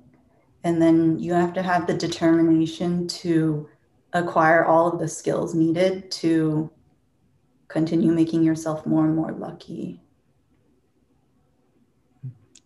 and 0.64 0.80
then 0.80 1.18
you 1.18 1.34
have 1.34 1.54
to 1.54 1.64
have 1.64 1.88
the 1.88 1.96
determination 1.96 3.08
to 3.08 3.68
acquire 4.14 4.64
all 4.64 4.94
of 4.94 5.00
the 5.00 5.08
skills 5.08 5.56
needed 5.56 6.12
to 6.22 6.70
continue 7.68 8.12
making 8.12 8.44
yourself 8.44 8.86
more 8.86 9.06
and 9.06 9.16
more 9.16 9.32
lucky 9.32 10.05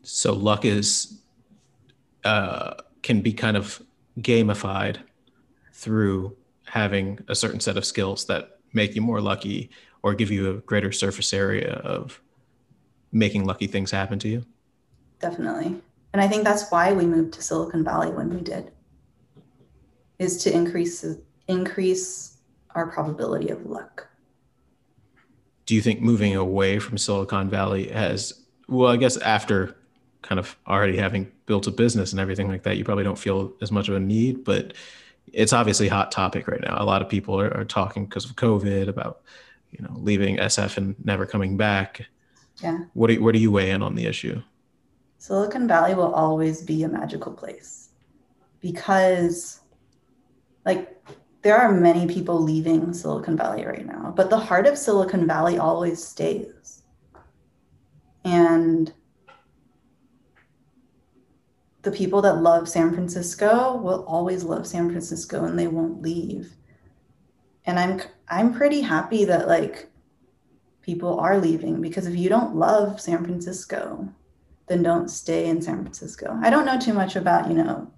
so 0.03 0.33
luck 0.33 0.65
is 0.65 1.19
uh, 2.23 2.73
can 3.01 3.21
be 3.21 3.33
kind 3.33 3.57
of 3.57 3.81
gamified 4.19 4.97
through 5.73 6.35
having 6.65 7.19
a 7.27 7.35
certain 7.35 7.59
set 7.59 7.77
of 7.77 7.85
skills 7.85 8.25
that 8.25 8.59
make 8.73 8.95
you 8.95 9.01
more 9.01 9.21
lucky 9.21 9.69
or 10.03 10.13
give 10.13 10.31
you 10.31 10.49
a 10.51 10.53
greater 10.61 10.91
surface 10.91 11.33
area 11.33 11.73
of 11.83 12.21
making 13.11 13.45
lucky 13.45 13.67
things 13.67 13.91
happen 13.91 14.19
to 14.19 14.27
you. 14.27 14.45
Definitely. 15.19 15.81
And 16.13 16.21
I 16.21 16.27
think 16.27 16.43
that's 16.43 16.69
why 16.69 16.93
we 16.93 17.05
moved 17.05 17.33
to 17.33 17.41
Silicon 17.41 17.83
Valley 17.83 18.11
when 18.11 18.29
we 18.29 18.41
did. 18.41 18.71
Is 20.17 20.43
to 20.43 20.53
increase 20.53 21.05
increase 21.47 22.37
our 22.75 22.87
probability 22.91 23.49
of 23.49 23.65
luck. 23.65 24.07
Do 25.65 25.75
you 25.75 25.81
think 25.81 26.01
moving 26.01 26.35
away 26.35 26.79
from 26.79 26.97
Silicon 26.97 27.49
Valley 27.49 27.89
has 27.89 28.45
well, 28.67 28.91
I 28.91 28.97
guess 28.97 29.17
after 29.17 29.75
kind 30.21 30.39
of 30.39 30.57
already 30.67 30.97
having 30.97 31.31
built 31.45 31.67
a 31.67 31.71
business 31.71 32.11
and 32.11 32.19
everything 32.19 32.47
like 32.47 32.63
that, 32.63 32.77
you 32.77 32.83
probably 32.83 33.03
don't 33.03 33.17
feel 33.17 33.53
as 33.61 33.71
much 33.71 33.89
of 33.89 33.95
a 33.95 33.99
need. 33.99 34.43
But 34.43 34.73
it's 35.31 35.53
obviously 35.53 35.87
a 35.87 35.93
hot 35.93 36.11
topic 36.11 36.47
right 36.47 36.61
now. 36.61 36.75
A 36.79 36.85
lot 36.85 37.01
of 37.01 37.09
people 37.09 37.39
are, 37.39 37.55
are 37.55 37.65
talking 37.65 38.05
because 38.05 38.25
of 38.25 38.35
COVID 38.35 38.87
about, 38.87 39.21
you 39.71 39.83
know, 39.83 39.95
leaving 39.95 40.37
SF 40.37 40.77
and 40.77 40.95
never 41.03 41.25
coming 41.25 41.57
back. 41.57 42.07
Yeah. 42.61 42.79
What 42.93 43.07
do 43.07 43.13
you, 43.13 43.23
where 43.23 43.33
do 43.33 43.39
you 43.39 43.51
weigh 43.51 43.71
in 43.71 43.81
on 43.81 43.95
the 43.95 44.05
issue? 44.05 44.41
Silicon 45.17 45.67
Valley 45.67 45.95
will 45.95 46.13
always 46.13 46.61
be 46.61 46.83
a 46.83 46.89
magical 46.89 47.33
place 47.33 47.89
because, 48.61 49.61
like, 50.65 50.95
there 51.41 51.57
are 51.57 51.71
many 51.71 52.05
people 52.07 52.41
leaving 52.41 52.93
Silicon 52.93 53.37
Valley 53.37 53.65
right 53.65 53.85
now, 53.85 54.13
but 54.15 54.29
the 54.29 54.37
heart 54.37 54.67
of 54.67 54.77
Silicon 54.77 55.25
Valley 55.25 55.57
always 55.57 56.03
stays. 56.03 56.83
And 58.25 58.93
the 61.81 61.91
people 61.91 62.21
that 62.21 62.41
love 62.41 62.67
San 62.67 62.93
Francisco 62.93 63.77
will 63.77 64.03
always 64.05 64.43
love 64.43 64.67
San 64.67 64.89
Francisco 64.89 65.45
and 65.45 65.57
they 65.57 65.67
won't 65.67 66.01
leave. 66.01 66.55
And 67.65 67.79
I'm 67.79 68.01
I'm 68.27 68.53
pretty 68.53 68.81
happy 68.81 69.25
that 69.25 69.47
like 69.47 69.89
people 70.81 71.19
are 71.19 71.37
leaving 71.37 71.81
because 71.81 72.05
if 72.07 72.15
you 72.15 72.29
don't 72.29 72.55
love 72.55 72.99
San 72.99 73.23
Francisco, 73.23 74.09
then 74.67 74.83
don't 74.83 75.09
stay 75.09 75.47
in 75.47 75.61
San 75.61 75.81
Francisco. 75.81 76.37
I 76.41 76.49
don't 76.49 76.65
know 76.65 76.79
too 76.79 76.93
much 76.93 77.15
about, 77.15 77.47
you 77.47 77.55
know, 77.55 77.91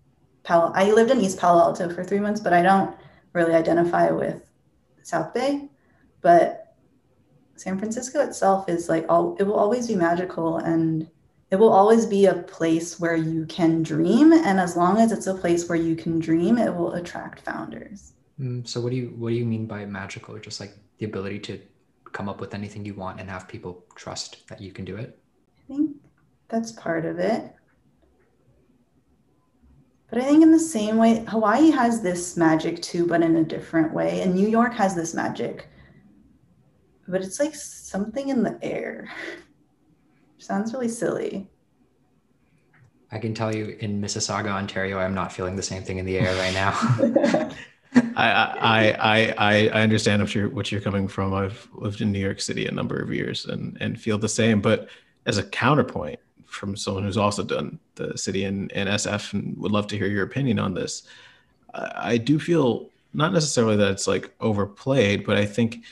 Palo 0.43 0.71
I 0.75 0.91
lived 0.91 1.11
in 1.11 1.21
East 1.21 1.39
Palo 1.39 1.61
Alto 1.61 1.89
for 1.93 2.03
3 2.03 2.19
months, 2.19 2.41
but 2.41 2.53
I 2.53 2.61
don't 2.61 2.95
really 3.33 3.53
identify 3.53 4.11
with 4.11 4.43
South 5.03 5.33
Bay, 5.33 5.69
but 6.21 6.75
San 7.55 7.77
Francisco 7.79 8.21
itself 8.21 8.69
is 8.69 8.89
like 8.89 9.05
all 9.09 9.35
it 9.39 9.43
will 9.43 9.55
always 9.55 9.87
be 9.87 9.95
magical 9.95 10.57
and 10.57 11.09
it 11.51 11.59
will 11.59 11.71
always 11.71 12.05
be 12.05 12.25
a 12.25 12.33
place 12.33 12.97
where 12.99 13.15
you 13.15 13.45
can 13.45 13.83
dream 13.83 14.31
and 14.31 14.57
as 14.59 14.77
long 14.77 14.97
as 14.97 15.11
it's 15.11 15.27
a 15.27 15.35
place 15.35 15.67
where 15.67 15.77
you 15.77 15.97
can 15.97 16.17
dream 16.17 16.57
it 16.57 16.73
will 16.73 16.93
attract 16.93 17.41
founders. 17.41 18.13
Mm, 18.39 18.65
so 18.65 18.79
what 18.79 18.91
do 18.91 18.95
you 18.95 19.13
what 19.17 19.29
do 19.29 19.35
you 19.35 19.45
mean 19.45 19.67
by 19.67 19.85
magical 19.85 20.37
just 20.39 20.61
like 20.61 20.73
the 20.97 21.05
ability 21.05 21.39
to 21.39 21.59
come 22.13 22.29
up 22.29 22.39
with 22.39 22.53
anything 22.53 22.85
you 22.85 22.93
want 22.93 23.19
and 23.19 23.29
have 23.29 23.47
people 23.47 23.85
trust 23.95 24.47
that 24.47 24.61
you 24.61 24.71
can 24.71 24.85
do 24.85 24.95
it? 24.95 25.19
I 25.57 25.75
think 25.75 25.97
that's 26.47 26.71
part 26.71 27.05
of 27.05 27.19
it. 27.19 27.53
But 30.09 30.21
i 30.21 30.25
think 30.25 30.43
in 30.43 30.51
the 30.51 30.59
same 30.59 30.97
way 30.97 31.23
hawaii 31.27 31.69
has 31.71 32.01
this 32.01 32.35
magic 32.35 32.81
too 32.81 33.07
but 33.07 33.21
in 33.21 33.37
a 33.37 33.43
different 33.45 33.93
way 33.93 34.21
and 34.21 34.33
new 34.33 34.47
york 34.47 34.73
has 34.73 34.95
this 34.95 35.13
magic. 35.13 35.67
But 37.07 37.21
it's 37.21 37.41
like 37.41 37.55
something 37.55 38.29
in 38.29 38.41
the 38.41 38.57
air 38.61 39.09
sounds 40.41 40.73
really 40.73 40.89
silly. 40.89 41.47
I 43.11 43.19
can 43.19 43.33
tell 43.33 43.53
you 43.53 43.77
in 43.79 44.01
Mississauga, 44.01 44.47
Ontario, 44.47 44.97
I'm 44.97 45.13
not 45.13 45.33
feeling 45.33 45.55
the 45.55 45.63
same 45.63 45.83
thing 45.83 45.97
in 45.97 46.05
the 46.05 46.17
air 46.17 46.33
right 46.35 46.53
now. 46.53 47.51
I, 48.15 48.95
I, 48.95 49.35
I, 49.37 49.67
I 49.67 49.81
understand 49.81 50.21
what 50.21 50.33
you're, 50.33 50.49
what 50.49 50.71
you're 50.71 50.79
coming 50.79 51.09
from. 51.09 51.33
I've 51.33 51.67
lived 51.73 51.99
in 51.99 52.11
New 52.11 52.19
York 52.19 52.39
City 52.39 52.65
a 52.67 52.71
number 52.71 52.97
of 52.97 53.13
years 53.13 53.45
and, 53.45 53.77
and 53.81 53.99
feel 53.99 54.17
the 54.17 54.29
same, 54.29 54.61
but 54.61 54.87
as 55.25 55.37
a 55.37 55.43
counterpoint 55.43 56.19
from 56.45 56.75
someone 56.75 57.03
who's 57.03 57.17
also 57.17 57.43
done 57.43 57.79
the 57.95 58.17
city 58.17 58.45
and, 58.45 58.71
and 58.71 58.87
SF 58.87 59.33
and 59.33 59.57
would 59.57 59.71
love 59.71 59.87
to 59.87 59.97
hear 59.97 60.07
your 60.07 60.23
opinion 60.23 60.59
on 60.59 60.73
this. 60.73 61.03
I, 61.73 62.13
I 62.13 62.17
do 62.17 62.39
feel 62.39 62.89
not 63.13 63.33
necessarily 63.33 63.75
that 63.75 63.91
it's 63.91 64.07
like 64.07 64.33
overplayed, 64.39 65.25
but 65.25 65.37
I 65.37 65.45
think 65.45 65.83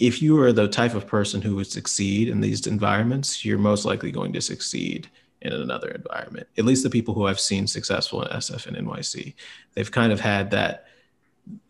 if 0.00 0.22
you 0.22 0.40
are 0.40 0.52
the 0.52 0.66
type 0.66 0.94
of 0.94 1.06
person 1.06 1.42
who 1.42 1.54
would 1.56 1.66
succeed 1.66 2.28
in 2.28 2.40
these 2.40 2.66
environments, 2.66 3.44
you're 3.44 3.58
most 3.58 3.84
likely 3.84 4.10
going 4.10 4.32
to 4.32 4.40
succeed 4.40 5.08
in 5.42 5.52
another 5.52 5.90
environment. 5.90 6.48
At 6.58 6.64
least 6.64 6.82
the 6.82 6.90
people 6.90 7.14
who 7.14 7.26
I've 7.26 7.38
seen 7.38 7.66
successful 7.66 8.22
in 8.22 8.28
SF 8.28 8.66
and 8.66 8.76
NYC, 8.76 9.34
they've 9.74 9.90
kind 9.90 10.10
of 10.10 10.20
had 10.20 10.50
that. 10.52 10.86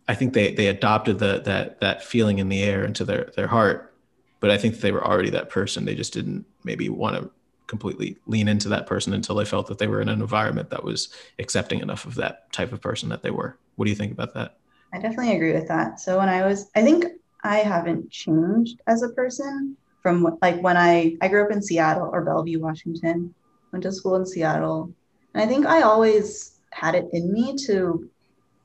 I 0.09 0.15
think 0.15 0.33
they 0.33 0.55
they 0.55 0.69
adopted 0.69 1.19
the 1.19 1.41
that 1.45 1.81
that 1.81 2.05
feeling 2.05 2.39
in 2.39 2.49
the 2.49 2.63
air 2.63 2.85
into 2.85 3.05
their 3.05 3.31
their 3.37 3.47
heart, 3.49 3.95
but 4.39 4.51
I 4.51 4.59
think 4.59 4.77
they 4.77 4.93
were 4.93 5.05
already 5.05 5.31
that 5.31 5.51
person. 5.51 5.85
They 5.85 5.95
just 5.95 6.13
didn't 6.13 6.47
maybe 6.65 6.89
want 6.89 7.17
to 7.17 7.31
completely 7.67 8.17
lean 8.27 8.49
into 8.49 8.69
that 8.69 8.87
person 8.87 9.13
until 9.13 9.37
they 9.37 9.45
felt 9.45 9.69
that 9.69 9.79
they 9.79 9.87
were 9.87 10.01
in 10.01 10.09
an 10.09 10.21
environment 10.21 10.71
that 10.71 10.83
was 10.83 11.09
accepting 11.39 11.81
enough 11.81 12.05
of 12.05 12.17
that 12.17 12.53
type 12.53 12.73
of 12.73 12.81
person 12.81 13.09
that 13.09 13.23
they 13.23 13.31
were. 13.31 13.57
What 13.77 13.85
do 13.85 13.91
you 13.91 13.97
think 13.97 14.13
about 14.13 14.35
that? 14.35 14.57
I 14.93 14.99
definitely 14.99 15.37
agree 15.37 15.53
with 15.53 15.69
that. 15.69 16.01
So 16.01 16.19
when 16.19 16.29
I 16.29 16.45
was, 16.45 16.69
I 16.75 16.83
think 16.83 17.05
I 17.43 17.59
haven't 17.59 18.11
changed 18.11 18.81
as 18.87 19.03
a 19.03 19.11
person 19.11 19.77
from 20.03 20.39
like 20.41 20.63
when 20.63 20.77
I 20.77 21.17
I 21.21 21.29
grew 21.29 21.45
up 21.45 21.53
in 21.53 21.63
Seattle 21.63 22.11
or 22.13 22.25
Bellevue, 22.25 22.61
Washington, 22.61 23.35
went 23.73 23.83
to 23.83 23.93
school 23.93 24.17
in 24.17 24.27
Seattle. 24.27 24.93
And 25.35 25.43
I 25.43 25.47
think 25.47 25.67
I 25.67 25.83
always 25.83 26.61
had 26.71 26.95
it 26.95 27.09
in 27.13 27.33
me 27.33 27.57
to 27.67 28.09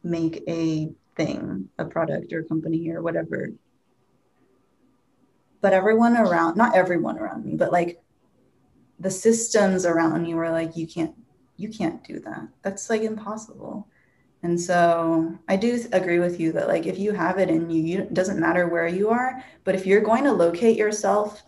make 0.03 0.43
a 0.47 0.91
thing, 1.15 1.69
a 1.77 1.85
product 1.85 2.31
or 2.33 2.39
a 2.39 2.43
company 2.43 2.89
or 2.91 3.01
whatever. 3.01 3.51
But 5.61 5.73
everyone 5.73 6.15
around, 6.15 6.57
not 6.57 6.75
everyone 6.75 7.17
around 7.17 7.45
me, 7.45 7.55
but 7.55 7.71
like 7.71 8.01
the 8.99 9.11
systems 9.11 9.85
around 9.85 10.21
me 10.21 10.33
were 10.33 10.51
like, 10.51 10.77
you 10.77 10.87
can't, 10.87 11.15
you 11.57 11.69
can't 11.69 12.03
do 12.03 12.19
that. 12.19 12.47
That's 12.61 12.89
like 12.89 13.01
impossible. 13.01 13.87
And 14.45 14.61
so 14.61 15.35
I 15.47 15.55
do 15.55 15.83
agree 15.91 16.19
with 16.19 16.39
you 16.39 16.51
that 16.51 16.67
like 16.67 16.85
if 16.85 16.99
you 16.99 17.13
have 17.13 17.39
it 17.39 17.49
in 17.49 17.67
you, 17.71 17.81
you 17.81 18.01
it 18.01 18.13
doesn't 18.13 18.39
matter 18.39 18.67
where 18.67 18.87
you 18.87 19.09
are, 19.09 19.43
but 19.63 19.73
if 19.73 19.87
you're 19.87 20.01
going 20.01 20.23
to 20.23 20.31
locate 20.31 20.77
yourself 20.77 21.41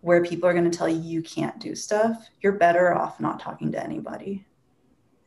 where 0.00 0.24
people 0.24 0.48
are 0.48 0.54
going 0.54 0.70
to 0.70 0.74
tell 0.76 0.88
you 0.88 0.98
you 0.98 1.20
can't 1.20 1.58
do 1.58 1.74
stuff, 1.74 2.30
you're 2.40 2.52
better 2.52 2.94
off 2.94 3.20
not 3.20 3.40
talking 3.40 3.70
to 3.72 3.82
anybody 3.82 4.42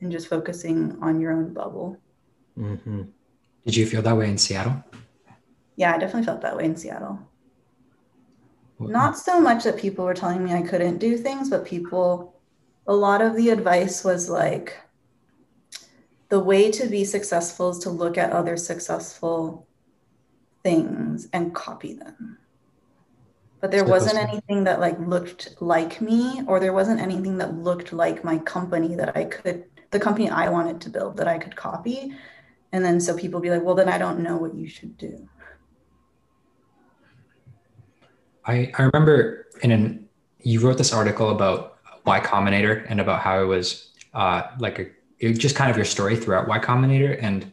and 0.02 0.12
just 0.12 0.28
focusing 0.28 0.98
on 1.00 1.22
your 1.22 1.34
own 1.34 1.54
bubble. 1.54 2.00
Mm-hmm. 2.58 3.04
Did 3.64 3.76
you 3.76 3.86
feel 3.86 4.02
that 4.02 4.18
way 4.18 4.32
in 4.32 4.40
Seattle? 4.40 4.84
Yeah, 5.76 5.94
I 5.94 6.00
definitely 6.00 6.26
felt 6.26 6.42
that 6.42 6.58
way 6.58 6.66
in 6.66 6.76
Seattle. 6.76 7.20
What? 8.78 8.90
Not 8.90 9.20
so 9.20 9.40
much 9.40 9.66
that 9.66 9.78
people 9.78 10.04
were 10.04 10.16
telling 10.16 10.44
me 10.44 10.52
I 10.52 10.64
couldn't 10.64 10.98
do 10.98 11.16
things, 11.16 11.52
but 11.52 11.64
people, 11.64 12.34
a 12.88 12.94
lot 12.96 13.22
of 13.22 13.36
the 13.36 13.52
advice 13.52 14.04
was 14.04 14.32
like, 14.32 14.76
the 16.30 16.40
way 16.40 16.72
to 16.72 16.88
be 16.88 17.06
successful 17.06 17.70
is 17.70 17.80
to 17.80 17.90
look 17.90 18.18
at 18.18 18.32
other 18.32 18.58
successful 18.58 19.68
things 20.64 21.28
and 21.32 21.56
copy 21.56 21.94
them. 21.94 22.38
But 23.62 23.72
there 23.72 23.86
wasn't 23.86 24.18
anything 24.18 24.66
that 24.66 24.80
like 24.80 25.00
looked 25.00 25.56
like 25.62 26.00
me 26.02 26.42
or 26.48 26.60
there 26.60 26.74
wasn't 26.74 27.00
anything 27.00 27.38
that 27.38 27.56
looked 27.56 27.92
like 27.92 28.24
my 28.24 28.38
company 28.40 28.94
that 28.96 29.18
i 29.18 29.24
could 29.24 29.64
the 29.92 30.00
company 30.00 30.30
i 30.30 30.48
wanted 30.50 30.80
to 30.82 30.90
build 30.90 31.18
that 31.18 31.28
i 31.28 31.38
could 31.38 31.56
copy. 31.56 32.14
And 32.74 32.84
then 32.84 33.00
so 33.00 33.18
people 33.18 33.40
be 33.40 33.50
like 33.50 33.64
well 33.64 33.76
then 33.76 33.90
i 33.90 33.98
don't 33.98 34.20
know 34.20 34.38
what 34.38 34.54
you 34.54 34.68
should 34.68 34.98
do. 34.98 35.28
I 38.46 38.72
i 38.78 38.84
remember 38.84 39.48
in 39.64 39.72
an 39.72 40.08
you 40.42 40.60
wrote 40.60 40.78
this 40.78 40.94
article 40.94 41.30
about 41.32 41.78
y 42.06 42.20
combinator 42.20 42.86
and 42.90 43.00
about 43.00 43.22
how 43.22 43.42
it 43.42 43.46
was 43.46 43.92
uh 44.14 44.44
like 44.60 44.80
a 44.80 44.88
just 45.20 45.56
kind 45.56 45.70
of 45.72 45.78
your 45.78 45.86
story 45.86 46.16
throughout 46.16 46.48
y 46.48 46.60
combinator 46.60 47.18
and 47.22 47.52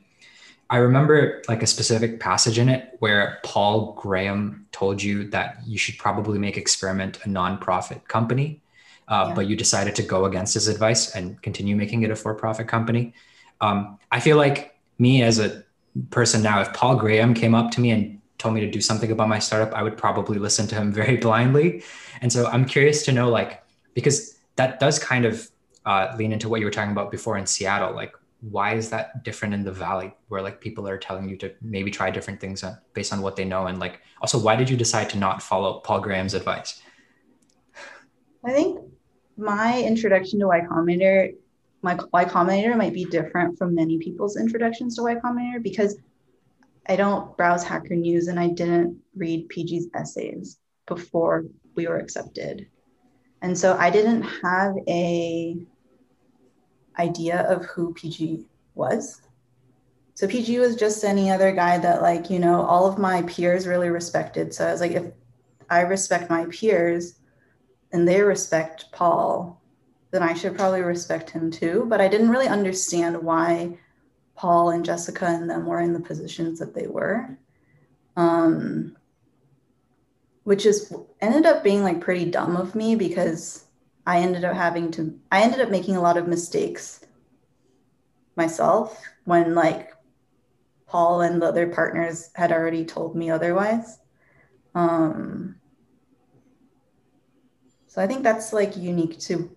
I 0.70 0.78
remember 0.78 1.42
like 1.48 1.62
a 1.62 1.66
specific 1.66 2.20
passage 2.20 2.58
in 2.58 2.68
it 2.68 2.96
where 2.98 3.38
Paul 3.44 3.92
Graham 3.92 4.66
told 4.72 5.02
you 5.02 5.28
that 5.30 5.58
you 5.66 5.78
should 5.78 5.98
probably 5.98 6.38
make 6.38 6.56
Experiment 6.56 7.18
a 7.18 7.28
nonprofit 7.28 8.08
company, 8.08 8.62
uh, 9.08 9.26
yeah. 9.28 9.34
but 9.34 9.46
you 9.46 9.56
decided 9.56 9.94
to 9.96 10.02
go 10.02 10.24
against 10.24 10.54
his 10.54 10.68
advice 10.68 11.14
and 11.14 11.40
continue 11.42 11.76
making 11.76 12.02
it 12.02 12.10
a 12.10 12.16
for-profit 12.16 12.66
company. 12.66 13.12
Um, 13.60 13.98
I 14.10 14.20
feel 14.20 14.36
like 14.36 14.74
me 14.98 15.22
as 15.22 15.38
a 15.38 15.62
person 16.10 16.42
now, 16.42 16.60
if 16.60 16.72
Paul 16.72 16.96
Graham 16.96 17.34
came 17.34 17.54
up 17.54 17.70
to 17.72 17.80
me 17.80 17.90
and 17.90 18.20
told 18.38 18.54
me 18.54 18.60
to 18.60 18.70
do 18.70 18.80
something 18.80 19.12
about 19.12 19.28
my 19.28 19.38
startup, 19.38 19.72
I 19.74 19.82
would 19.82 19.96
probably 19.96 20.38
listen 20.38 20.66
to 20.68 20.74
him 20.74 20.92
very 21.00 21.18
blindly. 21.18 21.82
And 22.20 22.32
so 22.32 22.46
I'm 22.46 22.64
curious 22.64 23.04
to 23.04 23.12
know, 23.12 23.28
like, 23.28 23.62
because 23.92 24.38
that 24.56 24.80
does 24.80 24.98
kind 24.98 25.24
of 25.24 25.48
uh, 25.86 26.14
lean 26.16 26.32
into 26.32 26.48
what 26.48 26.60
you 26.60 26.66
were 26.66 26.72
talking 26.72 26.92
about 26.92 27.10
before 27.10 27.36
in 27.36 27.46
Seattle, 27.46 27.94
like 27.94 28.14
why 28.50 28.74
is 28.74 28.90
that 28.90 29.24
different 29.24 29.54
in 29.54 29.64
the 29.64 29.72
valley 29.72 30.12
where 30.28 30.42
like 30.42 30.60
people 30.60 30.86
are 30.86 30.98
telling 30.98 31.28
you 31.28 31.36
to 31.36 31.52
maybe 31.62 31.90
try 31.90 32.10
different 32.10 32.40
things 32.40 32.62
based 32.92 33.12
on 33.12 33.22
what 33.22 33.36
they 33.36 33.44
know? 33.44 33.66
And 33.66 33.78
like 33.78 34.00
also 34.20 34.38
why 34.38 34.56
did 34.56 34.68
you 34.68 34.76
decide 34.76 35.08
to 35.10 35.18
not 35.18 35.42
follow 35.42 35.80
paul 35.80 36.00
graham's 36.00 36.34
advice? 36.34 36.82
I 38.44 38.52
think 38.52 38.80
my 39.36 39.82
introduction 39.82 40.40
to 40.40 40.48
y 40.48 40.60
combinator 40.60 41.34
my 41.82 41.98
y 42.12 42.24
combinator 42.24 42.76
might 42.76 42.92
be 42.92 43.04
different 43.04 43.58
from 43.58 43.74
many 43.74 43.98
people's 43.98 44.36
introductions 44.36 44.96
to 44.96 45.02
y 45.02 45.14
combinator 45.16 45.62
because 45.62 45.96
i 46.86 46.94
don't 46.94 47.36
browse 47.36 47.64
hacker 47.64 47.96
news 47.96 48.28
and 48.28 48.38
i 48.38 48.46
didn't 48.46 48.96
read 49.16 49.48
pg's 49.48 49.88
essays 49.94 50.58
before 50.86 51.46
we 51.74 51.86
were 51.88 51.98
accepted. 51.98 52.68
And 53.42 53.58
so 53.58 53.76
i 53.78 53.90
didn't 53.90 54.22
have 54.22 54.74
a 54.86 55.56
idea 56.98 57.42
of 57.42 57.64
who 57.66 57.92
PG 57.94 58.46
was. 58.74 59.20
So 60.14 60.28
PG 60.28 60.58
was 60.60 60.76
just 60.76 61.04
any 61.04 61.30
other 61.30 61.52
guy 61.52 61.78
that 61.78 62.02
like, 62.02 62.30
you 62.30 62.38
know, 62.38 62.62
all 62.62 62.86
of 62.86 62.98
my 62.98 63.22
peers 63.22 63.66
really 63.66 63.88
respected. 63.88 64.54
So 64.54 64.66
I 64.66 64.72
was 64.72 64.80
like, 64.80 64.92
if 64.92 65.12
I 65.68 65.80
respect 65.80 66.30
my 66.30 66.46
peers 66.46 67.18
and 67.92 68.06
they 68.06 68.22
respect 68.22 68.86
Paul, 68.92 69.60
then 70.12 70.22
I 70.22 70.34
should 70.34 70.56
probably 70.56 70.82
respect 70.82 71.30
him 71.30 71.50
too. 71.50 71.86
But 71.88 72.00
I 72.00 72.06
didn't 72.06 72.30
really 72.30 72.46
understand 72.46 73.20
why 73.20 73.76
Paul 74.36 74.70
and 74.70 74.84
Jessica 74.84 75.26
and 75.26 75.50
them 75.50 75.66
were 75.66 75.80
in 75.80 75.92
the 75.92 76.00
positions 76.00 76.60
that 76.60 76.74
they 76.74 76.86
were. 76.86 77.36
Um, 78.16 78.96
which 80.44 80.66
is 80.66 80.94
ended 81.20 81.46
up 81.46 81.64
being 81.64 81.82
like 81.82 82.00
pretty 82.00 82.30
dumb 82.30 82.56
of 82.56 82.74
me 82.74 82.94
because 82.94 83.64
I 84.06 84.20
ended 84.20 84.44
up 84.44 84.54
having 84.54 84.90
to, 84.92 85.18
I 85.32 85.42
ended 85.42 85.60
up 85.60 85.70
making 85.70 85.96
a 85.96 86.02
lot 86.02 86.16
of 86.16 86.28
mistakes 86.28 87.04
myself 88.36 89.02
when 89.24 89.54
like 89.54 89.92
Paul 90.86 91.22
and 91.22 91.40
the 91.40 91.46
other 91.46 91.68
partners 91.68 92.30
had 92.34 92.52
already 92.52 92.84
told 92.84 93.16
me 93.16 93.30
otherwise. 93.30 93.98
Um, 94.74 95.56
so 97.86 98.02
I 98.02 98.06
think 98.06 98.22
that's 98.22 98.52
like 98.52 98.76
unique 98.76 99.18
to 99.20 99.54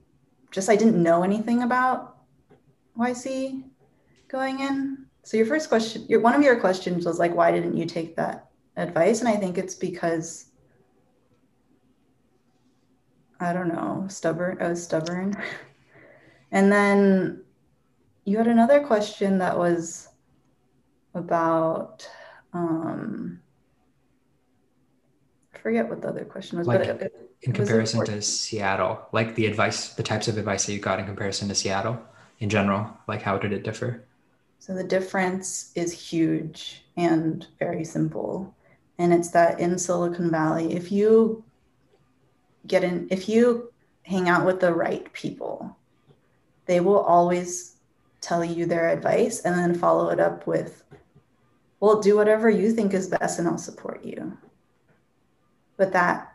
just 0.52 0.70
I 0.70 0.76
didn't 0.76 1.02
know 1.02 1.24
anything 1.24 1.64
about 1.64 2.18
YC 2.98 3.64
going 4.28 4.60
in. 4.60 5.06
So 5.24 5.38
your 5.38 5.46
first 5.46 5.70
question, 5.70 6.06
your 6.08 6.22
one 6.22 6.36
of 6.36 6.42
your 6.42 6.60
questions 6.60 7.06
was 7.06 7.20
like, 7.20 7.36
why 7.36 7.52
didn't 7.52 7.76
you 7.76 7.86
take 7.86 8.16
that 8.16 8.50
advice? 8.76 9.20
And 9.20 9.28
I 9.28 9.36
think 9.36 9.58
it's 9.58 9.76
because 9.76 10.52
I 13.40 13.54
don't 13.54 13.68
know, 13.68 14.06
stubborn. 14.10 14.58
I 14.60 14.70
was 14.70 14.84
stubborn. 14.84 15.36
And 16.52 16.72
then 16.72 17.44
you 18.26 18.38
had 18.38 18.48
another 18.48 18.86
question 18.86 19.38
that 19.40 19.58
was 19.58 20.10
about 21.14 22.10
um 22.54 23.42
I 25.54 25.58
forget 25.60 25.90
what 25.90 26.02
the 26.02 26.08
other 26.08 26.26
question 26.26 26.58
was, 26.58 26.68
like 26.68 26.80
but 26.80 26.88
it, 26.88 27.02
it, 27.02 27.32
in 27.42 27.54
comparison 27.54 28.06
to 28.06 28.22
Seattle, 28.22 29.08
like 29.12 29.36
the 29.36 29.46
advice, 29.46 29.94
the 29.94 30.04
types 30.04 30.28
of 30.28 30.38
advice 30.38 30.66
that 30.66 30.74
you 30.74 30.80
got 30.80 31.00
in 31.00 31.06
comparison 31.06 31.48
to 31.50 31.56
Seattle 31.56 32.00
in 32.40 32.50
general, 32.50 32.90
like 33.08 33.22
how 33.22 33.38
did 33.38 33.52
it 33.54 33.64
differ? 33.64 34.06
So 34.60 34.74
the 34.74 34.84
difference 34.84 35.72
is 35.76 35.92
huge 35.92 36.84
and 36.96 37.46
very 37.60 37.84
simple. 37.84 38.56
And 38.98 39.14
it's 39.14 39.30
that 39.32 39.60
in 39.60 39.78
Silicon 39.78 40.32
Valley, 40.32 40.74
if 40.74 40.92
you 40.92 41.44
get 42.68 42.84
in 42.84 43.08
if 43.10 43.28
you 43.30 43.72
hang 44.04 44.30
out 44.30 44.46
with 44.46 44.60
the 44.60 44.74
right 44.74 45.12
people 45.14 45.76
they 46.66 46.80
will 46.80 47.00
always 47.00 47.76
tell 48.22 48.44
you 48.44 48.66
their 48.66 48.90
advice 48.90 49.42
and 49.42 49.58
then 49.58 49.74
follow 49.74 50.10
it 50.10 50.20
up 50.20 50.46
with 50.48 50.84
well 51.80 52.02
do 52.02 52.16
whatever 52.16 52.50
you 52.50 52.72
think 52.72 52.94
is 52.94 53.08
best 53.08 53.40
and 53.40 53.48
i'll 53.48 53.58
support 53.58 54.04
you. 54.04 54.38
But 55.78 55.94
that 55.94 56.34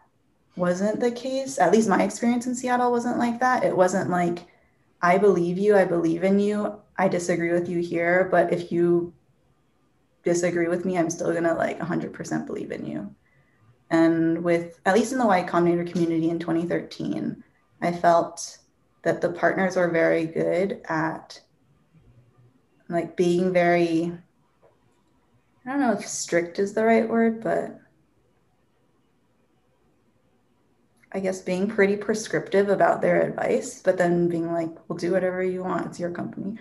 wasn't 0.55 1.01
the 1.01 1.11
case. 1.11 1.59
At 1.59 1.73
least 1.73 1.89
my 1.89 2.05
experience 2.05 2.47
in 2.47 2.55
seattle 2.55 2.93
wasn't 2.93 3.19
like 3.19 3.41
that. 3.41 3.65
It 3.65 3.77
wasn't 3.77 4.11
like 4.11 4.47
i 5.03 5.19
believe 5.19 5.59
you 5.59 5.77
i 5.77 5.85
believe 5.85 6.23
in 6.25 6.39
you 6.39 6.75
i 6.97 7.09
disagree 7.09 7.53
with 7.53 7.69
you 7.69 7.81
here 7.81 8.29
but 8.31 8.53
if 8.53 8.73
you 8.73 9.13
disagree 10.23 10.69
with 10.69 10.85
me 10.85 10.97
i'm 10.97 11.11
still 11.11 11.33
gonna 11.35 11.55
like 11.55 11.79
100% 11.81 12.47
believe 12.47 12.71
in 12.71 12.87
you 12.87 13.15
and 13.93 14.43
with, 14.43 14.81
at 14.87 14.95
least 14.95 15.13
in 15.13 15.19
the 15.19 15.27
Y 15.27 15.45
Combinator 15.45 15.89
community 15.89 16.31
in 16.31 16.39
2013, 16.39 17.45
I 17.83 17.93
felt 17.93 18.59
that 19.03 19.21
the 19.21 19.31
partners 19.31 19.77
were 19.77 19.91
very 19.91 20.25
good 20.25 20.81
at 20.89 21.39
like 22.89 23.17
being 23.17 23.53
very, 23.53 24.13
I 25.67 25.71
don't 25.71 25.81
know 25.81 25.93
if 25.93 26.07
strict 26.07 26.59
is 26.59 26.73
the 26.73 26.85
right 26.85 27.07
word, 27.07 27.43
but 27.43 27.79
I 31.13 31.21
guess 31.21 31.43
being 31.43 31.69
pretty 31.69 31.97
prescriptive 31.97 32.71
about 32.71 33.03
their 33.03 33.21
advice, 33.21 33.83
but 33.83 33.99
then 33.99 34.27
being 34.27 34.51
like, 34.51 34.71
we'll 34.89 34.97
do 34.97 35.13
whatever 35.13 35.43
you 35.43 35.65
want. 35.65 35.87
It's 35.87 36.01
your 36.01 36.11
company. 36.11 36.57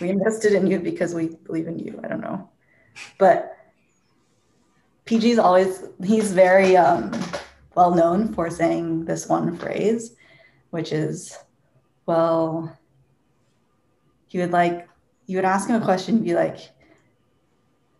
We 0.00 0.08
invested 0.08 0.54
in 0.54 0.66
you 0.66 0.80
because 0.80 1.14
we 1.14 1.36
believe 1.46 1.68
in 1.68 1.78
you. 1.78 2.00
I 2.02 2.08
don't 2.08 2.20
know. 2.20 2.50
But 3.18 3.55
PG's 5.06 5.38
always 5.38 5.84
he's 6.04 6.32
very 6.32 6.76
um, 6.76 7.12
well 7.74 7.94
known 7.94 8.34
for 8.34 8.50
saying 8.50 9.04
this 9.04 9.28
one 9.28 9.56
phrase, 9.56 10.16
which 10.70 10.92
is, 10.92 11.38
well, 12.06 12.76
he 14.26 14.38
would 14.38 14.50
like 14.50 14.88
you 15.26 15.38
would 15.38 15.44
ask 15.44 15.68
him 15.68 15.80
a 15.80 15.84
question, 15.84 16.22
be 16.22 16.34
like, 16.34 16.58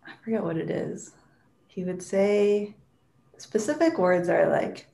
I 0.05 0.11
forget 0.23 0.43
what 0.43 0.57
it 0.57 0.69
is. 0.69 1.11
He 1.67 1.83
would 1.83 2.01
say 2.01 2.75
specific 3.37 3.97
words 3.97 4.29
are 4.29 4.49
like, 4.49 4.87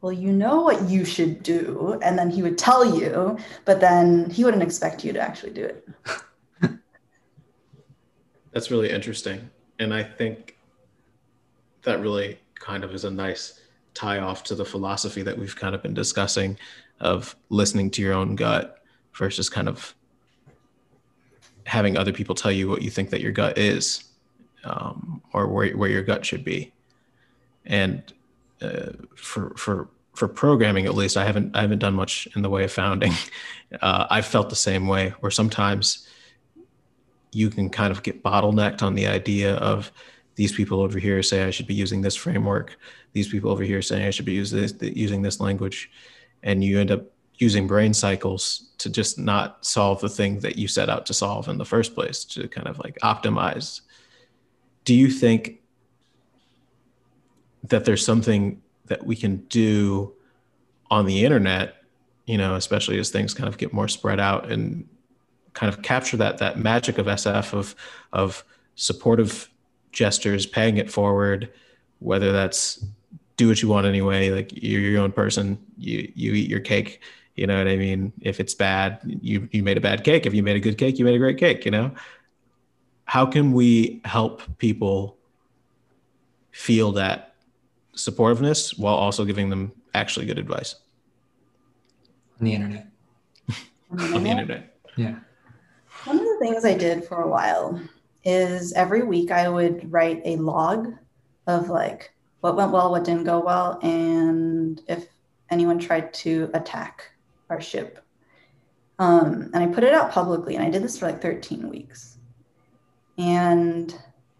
well, 0.00 0.12
you 0.12 0.32
know 0.32 0.60
what 0.60 0.88
you 0.88 1.04
should 1.04 1.42
do, 1.42 1.98
and 2.02 2.18
then 2.18 2.28
he 2.28 2.42
would 2.42 2.58
tell 2.58 2.98
you, 2.98 3.38
but 3.64 3.80
then 3.80 4.28
he 4.28 4.44
wouldn't 4.44 4.62
expect 4.62 5.02
you 5.02 5.14
to 5.14 5.20
actually 5.20 5.52
do 5.52 5.64
it. 5.64 5.88
That's 8.52 8.70
really 8.70 8.90
interesting. 8.90 9.48
And 9.78 9.94
I 9.94 10.02
think 10.02 10.53
that 11.84 12.00
really 12.00 12.38
kind 12.54 12.84
of 12.84 12.94
is 12.94 13.04
a 13.04 13.10
nice 13.10 13.60
tie 13.94 14.18
off 14.18 14.42
to 14.44 14.54
the 14.54 14.64
philosophy 14.64 15.22
that 15.22 15.38
we've 15.38 15.56
kind 15.56 15.74
of 15.74 15.82
been 15.82 15.94
discussing 15.94 16.56
of 17.00 17.36
listening 17.48 17.90
to 17.90 18.02
your 18.02 18.14
own 18.14 18.34
gut 18.34 18.78
versus 19.14 19.48
kind 19.48 19.68
of 19.68 19.94
having 21.66 21.96
other 21.96 22.12
people 22.12 22.34
tell 22.34 22.52
you 22.52 22.68
what 22.68 22.82
you 22.82 22.90
think 22.90 23.10
that 23.10 23.20
your 23.20 23.32
gut 23.32 23.56
is 23.56 24.04
um, 24.64 25.22
or 25.32 25.46
where, 25.46 25.76
where 25.76 25.90
your 25.90 26.02
gut 26.02 26.24
should 26.24 26.44
be 26.44 26.72
and 27.66 28.12
uh, 28.60 28.92
for 29.16 29.54
for 29.56 29.88
for 30.14 30.28
programming 30.28 30.86
at 30.86 30.94
least, 30.94 31.16
I 31.16 31.24
haven't 31.24 31.54
I 31.56 31.60
haven't 31.60 31.80
done 31.80 31.94
much 31.94 32.28
in 32.34 32.42
the 32.42 32.50
way 32.50 32.64
of 32.64 32.72
founding. 32.72 33.12
Uh, 33.82 34.06
I've 34.08 34.26
felt 34.26 34.50
the 34.50 34.56
same 34.56 34.86
way, 34.86 35.14
where 35.18 35.32
sometimes 35.32 36.06
you 37.32 37.50
can 37.50 37.68
kind 37.70 37.90
of 37.90 38.04
get 38.04 38.22
bottlenecked 38.22 38.82
on 38.82 38.94
the 38.94 39.08
idea 39.08 39.56
of 39.56 39.90
these 40.36 40.52
people 40.52 40.80
over 40.80 40.98
here 40.98 41.22
say 41.22 41.44
I 41.44 41.50
should 41.50 41.66
be 41.66 41.74
using 41.74 42.00
this 42.00 42.16
framework, 42.16 42.76
these 43.12 43.28
people 43.28 43.50
over 43.50 43.62
here 43.62 43.82
saying 43.82 44.06
I 44.06 44.10
should 44.10 44.24
be 44.24 44.32
using 44.32 44.60
this, 44.60 44.74
using 44.80 45.22
this 45.22 45.40
language, 45.40 45.90
and 46.42 46.62
you 46.62 46.80
end 46.80 46.90
up 46.90 47.04
using 47.36 47.66
brain 47.66 47.92
cycles 47.92 48.70
to 48.78 48.90
just 48.90 49.18
not 49.18 49.64
solve 49.64 50.00
the 50.00 50.08
thing 50.08 50.38
that 50.40 50.56
you 50.56 50.68
set 50.68 50.88
out 50.88 51.06
to 51.06 51.14
solve 51.14 51.48
in 51.48 51.58
the 51.58 51.64
first 51.64 51.94
place 51.94 52.24
to 52.24 52.48
kind 52.48 52.68
of 52.68 52.78
like 52.78 52.98
optimize. 53.02 53.80
Do 54.84 54.94
you 54.94 55.10
think 55.10 55.60
that 57.64 57.84
there's 57.84 58.04
something 58.04 58.62
that 58.86 59.04
we 59.04 59.16
can 59.16 59.36
do 59.48 60.12
on 60.90 61.06
the 61.06 61.24
internet, 61.24 61.76
you 62.26 62.38
know, 62.38 62.54
especially 62.54 62.98
as 62.98 63.10
things 63.10 63.34
kind 63.34 63.48
of 63.48 63.58
get 63.58 63.72
more 63.72 63.88
spread 63.88 64.20
out 64.20 64.50
and 64.50 64.86
kind 65.54 65.72
of 65.72 65.82
capture 65.82 66.16
that 66.16 66.38
that 66.38 66.58
magic 66.58 66.98
of 66.98 67.06
SF 67.06 67.54
of 67.54 67.74
of 68.12 68.44
supportive 68.74 69.48
gestures, 69.94 70.44
paying 70.44 70.76
it 70.76 70.90
forward, 70.90 71.50
whether 72.00 72.32
that's 72.32 72.84
do 73.36 73.48
what 73.48 73.62
you 73.62 73.68
want 73.68 73.86
anyway, 73.86 74.30
like 74.30 74.52
you're 74.62 74.80
your 74.80 75.02
own 75.02 75.12
person, 75.12 75.58
you 75.78 76.12
you 76.14 76.34
eat 76.34 76.50
your 76.50 76.60
cake, 76.60 77.00
you 77.34 77.46
know 77.46 77.56
what 77.56 77.66
I 77.66 77.76
mean? 77.76 78.12
If 78.20 78.40
it's 78.40 78.54
bad, 78.54 79.00
you 79.04 79.48
you 79.52 79.62
made 79.62 79.76
a 79.76 79.80
bad 79.80 80.04
cake. 80.04 80.26
If 80.26 80.34
you 80.34 80.42
made 80.42 80.56
a 80.56 80.60
good 80.60 80.78
cake, 80.78 80.98
you 80.98 81.04
made 81.04 81.14
a 81.14 81.18
great 81.18 81.38
cake, 81.38 81.64
you 81.64 81.70
know? 81.70 81.92
How 83.06 83.26
can 83.26 83.52
we 83.52 84.00
help 84.04 84.42
people 84.58 85.16
feel 86.52 86.92
that 86.92 87.34
supportiveness 87.96 88.78
while 88.78 88.94
also 88.94 89.24
giving 89.24 89.50
them 89.50 89.72
actually 89.94 90.26
good 90.26 90.38
advice? 90.38 90.76
On 92.40 92.46
the 92.46 92.54
internet. 92.54 92.88
On 93.90 94.22
the 94.22 94.30
internet. 94.34 94.76
Yeah. 94.96 95.16
One 96.04 96.18
of 96.18 96.24
the 96.24 96.36
things 96.40 96.64
I 96.64 96.74
did 96.74 97.04
for 97.04 97.22
a 97.22 97.28
while 97.28 97.80
is 98.24 98.72
every 98.72 99.02
week 99.02 99.30
I 99.30 99.48
would 99.48 99.92
write 99.92 100.22
a 100.24 100.36
log 100.36 100.94
of 101.46 101.68
like 101.68 102.12
what 102.40 102.56
went 102.56 102.72
well, 102.72 102.90
what 102.90 103.04
didn't 103.04 103.24
go 103.24 103.40
well, 103.40 103.78
and 103.82 104.82
if 104.86 105.06
anyone 105.50 105.78
tried 105.78 106.12
to 106.12 106.50
attack 106.52 107.10
our 107.48 107.60
ship. 107.60 108.04
Um, 108.98 109.50
and 109.54 109.56
I 109.56 109.66
put 109.66 109.84
it 109.84 109.94
out 109.94 110.12
publicly, 110.12 110.54
and 110.54 110.64
I 110.64 110.70
did 110.70 110.82
this 110.82 110.98
for 110.98 111.06
like 111.06 111.22
13 111.22 111.68
weeks. 111.68 112.18
And 113.16 113.96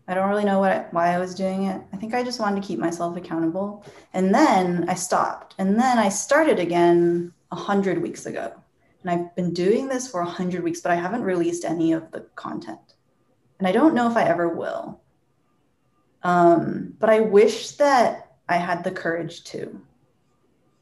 I 0.07 0.15
don't 0.15 0.29
really 0.29 0.45
know 0.45 0.59
what 0.59 0.93
why 0.93 1.15
I 1.15 1.19
was 1.19 1.35
doing 1.35 1.65
it. 1.65 1.81
I 1.93 1.97
think 1.97 2.15
I 2.15 2.23
just 2.23 2.41
wanted 2.41 2.61
to 2.61 2.67
keep 2.67 2.79
myself 2.79 3.17
accountable. 3.17 3.85
And 4.13 4.35
then 4.35 4.89
I 4.89 4.95
stopped. 4.95 5.55
And 5.59 5.79
then 5.79 5.99
I 5.99 6.09
started 6.09 6.59
again 6.59 7.33
100 7.49 8.03
weeks 8.03 8.27
ago. 8.27 8.53
And 9.03 9.11
I've 9.11 9.35
been 9.35 9.53
doing 9.53 9.89
this 9.89 10.09
for 10.09 10.23
100 10.23 10.63
weeks, 10.63 10.81
but 10.81 10.93
I 10.93 10.97
haven't 10.97 11.23
released 11.23 11.65
any 11.65 11.93
of 11.93 12.11
the 12.11 12.21
content. 12.37 12.94
And 13.59 13.69
I 13.69 13.73
don't 13.73 13.95
know 13.95 14.11
if 14.11 14.17
I 14.17 14.25
ever 14.25 14.49
will. 14.49 15.01
Um, 16.23 16.95
but 16.99 17.11
I 17.11 17.21
wish 17.21 17.73
that 17.73 18.37
I 18.49 18.57
had 18.57 18.83
the 18.83 18.91
courage 18.91 19.45
to. 19.45 19.81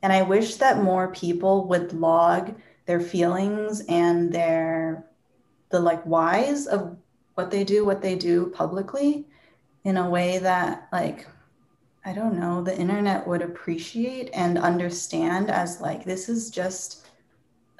And 0.02 0.12
I 0.12 0.22
wish 0.22 0.56
that 0.56 0.82
more 0.82 1.12
people 1.12 1.68
would 1.68 1.92
log 1.92 2.54
their 2.86 3.00
feelings 3.00 3.82
and 3.88 4.32
their 4.32 5.06
the 5.70 5.80
like 5.80 6.02
whys 6.04 6.66
of 6.66 6.96
what 7.34 7.50
they 7.50 7.64
do, 7.64 7.84
what 7.84 8.02
they 8.02 8.14
do 8.14 8.46
publicly 8.50 9.26
in 9.84 9.96
a 9.96 10.10
way 10.10 10.38
that 10.38 10.88
like 10.92 11.26
I 12.04 12.12
don't 12.12 12.38
know, 12.38 12.62
the 12.62 12.76
internet 12.76 13.26
would 13.28 13.42
appreciate 13.42 14.30
and 14.34 14.58
understand 14.58 15.50
as 15.50 15.80
like 15.80 16.04
this 16.04 16.28
is 16.28 16.50
just 16.50 17.01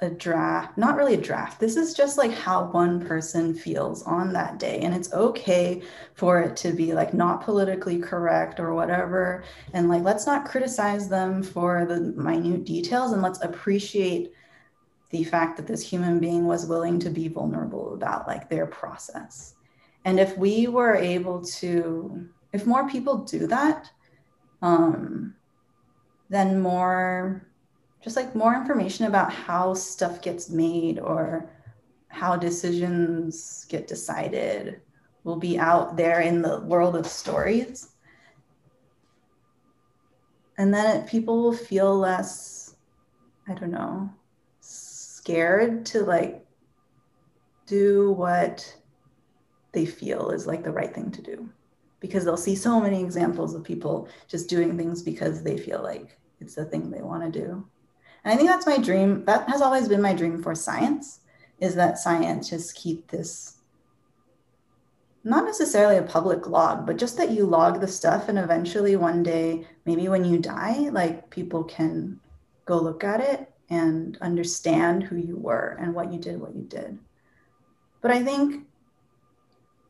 a 0.03 0.09
draft, 0.09 0.77
not 0.77 0.95
really 0.95 1.15
a 1.15 1.21
draft. 1.21 1.59
This 1.59 1.75
is 1.75 1.93
just 1.93 2.17
like 2.17 2.31
how 2.31 2.65
one 2.65 3.05
person 3.05 3.53
feels 3.55 4.03
on 4.03 4.33
that 4.33 4.59
day. 4.59 4.79
And 4.81 4.93
it's 4.93 5.11
okay 5.13 5.81
for 6.13 6.41
it 6.41 6.55
to 6.57 6.71
be 6.71 6.93
like 6.93 7.13
not 7.13 7.43
politically 7.43 7.99
correct 7.99 8.59
or 8.59 8.73
whatever. 8.73 9.43
And 9.73 9.89
like, 9.89 10.03
let's 10.03 10.27
not 10.27 10.45
criticize 10.45 11.09
them 11.09 11.41
for 11.41 11.85
the 11.85 11.99
minute 11.99 12.65
details 12.65 13.13
and 13.13 13.21
let's 13.21 13.41
appreciate 13.41 14.33
the 15.09 15.23
fact 15.23 15.57
that 15.57 15.67
this 15.67 15.87
human 15.87 16.19
being 16.19 16.45
was 16.45 16.65
willing 16.65 16.99
to 16.99 17.09
be 17.09 17.27
vulnerable 17.27 17.93
about 17.93 18.27
like 18.27 18.49
their 18.49 18.65
process. 18.65 19.55
And 20.05 20.19
if 20.19 20.37
we 20.37 20.67
were 20.67 20.95
able 20.95 21.41
to, 21.45 22.27
if 22.51 22.65
more 22.65 22.89
people 22.89 23.19
do 23.19 23.47
that, 23.47 23.89
um, 24.61 25.35
then 26.29 26.59
more 26.59 27.47
just 28.03 28.15
like 28.17 28.35
more 28.35 28.53
information 28.53 29.05
about 29.05 29.31
how 29.31 29.73
stuff 29.73 30.21
gets 30.21 30.49
made 30.49 30.99
or 30.99 31.49
how 32.09 32.35
decisions 32.35 33.65
get 33.69 33.87
decided 33.87 34.81
will 35.23 35.37
be 35.37 35.57
out 35.57 35.95
there 35.95 36.19
in 36.19 36.41
the 36.41 36.59
world 36.61 36.95
of 36.95 37.07
stories. 37.07 37.93
And 40.57 40.73
then 40.73 40.97
it, 40.97 41.07
people 41.07 41.41
will 41.41 41.53
feel 41.53 41.97
less, 41.97 42.75
I 43.47 43.53
don't 43.53 43.71
know, 43.71 44.09
scared 44.59 45.85
to 45.87 46.03
like 46.03 46.45
do 47.65 48.11
what 48.11 48.75
they 49.71 49.85
feel 49.85 50.29
is 50.29 50.45
like 50.45 50.63
the 50.63 50.71
right 50.71 50.93
thing 50.93 51.09
to 51.11 51.21
do 51.21 51.49
because 52.01 52.25
they'll 52.25 52.35
see 52.35 52.55
so 52.55 52.81
many 52.81 53.01
examples 53.01 53.55
of 53.55 53.63
people 53.63 54.09
just 54.27 54.49
doing 54.49 54.77
things 54.77 55.01
because 55.01 55.41
they 55.41 55.57
feel 55.57 55.81
like 55.81 56.19
it's 56.41 56.55
the 56.55 56.65
thing 56.65 56.91
they 56.91 57.01
want 57.01 57.23
to 57.23 57.39
do. 57.39 57.65
And 58.23 58.33
I 58.33 58.37
think 58.37 58.49
that's 58.49 58.67
my 58.67 58.77
dream. 58.77 59.25
That 59.25 59.49
has 59.49 59.61
always 59.61 59.87
been 59.87 60.01
my 60.01 60.13
dream 60.13 60.41
for 60.41 60.55
science 60.55 61.19
is 61.59 61.75
that 61.75 61.97
science 61.97 62.49
just 62.49 62.75
keep 62.75 63.09
this 63.09 63.57
not 65.23 65.45
necessarily 65.45 65.97
a 65.97 66.03
public 66.03 66.47
log, 66.47 66.85
but 66.85 66.97
just 66.97 67.15
that 67.17 67.31
you 67.31 67.45
log 67.45 67.79
the 67.79 67.87
stuff 67.87 68.27
and 68.27 68.37
eventually 68.37 68.95
one 68.95 69.23
day, 69.23 69.65
maybe 69.85 70.09
when 70.09 70.25
you 70.25 70.37
die, 70.37 70.89
like 70.91 71.29
people 71.29 71.63
can 71.63 72.19
go 72.65 72.77
look 72.77 73.03
at 73.03 73.21
it 73.21 73.49
and 73.69 74.17
understand 74.21 75.03
who 75.03 75.15
you 75.15 75.37
were 75.37 75.77
and 75.79 75.93
what 75.93 76.11
you 76.11 76.19
did, 76.19 76.39
what 76.39 76.53
you 76.53 76.63
did. 76.63 76.99
But 78.01 78.11
I 78.11 78.21
think 78.21 78.65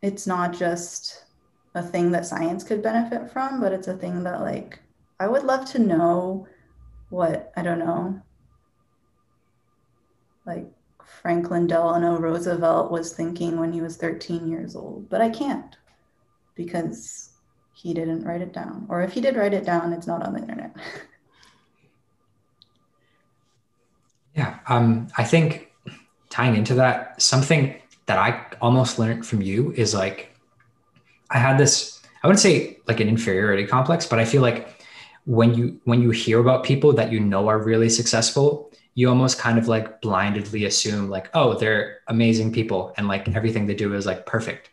it's 0.04 0.28
not 0.28 0.54
just 0.54 1.26
a 1.74 1.82
thing 1.82 2.12
that 2.12 2.28
science 2.28 2.64
could 2.64 2.84
benefit 2.84 3.32
from, 3.32 3.60
but 3.60 3.74
it's 3.74 3.88
a 3.88 3.98
thing 3.98 4.24
that 4.24 4.42
like 4.42 4.80
I 5.20 5.28
would 5.28 5.44
love 5.44 5.66
to 5.72 5.80
know 5.80 6.48
what 7.14 7.54
I 7.56 7.62
don't 7.62 7.78
know, 7.78 8.20
like 10.48 10.66
Franklin 11.22 11.68
Delano 11.68 12.18
Roosevelt 12.18 12.92
was 12.92 13.14
thinking 13.14 13.60
when 13.60 13.72
he 13.72 13.82
was 13.82 13.98
13 13.98 14.48
years 14.48 14.76
old, 14.76 15.10
but 15.10 15.22
I 15.22 15.30
can't 15.30 15.78
because 16.56 17.30
he 17.76 17.94
didn't 17.94 18.26
write 18.26 18.42
it 18.42 18.52
down. 18.52 18.88
Or 18.90 19.04
if 19.04 19.14
he 19.14 19.22
did 19.22 19.36
write 19.36 19.54
it 19.54 19.64
down, 19.64 19.94
it's 19.94 20.08
not 20.08 20.24
on 20.24 20.34
the 20.34 20.40
internet. 20.40 20.76
yeah, 24.36 24.58
um, 24.68 25.08
I 25.16 25.24
think 25.24 25.72
tying 26.32 26.56
into 26.56 26.74
that, 26.76 27.22
something 27.22 27.80
that 28.08 28.18
I 28.18 28.44
almost 28.60 28.98
learned 28.98 29.26
from 29.26 29.44
you 29.44 29.72
is 29.74 29.94
like, 29.94 30.36
I 31.30 31.38
had 31.38 31.60
this, 31.60 32.02
I 32.24 32.28
wouldn't 32.28 32.42
say 32.42 32.80
like 32.88 33.00
an 33.00 33.08
inferiority 33.08 33.68
complex, 33.68 34.08
but 34.08 34.18
I 34.18 34.26
feel 34.26 34.42
like 34.42 34.83
when 35.26 35.54
you 35.54 35.80
when 35.86 36.02
you 36.02 36.12
hear 36.12 36.40
about 36.40 36.64
people 36.64 36.94
that 36.94 37.12
you 37.12 37.20
know 37.20 37.48
are 37.48 37.60
really 37.60 37.90
successful 37.90 38.72
you 38.96 39.10
almost 39.10 39.40
kind 39.40 39.58
of 39.58 39.68
like 39.68 40.02
blindly 40.02 40.66
assume 40.66 41.10
like 41.10 41.30
oh 41.34 41.58
they're 41.58 42.00
amazing 42.08 42.52
people 42.52 42.94
and 42.98 43.08
like 43.08 43.28
everything 43.30 43.66
they 43.66 43.74
do 43.74 43.94
is 43.96 44.06
like 44.06 44.26
perfect. 44.26 44.70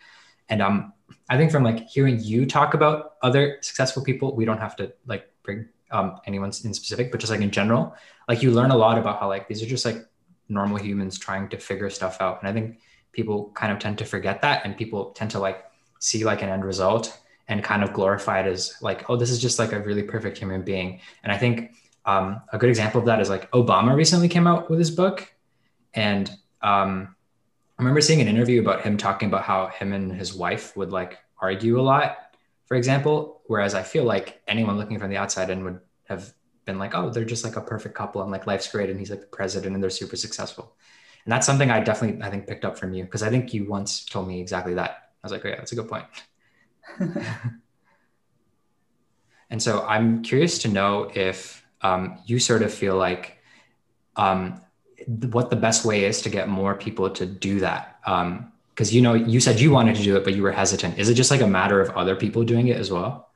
And 0.48 0.60
um 0.60 0.92
i 1.28 1.36
think 1.36 1.52
from 1.52 1.62
like 1.62 1.88
hearing 1.88 2.18
you 2.20 2.44
talk 2.44 2.74
about 2.74 3.14
other 3.22 3.58
successful 3.60 4.02
people 4.02 4.34
we 4.34 4.44
don't 4.44 4.58
have 4.58 4.74
to 4.76 4.92
like 5.06 5.30
bring 5.44 5.68
um 5.92 6.20
anyone 6.26 6.50
in 6.64 6.74
specific 6.74 7.10
but 7.10 7.20
just 7.20 7.30
like 7.30 7.40
in 7.40 7.50
general 7.50 7.94
like 8.28 8.42
you 8.42 8.50
learn 8.50 8.72
a 8.72 8.76
lot 8.76 8.98
about 8.98 9.20
how 9.20 9.28
like 9.28 9.46
these 9.48 9.62
are 9.62 9.66
just 9.66 9.84
like 9.84 10.04
normal 10.48 10.76
humans 10.76 11.18
trying 11.18 11.48
to 11.48 11.56
figure 11.56 11.88
stuff 11.90 12.20
out. 12.20 12.40
And 12.40 12.48
i 12.48 12.52
think 12.52 12.80
people 13.12 13.50
kind 13.54 13.72
of 13.72 13.78
tend 13.78 13.98
to 13.98 14.04
forget 14.04 14.42
that 14.42 14.62
and 14.64 14.76
people 14.76 15.10
tend 15.10 15.30
to 15.32 15.38
like 15.38 15.64
see 16.00 16.24
like 16.24 16.42
an 16.42 16.48
end 16.48 16.64
result 16.64 17.16
and 17.50 17.64
kind 17.64 17.82
of 17.82 17.92
glorified 17.92 18.46
as 18.46 18.80
like, 18.80 19.10
oh, 19.10 19.16
this 19.16 19.28
is 19.28 19.40
just 19.40 19.58
like 19.58 19.72
a 19.72 19.80
really 19.80 20.04
perfect 20.04 20.38
human 20.38 20.62
being. 20.62 21.00
And 21.24 21.32
I 21.32 21.36
think 21.36 21.72
um, 22.06 22.40
a 22.52 22.58
good 22.58 22.70
example 22.70 23.00
of 23.00 23.06
that 23.06 23.20
is 23.20 23.28
like 23.28 23.50
Obama 23.50 23.94
recently 23.94 24.28
came 24.28 24.46
out 24.46 24.70
with 24.70 24.78
his 24.78 24.90
book. 24.90 25.30
And 25.92 26.30
um, 26.62 27.16
I 27.76 27.82
remember 27.82 28.00
seeing 28.00 28.20
an 28.20 28.28
interview 28.28 28.60
about 28.60 28.82
him 28.82 28.96
talking 28.96 29.28
about 29.28 29.42
how 29.42 29.66
him 29.66 29.92
and 29.92 30.12
his 30.12 30.32
wife 30.32 30.76
would 30.76 30.92
like 30.92 31.18
argue 31.42 31.80
a 31.80 31.82
lot, 31.82 32.36
for 32.66 32.76
example. 32.76 33.42
Whereas 33.48 33.74
I 33.74 33.82
feel 33.82 34.04
like 34.04 34.40
anyone 34.46 34.78
looking 34.78 35.00
from 35.00 35.10
the 35.10 35.16
outside 35.16 35.50
in 35.50 35.64
would 35.64 35.80
have 36.04 36.32
been 36.66 36.78
like, 36.78 36.94
oh, 36.94 37.10
they're 37.10 37.24
just 37.24 37.42
like 37.42 37.56
a 37.56 37.60
perfect 37.60 37.96
couple 37.96 38.22
and 38.22 38.30
like 38.30 38.46
life's 38.46 38.70
great. 38.70 38.90
And 38.90 38.98
he's 39.00 39.10
like 39.10 39.22
the 39.22 39.26
president 39.26 39.74
and 39.74 39.82
they're 39.82 39.90
super 39.90 40.14
successful. 40.14 40.76
And 41.24 41.32
that's 41.32 41.46
something 41.46 41.68
I 41.68 41.80
definitely, 41.80 42.22
I 42.22 42.30
think, 42.30 42.46
picked 42.46 42.64
up 42.64 42.78
from 42.78 42.94
you 42.94 43.02
because 43.02 43.24
I 43.24 43.28
think 43.28 43.52
you 43.52 43.68
once 43.68 44.04
told 44.04 44.28
me 44.28 44.40
exactly 44.40 44.74
that. 44.74 44.90
I 44.90 45.26
was 45.26 45.32
like, 45.32 45.44
oh, 45.44 45.48
yeah, 45.48 45.56
that's 45.56 45.72
a 45.72 45.74
good 45.74 45.88
point. 45.88 46.04
and 49.50 49.62
so 49.62 49.84
I'm 49.86 50.22
curious 50.22 50.58
to 50.60 50.68
know 50.68 51.10
if 51.14 51.64
um, 51.82 52.18
you 52.26 52.38
sort 52.38 52.62
of 52.62 52.72
feel 52.72 52.96
like 52.96 53.38
um, 54.16 54.60
what 55.06 55.50
the 55.50 55.56
best 55.56 55.84
way 55.84 56.04
is 56.04 56.22
to 56.22 56.28
get 56.28 56.48
more 56.48 56.74
people 56.74 57.10
to 57.10 57.26
do 57.26 57.60
that. 57.60 57.98
Because 58.02 58.90
um, 58.90 58.94
you 58.94 59.02
know, 59.02 59.14
you 59.14 59.40
said 59.40 59.60
you 59.60 59.70
wanted 59.70 59.96
to 59.96 60.02
do 60.02 60.16
it, 60.16 60.24
but 60.24 60.34
you 60.34 60.42
were 60.42 60.52
hesitant. 60.52 60.98
Is 60.98 61.08
it 61.08 61.14
just 61.14 61.30
like 61.30 61.40
a 61.40 61.46
matter 61.46 61.80
of 61.80 61.90
other 61.90 62.16
people 62.16 62.44
doing 62.44 62.68
it 62.68 62.76
as 62.76 62.90
well? 62.90 63.30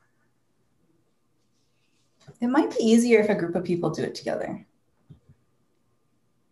It 2.41 2.47
might 2.47 2.69
be 2.69 2.83
easier 2.83 3.19
if 3.21 3.29
a 3.29 3.35
group 3.35 3.55
of 3.55 3.63
people 3.63 3.89
do 3.89 4.03
it 4.03 4.13
together. 4.13 4.65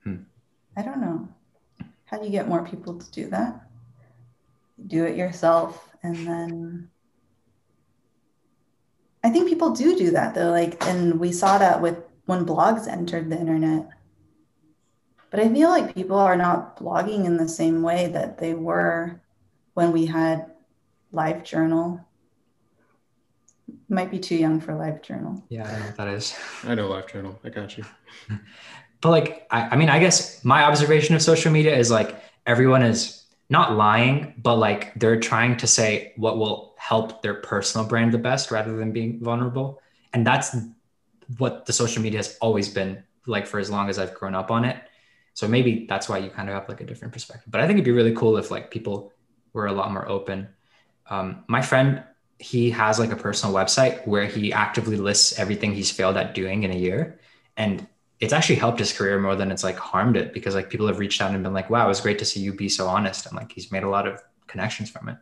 Hmm. 0.04 0.24
I 0.76 0.82
don't 0.82 1.02
know. 1.02 1.28
How 2.06 2.18
do 2.18 2.26
you 2.26 2.32
get 2.32 2.48
more 2.48 2.66
people 2.66 2.98
to 2.98 3.12
do 3.12 3.30
that? 3.30 3.68
Do 4.88 5.06
it 5.06 5.16
yourself 5.16 5.90
and 6.04 6.28
then 6.28 6.90
I 9.24 9.30
think 9.30 9.48
people 9.48 9.72
do 9.72 9.98
do 9.98 10.12
that 10.12 10.36
though 10.36 10.52
like 10.52 10.86
and 10.86 11.20
we 11.20 11.32
saw 11.32 11.58
that 11.58 11.82
with 11.82 11.98
when 12.26 12.46
blogs 12.46 12.88
entered 12.88 13.30
the 13.30 13.40
internet. 13.40 13.90
But 15.30 15.40
I 15.40 15.50
feel 15.50 15.70
like 15.70 15.96
people 15.96 16.18
are 16.18 16.38
not 16.38 16.78
blogging 16.78 17.26
in 17.26 17.38
the 17.38 17.50
same 17.50 17.82
way 17.82 18.08
that 18.10 18.38
they 18.38 18.54
were 18.54 19.20
when 19.74 19.92
we 19.92 20.06
had 20.06 20.52
Live 21.12 21.44
Journal 21.44 22.06
might 23.90 24.12
be 24.12 24.20
too 24.20 24.36
young 24.36 24.60
for 24.60 24.76
Live 24.76 25.02
Journal. 25.02 25.44
Yeah, 25.50 25.68
I 25.68 25.80
know 25.80 25.86
what 25.86 25.98
that 25.98 26.08
is. 26.10 26.36
I 26.64 26.76
know 26.76 26.88
Live 26.88 27.12
Journal. 27.12 27.40
I 27.44 27.50
got 27.50 27.78
you. 27.78 27.86
but 29.02 29.10
like, 29.10 29.48
I, 29.50 29.70
I 29.70 29.76
mean, 29.76 29.90
I 29.90 30.00
guess 30.00 30.44
my 30.44 30.64
observation 30.64 31.16
of 31.16 31.22
social 31.22 31.52
media 31.52 31.76
is 31.76 31.92
like 31.92 32.16
everyone 32.46 32.84
is 32.84 33.23
not 33.54 33.78
lying, 33.78 34.34
but 34.38 34.56
like 34.56 34.82
they're 34.96 35.20
trying 35.20 35.56
to 35.58 35.68
say 35.68 36.12
what 36.18 36.40
will 36.40 36.74
help 36.78 37.22
their 37.22 37.36
personal 37.36 37.86
brand 37.86 38.12
the 38.12 38.18
best 38.18 38.50
rather 38.50 38.76
than 38.76 38.92
being 38.92 39.20
vulnerable. 39.24 39.80
And 40.12 40.26
that's 40.26 40.56
what 41.38 41.68
the 41.68 41.74
social 41.74 42.02
media 42.02 42.18
has 42.18 42.36
always 42.42 42.68
been 42.68 43.04
like 43.28 43.46
for 43.46 43.60
as 43.60 43.70
long 43.70 43.90
as 43.90 44.00
I've 44.00 44.16
grown 44.16 44.34
up 44.34 44.50
on 44.50 44.66
it. 44.66 44.78
So 45.36 45.48
maybe 45.48 45.86
that's 45.88 46.10
why 46.10 46.18
you 46.18 46.32
kind 46.32 46.50
of 46.50 46.56
have 46.56 46.68
like 46.68 46.82
a 46.82 46.84
different 46.84 47.14
perspective. 47.14 47.50
But 47.52 47.62
I 47.62 47.68
think 47.68 47.78
it'd 47.78 47.86
be 47.86 47.92
really 47.92 48.16
cool 48.16 48.38
if 48.38 48.50
like 48.50 48.72
people 48.72 49.14
were 49.54 49.68
a 49.68 49.72
lot 49.72 49.92
more 49.92 50.08
open. 50.10 50.50
Um, 51.08 51.44
my 51.48 51.62
friend 51.62 52.04
he 52.40 52.72
has 52.72 53.00
like 53.00 53.12
a 53.12 53.16
personal 53.16 53.56
website 53.56 54.06
where 54.08 54.26
he 54.26 54.52
actively 54.52 54.98
lists 54.98 55.38
everything 55.40 55.74
he's 55.74 55.92
failed 55.92 56.18
at 56.18 56.34
doing 56.34 56.64
in 56.64 56.72
a 56.72 56.76
year. 56.76 57.20
And 57.56 57.88
it's 58.24 58.34
actually 58.34 58.56
helped 58.56 58.80
his 58.80 58.94
career 58.94 59.20
more 59.20 59.36
than 59.36 59.52
it's 59.52 59.64
like 59.64 59.78
harmed 59.78 60.18
it 60.18 60.34
because 60.34 60.56
like 60.56 60.70
people 60.70 60.88
have 60.88 61.00
reached 61.00 61.22
out 61.22 61.34
and 61.34 61.44
been 61.44 61.54
like, 61.54 61.70
wow, 61.70 61.86
it 61.86 61.90
was 61.90 62.02
great 62.02 62.20
to 62.20 62.26
see 62.26 62.40
you 62.40 62.54
be 62.54 62.70
so 62.70 62.88
honest. 62.88 63.26
And 63.26 63.36
like 63.36 63.52
he's 63.52 63.72
made 63.72 63.84
a 63.84 63.90
lot 63.90 64.08
of 64.08 64.22
connections 64.48 64.90
from 64.90 65.10
it. 65.10 65.18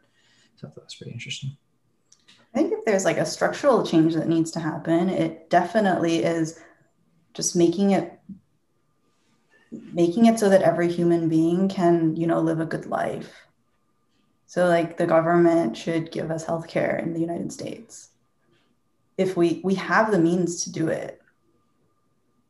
So 0.56 0.68
that 0.68 0.84
was 0.84 0.96
pretty 0.96 1.12
interesting. 1.12 1.58
I 2.54 2.58
think 2.58 2.74
if 2.74 2.86
there's 2.86 3.06
like 3.06 3.18
a 3.18 3.26
structural 3.26 3.86
change 3.86 4.14
that 4.16 4.28
needs 4.28 4.52
to 4.52 4.60
happen, 4.60 5.10
it 5.10 5.50
definitely 5.50 6.24
is 6.24 6.60
just 7.34 7.56
making 7.56 7.92
it 7.92 8.20
making 9.94 10.26
it 10.26 10.38
so 10.38 10.50
that 10.50 10.62
every 10.62 10.92
human 10.92 11.30
being 11.30 11.70
can, 11.70 12.16
you 12.16 12.28
know, 12.28 12.42
live 12.42 12.60
a 12.60 12.66
good 12.66 12.86
life 12.86 13.48
so, 14.52 14.68
like, 14.68 14.98
the 14.98 15.08
government 15.08 15.78
should 15.78 16.12
give 16.12 16.30
us 16.30 16.44
health 16.44 16.68
care 16.68 16.98
in 16.98 17.14
the 17.14 17.22
United 17.22 17.54
States. 17.54 18.10
If 19.18 19.38
we, 19.38 19.62
we 19.64 19.76
have 19.76 20.12
the 20.12 20.20
means 20.20 20.66
to 20.66 20.72
do 20.74 20.90
it, 20.90 21.21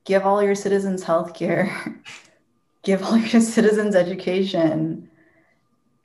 give 0.05 0.25
all 0.25 0.41
your 0.41 0.55
citizens 0.55 1.03
health 1.03 1.33
care, 1.33 2.01
give 2.83 3.03
all 3.03 3.17
your 3.17 3.41
citizens 3.41 3.95
education, 3.95 5.09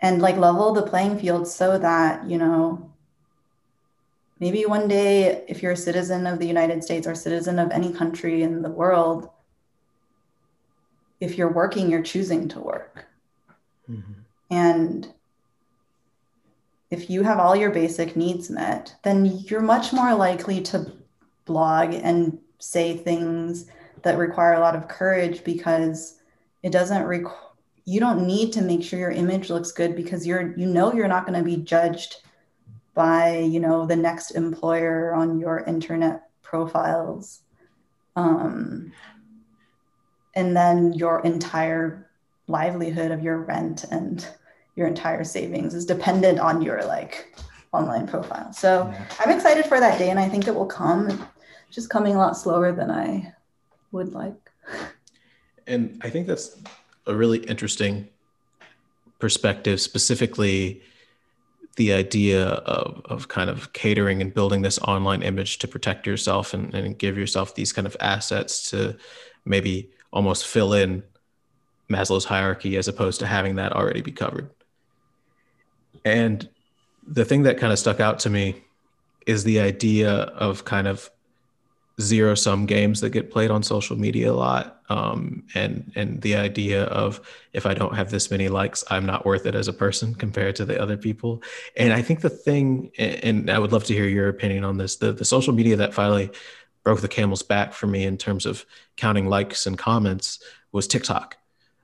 and 0.00 0.20
like 0.20 0.36
level 0.36 0.72
the 0.72 0.82
playing 0.82 1.18
field 1.18 1.48
so 1.48 1.78
that, 1.78 2.28
you 2.28 2.38
know, 2.38 2.90
maybe 4.38 4.66
one 4.66 4.88
day, 4.88 5.44
if 5.48 5.62
you're 5.62 5.72
a 5.72 5.76
citizen 5.76 6.26
of 6.26 6.38
the 6.38 6.46
United 6.46 6.84
States 6.84 7.06
or 7.06 7.14
citizen 7.14 7.58
of 7.58 7.70
any 7.70 7.92
country 7.92 8.42
in 8.42 8.62
the 8.62 8.70
world, 8.70 9.30
if 11.20 11.38
you're 11.38 11.52
working, 11.52 11.90
you're 11.90 12.02
choosing 12.02 12.48
to 12.48 12.60
work. 12.60 13.06
Mm-hmm. 13.90 14.12
And 14.50 15.08
if 16.90 17.08
you 17.10 17.22
have 17.22 17.38
all 17.38 17.56
your 17.56 17.70
basic 17.70 18.16
needs 18.16 18.50
met, 18.50 18.94
then 19.02 19.24
you're 19.24 19.62
much 19.62 19.92
more 19.92 20.14
likely 20.14 20.60
to 20.62 20.92
blog 21.46 21.94
and 21.94 22.38
say 22.58 22.96
things 22.96 23.66
that 24.06 24.18
require 24.18 24.54
a 24.54 24.60
lot 24.60 24.76
of 24.76 24.88
courage 24.88 25.44
because 25.44 26.20
it 26.62 26.70
doesn't 26.72 27.04
require 27.04 27.42
you 27.88 28.00
don't 28.00 28.26
need 28.26 28.52
to 28.52 28.62
make 28.62 28.82
sure 28.82 28.98
your 28.98 29.12
image 29.12 29.48
looks 29.48 29.70
good 29.70 29.94
because 29.94 30.26
you're 30.26 30.56
you 30.56 30.66
know 30.66 30.92
you're 30.92 31.06
not 31.06 31.26
going 31.26 31.38
to 31.38 31.44
be 31.44 31.56
judged 31.56 32.16
by 32.94 33.38
you 33.38 33.60
know 33.60 33.86
the 33.86 33.94
next 33.94 34.32
employer 34.32 35.14
on 35.14 35.38
your 35.38 35.60
internet 35.64 36.28
profiles 36.42 37.42
um, 38.16 38.92
and 40.34 40.56
then 40.56 40.92
your 40.92 41.20
entire 41.20 42.10
livelihood 42.48 43.10
of 43.10 43.22
your 43.22 43.38
rent 43.38 43.84
and 43.90 44.28
your 44.76 44.86
entire 44.86 45.24
savings 45.24 45.74
is 45.74 45.84
dependent 45.84 46.38
on 46.38 46.62
your 46.62 46.84
like 46.84 47.34
online 47.72 48.06
profile. 48.06 48.52
So 48.52 48.88
yeah. 48.90 49.06
I'm 49.20 49.34
excited 49.34 49.66
for 49.66 49.80
that 49.80 49.98
day 49.98 50.10
and 50.10 50.18
I 50.18 50.28
think 50.28 50.46
it 50.46 50.54
will 50.54 50.66
come. 50.66 51.08
It's 51.08 51.74
just 51.74 51.90
coming 51.90 52.14
a 52.14 52.18
lot 52.18 52.36
slower 52.36 52.72
than 52.72 52.90
I 52.90 53.32
would 53.96 54.14
like. 54.14 54.50
And 55.66 56.00
I 56.04 56.10
think 56.10 56.26
that's 56.26 56.62
a 57.06 57.14
really 57.14 57.38
interesting 57.38 58.08
perspective, 59.18 59.80
specifically 59.80 60.82
the 61.76 61.92
idea 61.92 62.44
of, 62.46 63.02
of 63.04 63.28
kind 63.28 63.50
of 63.50 63.72
catering 63.72 64.22
and 64.22 64.32
building 64.32 64.62
this 64.62 64.78
online 64.78 65.22
image 65.22 65.58
to 65.58 65.68
protect 65.68 66.06
yourself 66.06 66.54
and, 66.54 66.72
and 66.74 66.98
give 66.98 67.18
yourself 67.18 67.54
these 67.54 67.72
kind 67.72 67.86
of 67.86 67.96
assets 68.00 68.70
to 68.70 68.96
maybe 69.44 69.90
almost 70.12 70.46
fill 70.46 70.72
in 70.72 71.02
Maslow's 71.90 72.24
hierarchy 72.24 72.76
as 72.76 72.88
opposed 72.88 73.20
to 73.20 73.26
having 73.26 73.56
that 73.56 73.72
already 73.72 74.00
be 74.00 74.12
covered. 74.12 74.50
And 76.04 76.48
the 77.06 77.24
thing 77.24 77.42
that 77.42 77.58
kind 77.58 77.72
of 77.72 77.78
stuck 77.78 78.00
out 78.00 78.20
to 78.20 78.30
me 78.30 78.64
is 79.26 79.44
the 79.44 79.60
idea 79.60 80.10
of 80.12 80.64
kind 80.64 80.86
of 80.86 81.10
zero 82.00 82.34
sum 82.34 82.66
games 82.66 83.00
that 83.00 83.10
get 83.10 83.30
played 83.30 83.50
on 83.50 83.62
social 83.62 83.96
media 83.96 84.30
a 84.30 84.34
lot 84.34 84.82
um, 84.90 85.44
and 85.54 85.90
and 85.94 86.20
the 86.20 86.36
idea 86.36 86.84
of 86.84 87.20
if 87.54 87.64
i 87.64 87.72
don't 87.72 87.96
have 87.96 88.10
this 88.10 88.30
many 88.30 88.48
likes 88.48 88.84
i'm 88.90 89.06
not 89.06 89.24
worth 89.24 89.46
it 89.46 89.54
as 89.54 89.66
a 89.66 89.72
person 89.72 90.14
compared 90.14 90.54
to 90.54 90.64
the 90.64 90.80
other 90.80 90.96
people. 90.96 91.42
And 91.76 91.92
i 91.92 92.02
think 92.02 92.20
the 92.20 92.30
thing 92.30 92.90
and 92.98 93.50
i 93.50 93.58
would 93.58 93.72
love 93.72 93.84
to 93.84 93.94
hear 93.94 94.06
your 94.06 94.28
opinion 94.28 94.64
on 94.64 94.76
this 94.76 94.96
the, 94.96 95.12
the 95.12 95.24
social 95.24 95.54
media 95.54 95.76
that 95.76 95.94
finally 95.94 96.30
broke 96.84 97.00
the 97.00 97.08
camel's 97.08 97.42
back 97.42 97.72
for 97.72 97.88
me 97.88 98.04
in 98.04 98.16
terms 98.16 98.46
of 98.46 98.64
counting 98.96 99.26
likes 99.26 99.66
and 99.66 99.76
comments 99.76 100.38
was 100.70 100.86
tiktok. 100.86 101.36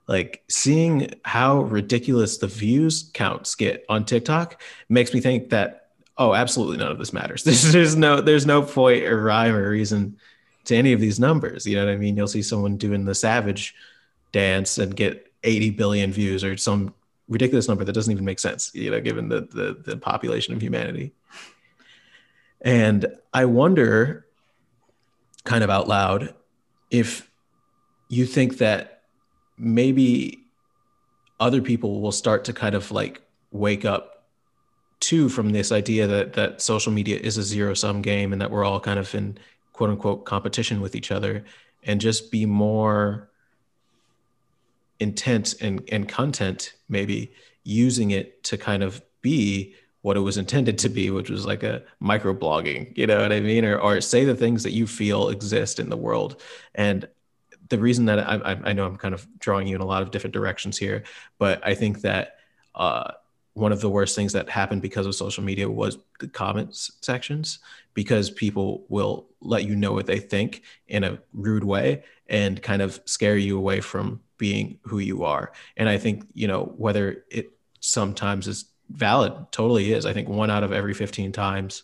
Like 0.07 0.43
seeing 0.49 1.13
how 1.25 1.63
ridiculous 1.63 2.37
the 2.37 2.47
views 2.47 3.09
counts 3.13 3.55
get 3.55 3.85
on 3.89 4.05
TikTok 4.05 4.61
makes 4.89 5.13
me 5.13 5.19
think 5.21 5.49
that 5.49 5.82
oh, 6.17 6.33
absolutely 6.33 6.77
none 6.77 6.91
of 6.91 6.97
this 6.97 7.13
matters. 7.13 7.43
There's, 7.71 7.95
no 7.95 8.21
there's 8.21 8.45
no 8.45 8.61
point 8.61 9.03
or 9.03 9.21
rhyme 9.21 9.55
or 9.55 9.69
reason 9.69 10.17
to 10.65 10.75
any 10.75 10.93
of 10.93 10.99
these 10.99 11.19
numbers. 11.19 11.65
You 11.65 11.75
know 11.75 11.85
what 11.85 11.93
I 11.93 11.97
mean? 11.97 12.15
You'll 12.15 12.27
see 12.27 12.41
someone 12.41 12.77
doing 12.77 13.05
the 13.05 13.15
savage 13.15 13.75
dance 14.31 14.77
and 14.77 14.95
get 14.95 15.31
80 15.43 15.71
billion 15.71 16.11
views 16.11 16.43
or 16.43 16.55
some 16.57 16.93
ridiculous 17.27 17.67
number 17.67 17.83
that 17.83 17.93
doesn't 17.93 18.11
even 18.11 18.25
make 18.25 18.39
sense, 18.39 18.71
you 18.73 18.91
know, 18.91 19.01
given 19.01 19.29
the 19.29 19.41
the, 19.41 19.77
the 19.83 19.97
population 19.97 20.53
of 20.53 20.61
humanity. 20.61 21.13
And 22.61 23.07
I 23.33 23.45
wonder, 23.45 24.25
kind 25.43 25.63
of 25.63 25.69
out 25.69 25.87
loud, 25.87 26.33
if 26.89 27.29
you 28.07 28.25
think 28.25 28.59
that 28.59 29.01
maybe 29.57 30.45
other 31.39 31.61
people 31.61 31.99
will 31.99 32.11
start 32.11 32.45
to 32.45 32.53
kind 32.53 32.75
of 32.75 32.89
like 32.91 33.21
wake 33.51 33.83
up 33.83 34.12
too 35.03 35.27
from 35.27 35.49
this 35.49 35.71
idea 35.71 36.07
that 36.07 36.33
that 36.33 36.61
social 36.61 36.91
media 36.91 37.17
is 37.17 37.37
a 37.37 37.43
zero 37.43 37.73
sum 37.73 38.01
game 38.01 38.31
and 38.31 38.41
that 38.41 38.49
we're 38.49 38.63
all 38.63 38.79
kind 38.79 38.97
of 38.97 39.13
in 39.13 39.37
quote 39.73 39.89
unquote 39.89 40.23
competition 40.25 40.79
with 40.79 40.95
each 40.95 41.11
other 41.11 41.43
and 41.83 41.99
just 41.99 42.31
be 42.31 42.45
more 42.45 43.29
intent 45.01 45.55
and, 45.59 45.83
and 45.91 46.07
content 46.07 46.73
maybe 46.87 47.33
using 47.65 48.11
it 48.11 48.43
to 48.45 48.57
kind 48.57 48.81
of 48.81 49.01
be 49.21 49.75
what 50.03 50.15
it 50.15 50.21
was 50.21 50.37
intended 50.37 50.77
to 50.77 50.89
be, 50.89 51.09
which 51.09 51.29
was 51.29 51.45
like 51.45 51.63
a 51.63 51.83
micro 51.99 52.33
blogging, 52.33 52.95
you 52.97 53.07
know 53.07 53.21
what 53.21 53.31
I 53.31 53.39
mean? 53.39 53.65
Or, 53.65 53.77
or 53.77 53.99
say 54.01 54.25
the 54.25 54.35
things 54.35 54.63
that 54.63 54.71
you 54.71 54.87
feel 54.87 55.29
exist 55.29 55.79
in 55.79 55.89
the 55.89 55.97
world. 55.97 56.41
And 56.75 57.07
the 57.69 57.79
reason 57.79 58.05
that 58.05 58.19
I, 58.19 58.59
I, 58.65 58.73
know 58.73 58.85
I'm 58.85 58.97
kind 58.97 59.13
of 59.13 59.25
drawing 59.39 59.67
you 59.67 59.75
in 59.75 59.81
a 59.81 59.85
lot 59.85 60.01
of 60.01 60.11
different 60.11 60.33
directions 60.33 60.77
here, 60.77 61.03
but 61.39 61.65
I 61.65 61.73
think 61.73 62.01
that 62.01 62.35
uh, 62.75 63.13
one 63.53 63.71
of 63.71 63.81
the 63.81 63.89
worst 63.89 64.15
things 64.15 64.33
that 64.33 64.49
happened 64.49 64.81
because 64.81 65.05
of 65.05 65.13
social 65.13 65.43
media 65.43 65.69
was 65.69 65.97
the 66.19 66.27
comments 66.27 66.91
sections 67.01 67.59
because 67.93 68.31
people 68.31 68.85
will 68.89 69.27
let 69.41 69.63
you 69.65 69.75
know 69.75 69.93
what 69.93 70.07
they 70.07 70.19
think 70.19 70.63
in 70.87 71.03
a 71.03 71.19
rude 71.33 71.63
way 71.63 72.03
and 72.27 72.61
kind 72.61 72.81
of 72.81 72.99
scare 73.05 73.37
you 73.37 73.57
away 73.57 73.79
from 73.79 74.21
being 74.37 74.79
who 74.83 74.99
you 74.99 75.23
are. 75.23 75.51
And 75.77 75.87
I 75.87 75.97
think, 75.97 76.25
you 76.33 76.47
know, 76.47 76.73
whether 76.77 77.23
it 77.29 77.53
sometimes 77.79 78.47
is 78.47 78.65
valid, 78.89 79.33
totally 79.51 79.93
is. 79.93 80.05
I 80.05 80.13
think 80.13 80.27
one 80.27 80.49
out 80.49 80.63
of 80.63 80.71
every 80.71 80.93
15 80.93 81.31
times 81.31 81.83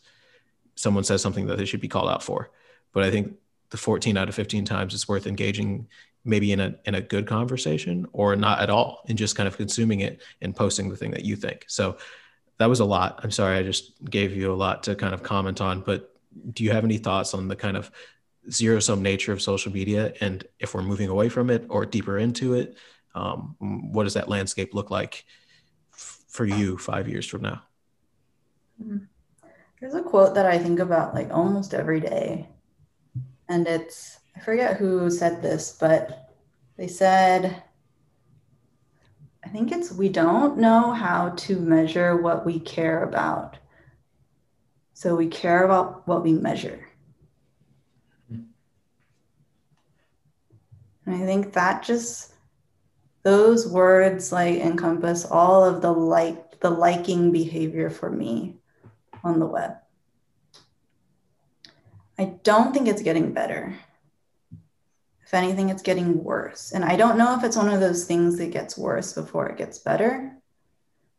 someone 0.76 1.04
says 1.04 1.22
something 1.22 1.48
that 1.48 1.58
they 1.58 1.66
should 1.66 1.82
be 1.82 1.88
called 1.88 2.10
out 2.10 2.24
for. 2.24 2.50
But 2.94 3.04
I 3.04 3.12
think 3.12 3.36
the 3.70 3.78
14 3.78 4.18
out 4.18 4.30
of 4.30 4.36
15 4.36 4.66
times 4.66 4.94
it's 4.94 5.08
worth 5.08 5.28
engaging 5.28 5.88
maybe 6.26 6.52
in 6.52 6.60
a 6.60 6.76
in 6.86 6.96
a 6.96 7.02
good 7.02 7.28
conversation 7.28 8.06
or 8.14 8.36
not 8.36 8.60
at 8.60 8.70
all 8.70 9.04
and 9.08 9.18
just 9.18 9.36
kind 9.36 9.48
of 9.48 9.58
consuming 9.58 10.02
it 10.02 10.22
and 10.42 10.56
posting 10.56 10.90
the 10.90 10.96
thing 10.98 11.12
that 11.12 11.26
you 11.26 11.36
think. 11.36 11.66
So 11.68 11.98
that 12.58 12.68
was 12.70 12.82
a 12.82 12.86
lot. 12.86 13.20
I'm 13.24 13.32
sorry 13.32 13.58
i 13.58 13.64
just 13.64 14.04
gave 14.06 14.36
you 14.36 14.52
a 14.52 14.56
lot 14.56 14.84
to 14.84 14.96
kind 14.96 15.14
of 15.14 15.24
comment 15.24 15.62
on 15.62 15.82
but 15.82 16.14
do 16.54 16.64
you 16.64 16.72
have 16.72 16.84
any 16.84 16.98
thoughts 16.98 17.34
on 17.34 17.48
the 17.48 17.56
kind 17.56 17.76
of 17.76 17.90
zero 18.52 18.80
sum 18.80 19.02
nature 19.02 19.34
of 19.34 19.42
social 19.42 19.72
media 19.72 20.14
and 20.22 20.46
if 20.60 20.74
we're 20.74 20.82
moving 20.82 21.10
away 21.10 21.30
from 21.30 21.50
it 21.50 21.66
or 21.70 21.86
deeper 21.86 22.18
into 22.18 22.54
it 22.54 22.78
um, 23.16 23.56
what 23.60 24.04
does 24.04 24.14
that 24.14 24.30
landscape 24.30 24.74
look 24.74 24.92
like 24.92 25.26
f- 25.94 26.20
for 26.28 26.46
you 26.46 26.78
five 26.78 27.10
years 27.10 27.26
from 27.26 27.42
now? 27.42 27.64
There's 29.82 29.96
a 29.96 30.02
quote 30.02 30.36
that 30.36 30.46
i 30.46 30.58
think 30.58 30.80
about 30.80 31.16
like 31.16 31.32
almost 31.32 31.74
every 31.74 32.00
day 32.00 32.48
and 33.48 33.68
it's 33.68 34.19
i 34.40 34.42
forget 34.42 34.78
who 34.78 35.10
said 35.10 35.42
this 35.42 35.76
but 35.80 36.32
they 36.78 36.88
said 36.88 37.62
i 39.44 39.50
think 39.50 39.72
it's 39.72 39.92
we 39.92 40.08
don't 40.08 40.58
know 40.58 40.94
how 40.94 41.30
to 41.32 41.60
measure 41.60 42.16
what 42.16 42.46
we 42.46 42.60
care 42.60 43.04
about 43.04 43.58
so 44.94 45.16
we 45.16 45.28
care 45.28 45.66
about 45.66 46.08
what 46.08 46.24
we 46.24 46.32
measure 46.32 46.90
And 51.10 51.24
I 51.24 51.26
think 51.26 51.54
that 51.54 51.82
just 51.82 52.34
those 53.24 53.68
words 53.68 54.32
like 54.32 54.58
encompass 54.58 55.26
all 55.26 55.66
of 55.66 55.82
the 55.82 55.92
like 55.92 56.60
the 56.60 56.70
liking 56.70 57.32
behavior 57.32 57.90
for 57.90 58.12
me 58.12 58.58
on 59.24 59.40
the 59.40 59.48
web. 59.48 59.72
I 62.20 62.36
don't 62.44 62.76
think 62.76 62.88
it's 62.88 63.02
getting 63.02 63.34
better. 63.34 63.76
If 65.30 65.36
anything, 65.36 65.70
it's 65.70 65.84
getting 65.84 66.24
worse. 66.24 66.72
And 66.72 66.84
I 66.84 66.96
don't 66.96 67.16
know 67.16 67.38
if 67.38 67.44
it's 67.44 67.56
one 67.56 67.70
of 67.70 67.80
those 67.80 68.06
things 68.06 68.40
that 68.40 68.50
gets 68.50 68.76
worse 68.76 69.14
before 69.14 69.48
it 69.48 69.60
gets 69.60 69.78
better. 69.78 70.36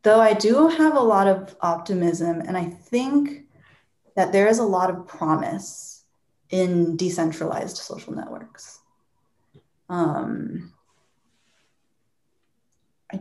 Though 0.02 0.20
I 0.20 0.34
do 0.34 0.66
have 0.66 0.96
a 0.96 1.00
lot 1.00 1.28
of 1.28 1.54
optimism, 1.61 2.40
and 2.40 2.56
I 2.56 2.64
think 2.64 3.44
that 4.16 4.32
there 4.32 4.48
is 4.48 4.58
a 4.58 4.64
lot 4.64 4.90
of 4.90 5.06
promise 5.06 6.02
in 6.48 6.96
decentralized 6.96 7.76
social 7.76 8.12
networks. 8.12 8.80
Um, 9.88 10.72
I 13.12 13.20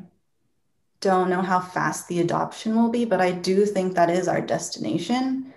don't 1.02 1.30
know 1.30 1.44
how 1.44 1.60
fast 1.60 2.08
the 2.08 2.20
adoption 2.20 2.76
will 2.76 2.90
be, 2.90 3.06
but 3.06 3.22
I 3.22 3.30
do 3.32 3.68
think 3.68 3.94
that 3.94 4.10
is 4.10 4.28
our 4.28 4.42
destination. 4.42 5.54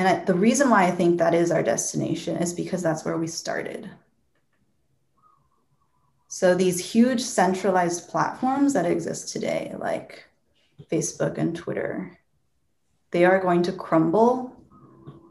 And 0.00 0.08
I, 0.08 0.24
the 0.24 0.32
reason 0.32 0.70
why 0.70 0.84
I 0.86 0.90
think 0.92 1.18
that 1.18 1.34
is 1.34 1.50
our 1.50 1.62
destination 1.62 2.38
is 2.38 2.54
because 2.54 2.82
that's 2.82 3.04
where 3.04 3.18
we 3.18 3.26
started. 3.26 3.90
So 6.28 6.54
these 6.54 6.92
huge 6.92 7.20
centralized 7.20 8.08
platforms 8.08 8.72
that 8.72 8.86
exist 8.86 9.30
today, 9.30 9.74
like 9.78 10.24
Facebook 10.90 11.36
and 11.36 11.54
Twitter, 11.54 12.18
they 13.10 13.26
are 13.26 13.42
going 13.42 13.60
to 13.64 13.72
crumble. 13.72 14.56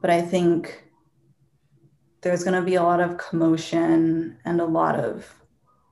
But 0.01 0.11
I 0.11 0.21
think 0.21 0.83
there's 2.21 2.43
going 2.43 2.53
to 2.53 2.61
be 2.61 2.75
a 2.75 2.83
lot 2.83 2.99
of 2.99 3.17
commotion 3.17 4.37
and 4.45 4.61
a 4.61 4.65
lot 4.65 4.99
of 4.99 5.33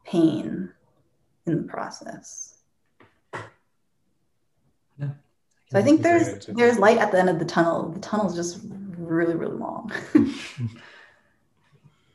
pain 0.05 0.71
in 1.47 1.63
the 1.63 1.63
process. 1.63 2.59
Yeah. 4.99 5.13
So 5.72 5.80
I 5.80 5.82
think 5.82 6.01
there's 6.01 6.45
there's 6.45 6.80
light 6.80 6.97
at 6.97 7.11
the 7.11 7.20
end 7.20 7.30
of 7.30 7.39
the 7.39 7.45
tunnel. 7.45 7.89
The 7.89 7.99
tunnel 7.99 8.28
is 8.28 8.36
just 8.36 8.59
really 8.97 9.36
really 9.36 9.57
long. 9.57 9.91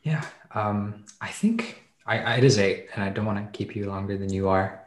yeah, 0.03 0.25
um, 0.53 1.05
I 1.21 1.29
think 1.29 1.83
I, 2.05 2.19
I, 2.19 2.35
it 2.37 2.43
is 2.43 2.57
eight, 2.57 2.87
and 2.95 3.03
I 3.03 3.09
don't 3.09 3.25
want 3.25 3.39
to 3.39 3.57
keep 3.57 3.75
you 3.75 3.87
longer 3.87 4.17
than 4.17 4.33
you 4.33 4.49
are. 4.49 4.79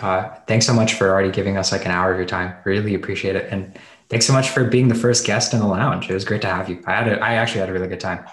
Uh, 0.00 0.34
thanks 0.48 0.66
so 0.66 0.74
much 0.74 0.94
for 0.94 1.08
already 1.08 1.30
giving 1.30 1.56
us 1.56 1.70
like 1.70 1.84
an 1.84 1.92
hour 1.92 2.10
of 2.10 2.18
your 2.18 2.26
time. 2.26 2.56
Really 2.64 2.94
appreciate 2.94 3.36
it, 3.36 3.48
and 3.52 3.78
thanks 4.08 4.26
so 4.26 4.32
much 4.32 4.50
for 4.50 4.64
being 4.64 4.88
the 4.88 4.96
first 4.96 5.24
guest 5.24 5.54
in 5.54 5.60
the 5.60 5.66
lounge. 5.66 6.10
It 6.10 6.14
was 6.14 6.24
great 6.24 6.42
to 6.42 6.48
have 6.48 6.68
you. 6.68 6.82
I 6.86 6.94
had 6.94 7.08
a, 7.08 7.20
I 7.20 7.34
actually 7.34 7.60
had 7.60 7.68
a 7.68 7.72
really 7.72 7.88
good 7.88 8.00
time. 8.00 8.24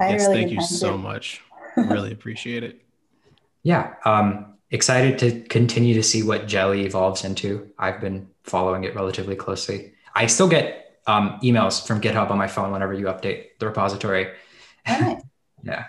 I 0.00 0.10
yes, 0.10 0.22
really 0.22 0.40
thank 0.40 0.52
you 0.52 0.62
so 0.62 0.92
too. 0.92 0.98
much. 0.98 1.42
really 1.76 2.12
appreciate 2.12 2.64
it. 2.64 2.80
Yeah. 3.62 3.94
Um, 4.04 4.54
excited 4.70 5.18
to 5.18 5.40
continue 5.48 5.94
to 5.94 6.02
see 6.02 6.22
what 6.22 6.46
Jelly 6.46 6.86
evolves 6.86 7.24
into. 7.24 7.70
I've 7.78 8.00
been 8.00 8.28
following 8.48 8.84
it 8.84 8.94
relatively 8.94 9.36
closely. 9.36 9.92
I 10.14 10.26
still 10.26 10.48
get 10.48 11.00
um, 11.06 11.38
emails 11.42 11.86
from 11.86 12.00
GitHub 12.00 12.30
on 12.30 12.38
my 12.38 12.48
phone 12.48 12.72
whenever 12.72 12.92
you 12.92 13.06
update 13.06 13.58
the 13.58 13.66
repository. 13.66 14.28
Right. 14.86 15.18
yeah. 15.62 15.86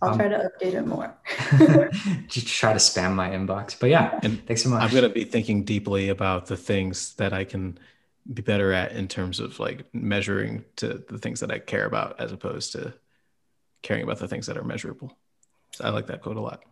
I'll 0.00 0.10
um, 0.10 0.18
try 0.18 0.28
to 0.28 0.50
update 0.50 0.74
it 0.74 0.86
more. 0.86 1.14
just 2.26 2.48
try 2.48 2.72
to 2.72 2.78
spam 2.78 3.14
my 3.14 3.30
inbox. 3.30 3.78
But 3.78 3.90
yeah, 3.90 4.18
and 4.22 4.44
thanks 4.46 4.62
so 4.62 4.68
much. 4.68 4.82
I'm 4.82 4.90
going 4.90 5.04
to 5.04 5.08
be 5.08 5.24
thinking 5.24 5.64
deeply 5.64 6.08
about 6.08 6.46
the 6.46 6.56
things 6.56 7.14
that 7.14 7.32
I 7.32 7.44
can 7.44 7.78
be 8.32 8.42
better 8.42 8.72
at 8.72 8.92
in 8.92 9.08
terms 9.08 9.40
of 9.40 9.58
like 9.58 9.84
measuring 9.94 10.64
to 10.76 11.04
the 11.08 11.18
things 11.18 11.40
that 11.40 11.50
I 11.50 11.58
care 11.58 11.86
about 11.86 12.20
as 12.20 12.32
opposed 12.32 12.72
to 12.72 12.94
caring 13.82 14.02
about 14.02 14.18
the 14.18 14.28
things 14.28 14.46
that 14.46 14.56
are 14.56 14.64
measurable. 14.64 15.16
So 15.72 15.84
I 15.84 15.90
like 15.90 16.06
that 16.08 16.22
quote 16.22 16.36
a 16.36 16.40
lot. 16.40 16.62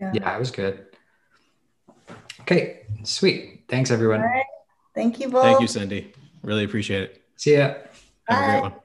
Yeah, 0.00 0.12
yeah 0.14 0.36
it 0.36 0.38
was 0.38 0.50
good. 0.50 0.86
Okay, 2.40 2.86
sweet. 3.04 3.64
Thanks, 3.68 3.90
everyone. 3.90 4.24
Thank 4.94 5.20
you 5.20 5.28
both. 5.28 5.42
Thank 5.42 5.60
you, 5.60 5.68
Cindy. 5.68 6.12
Really 6.42 6.64
appreciate 6.64 7.02
it. 7.02 7.22
See 7.36 7.56
ya. 7.56 7.68
Have 7.68 7.84
Bye. 8.28 8.36
a 8.36 8.50
great 8.50 8.62
one. 8.62 8.81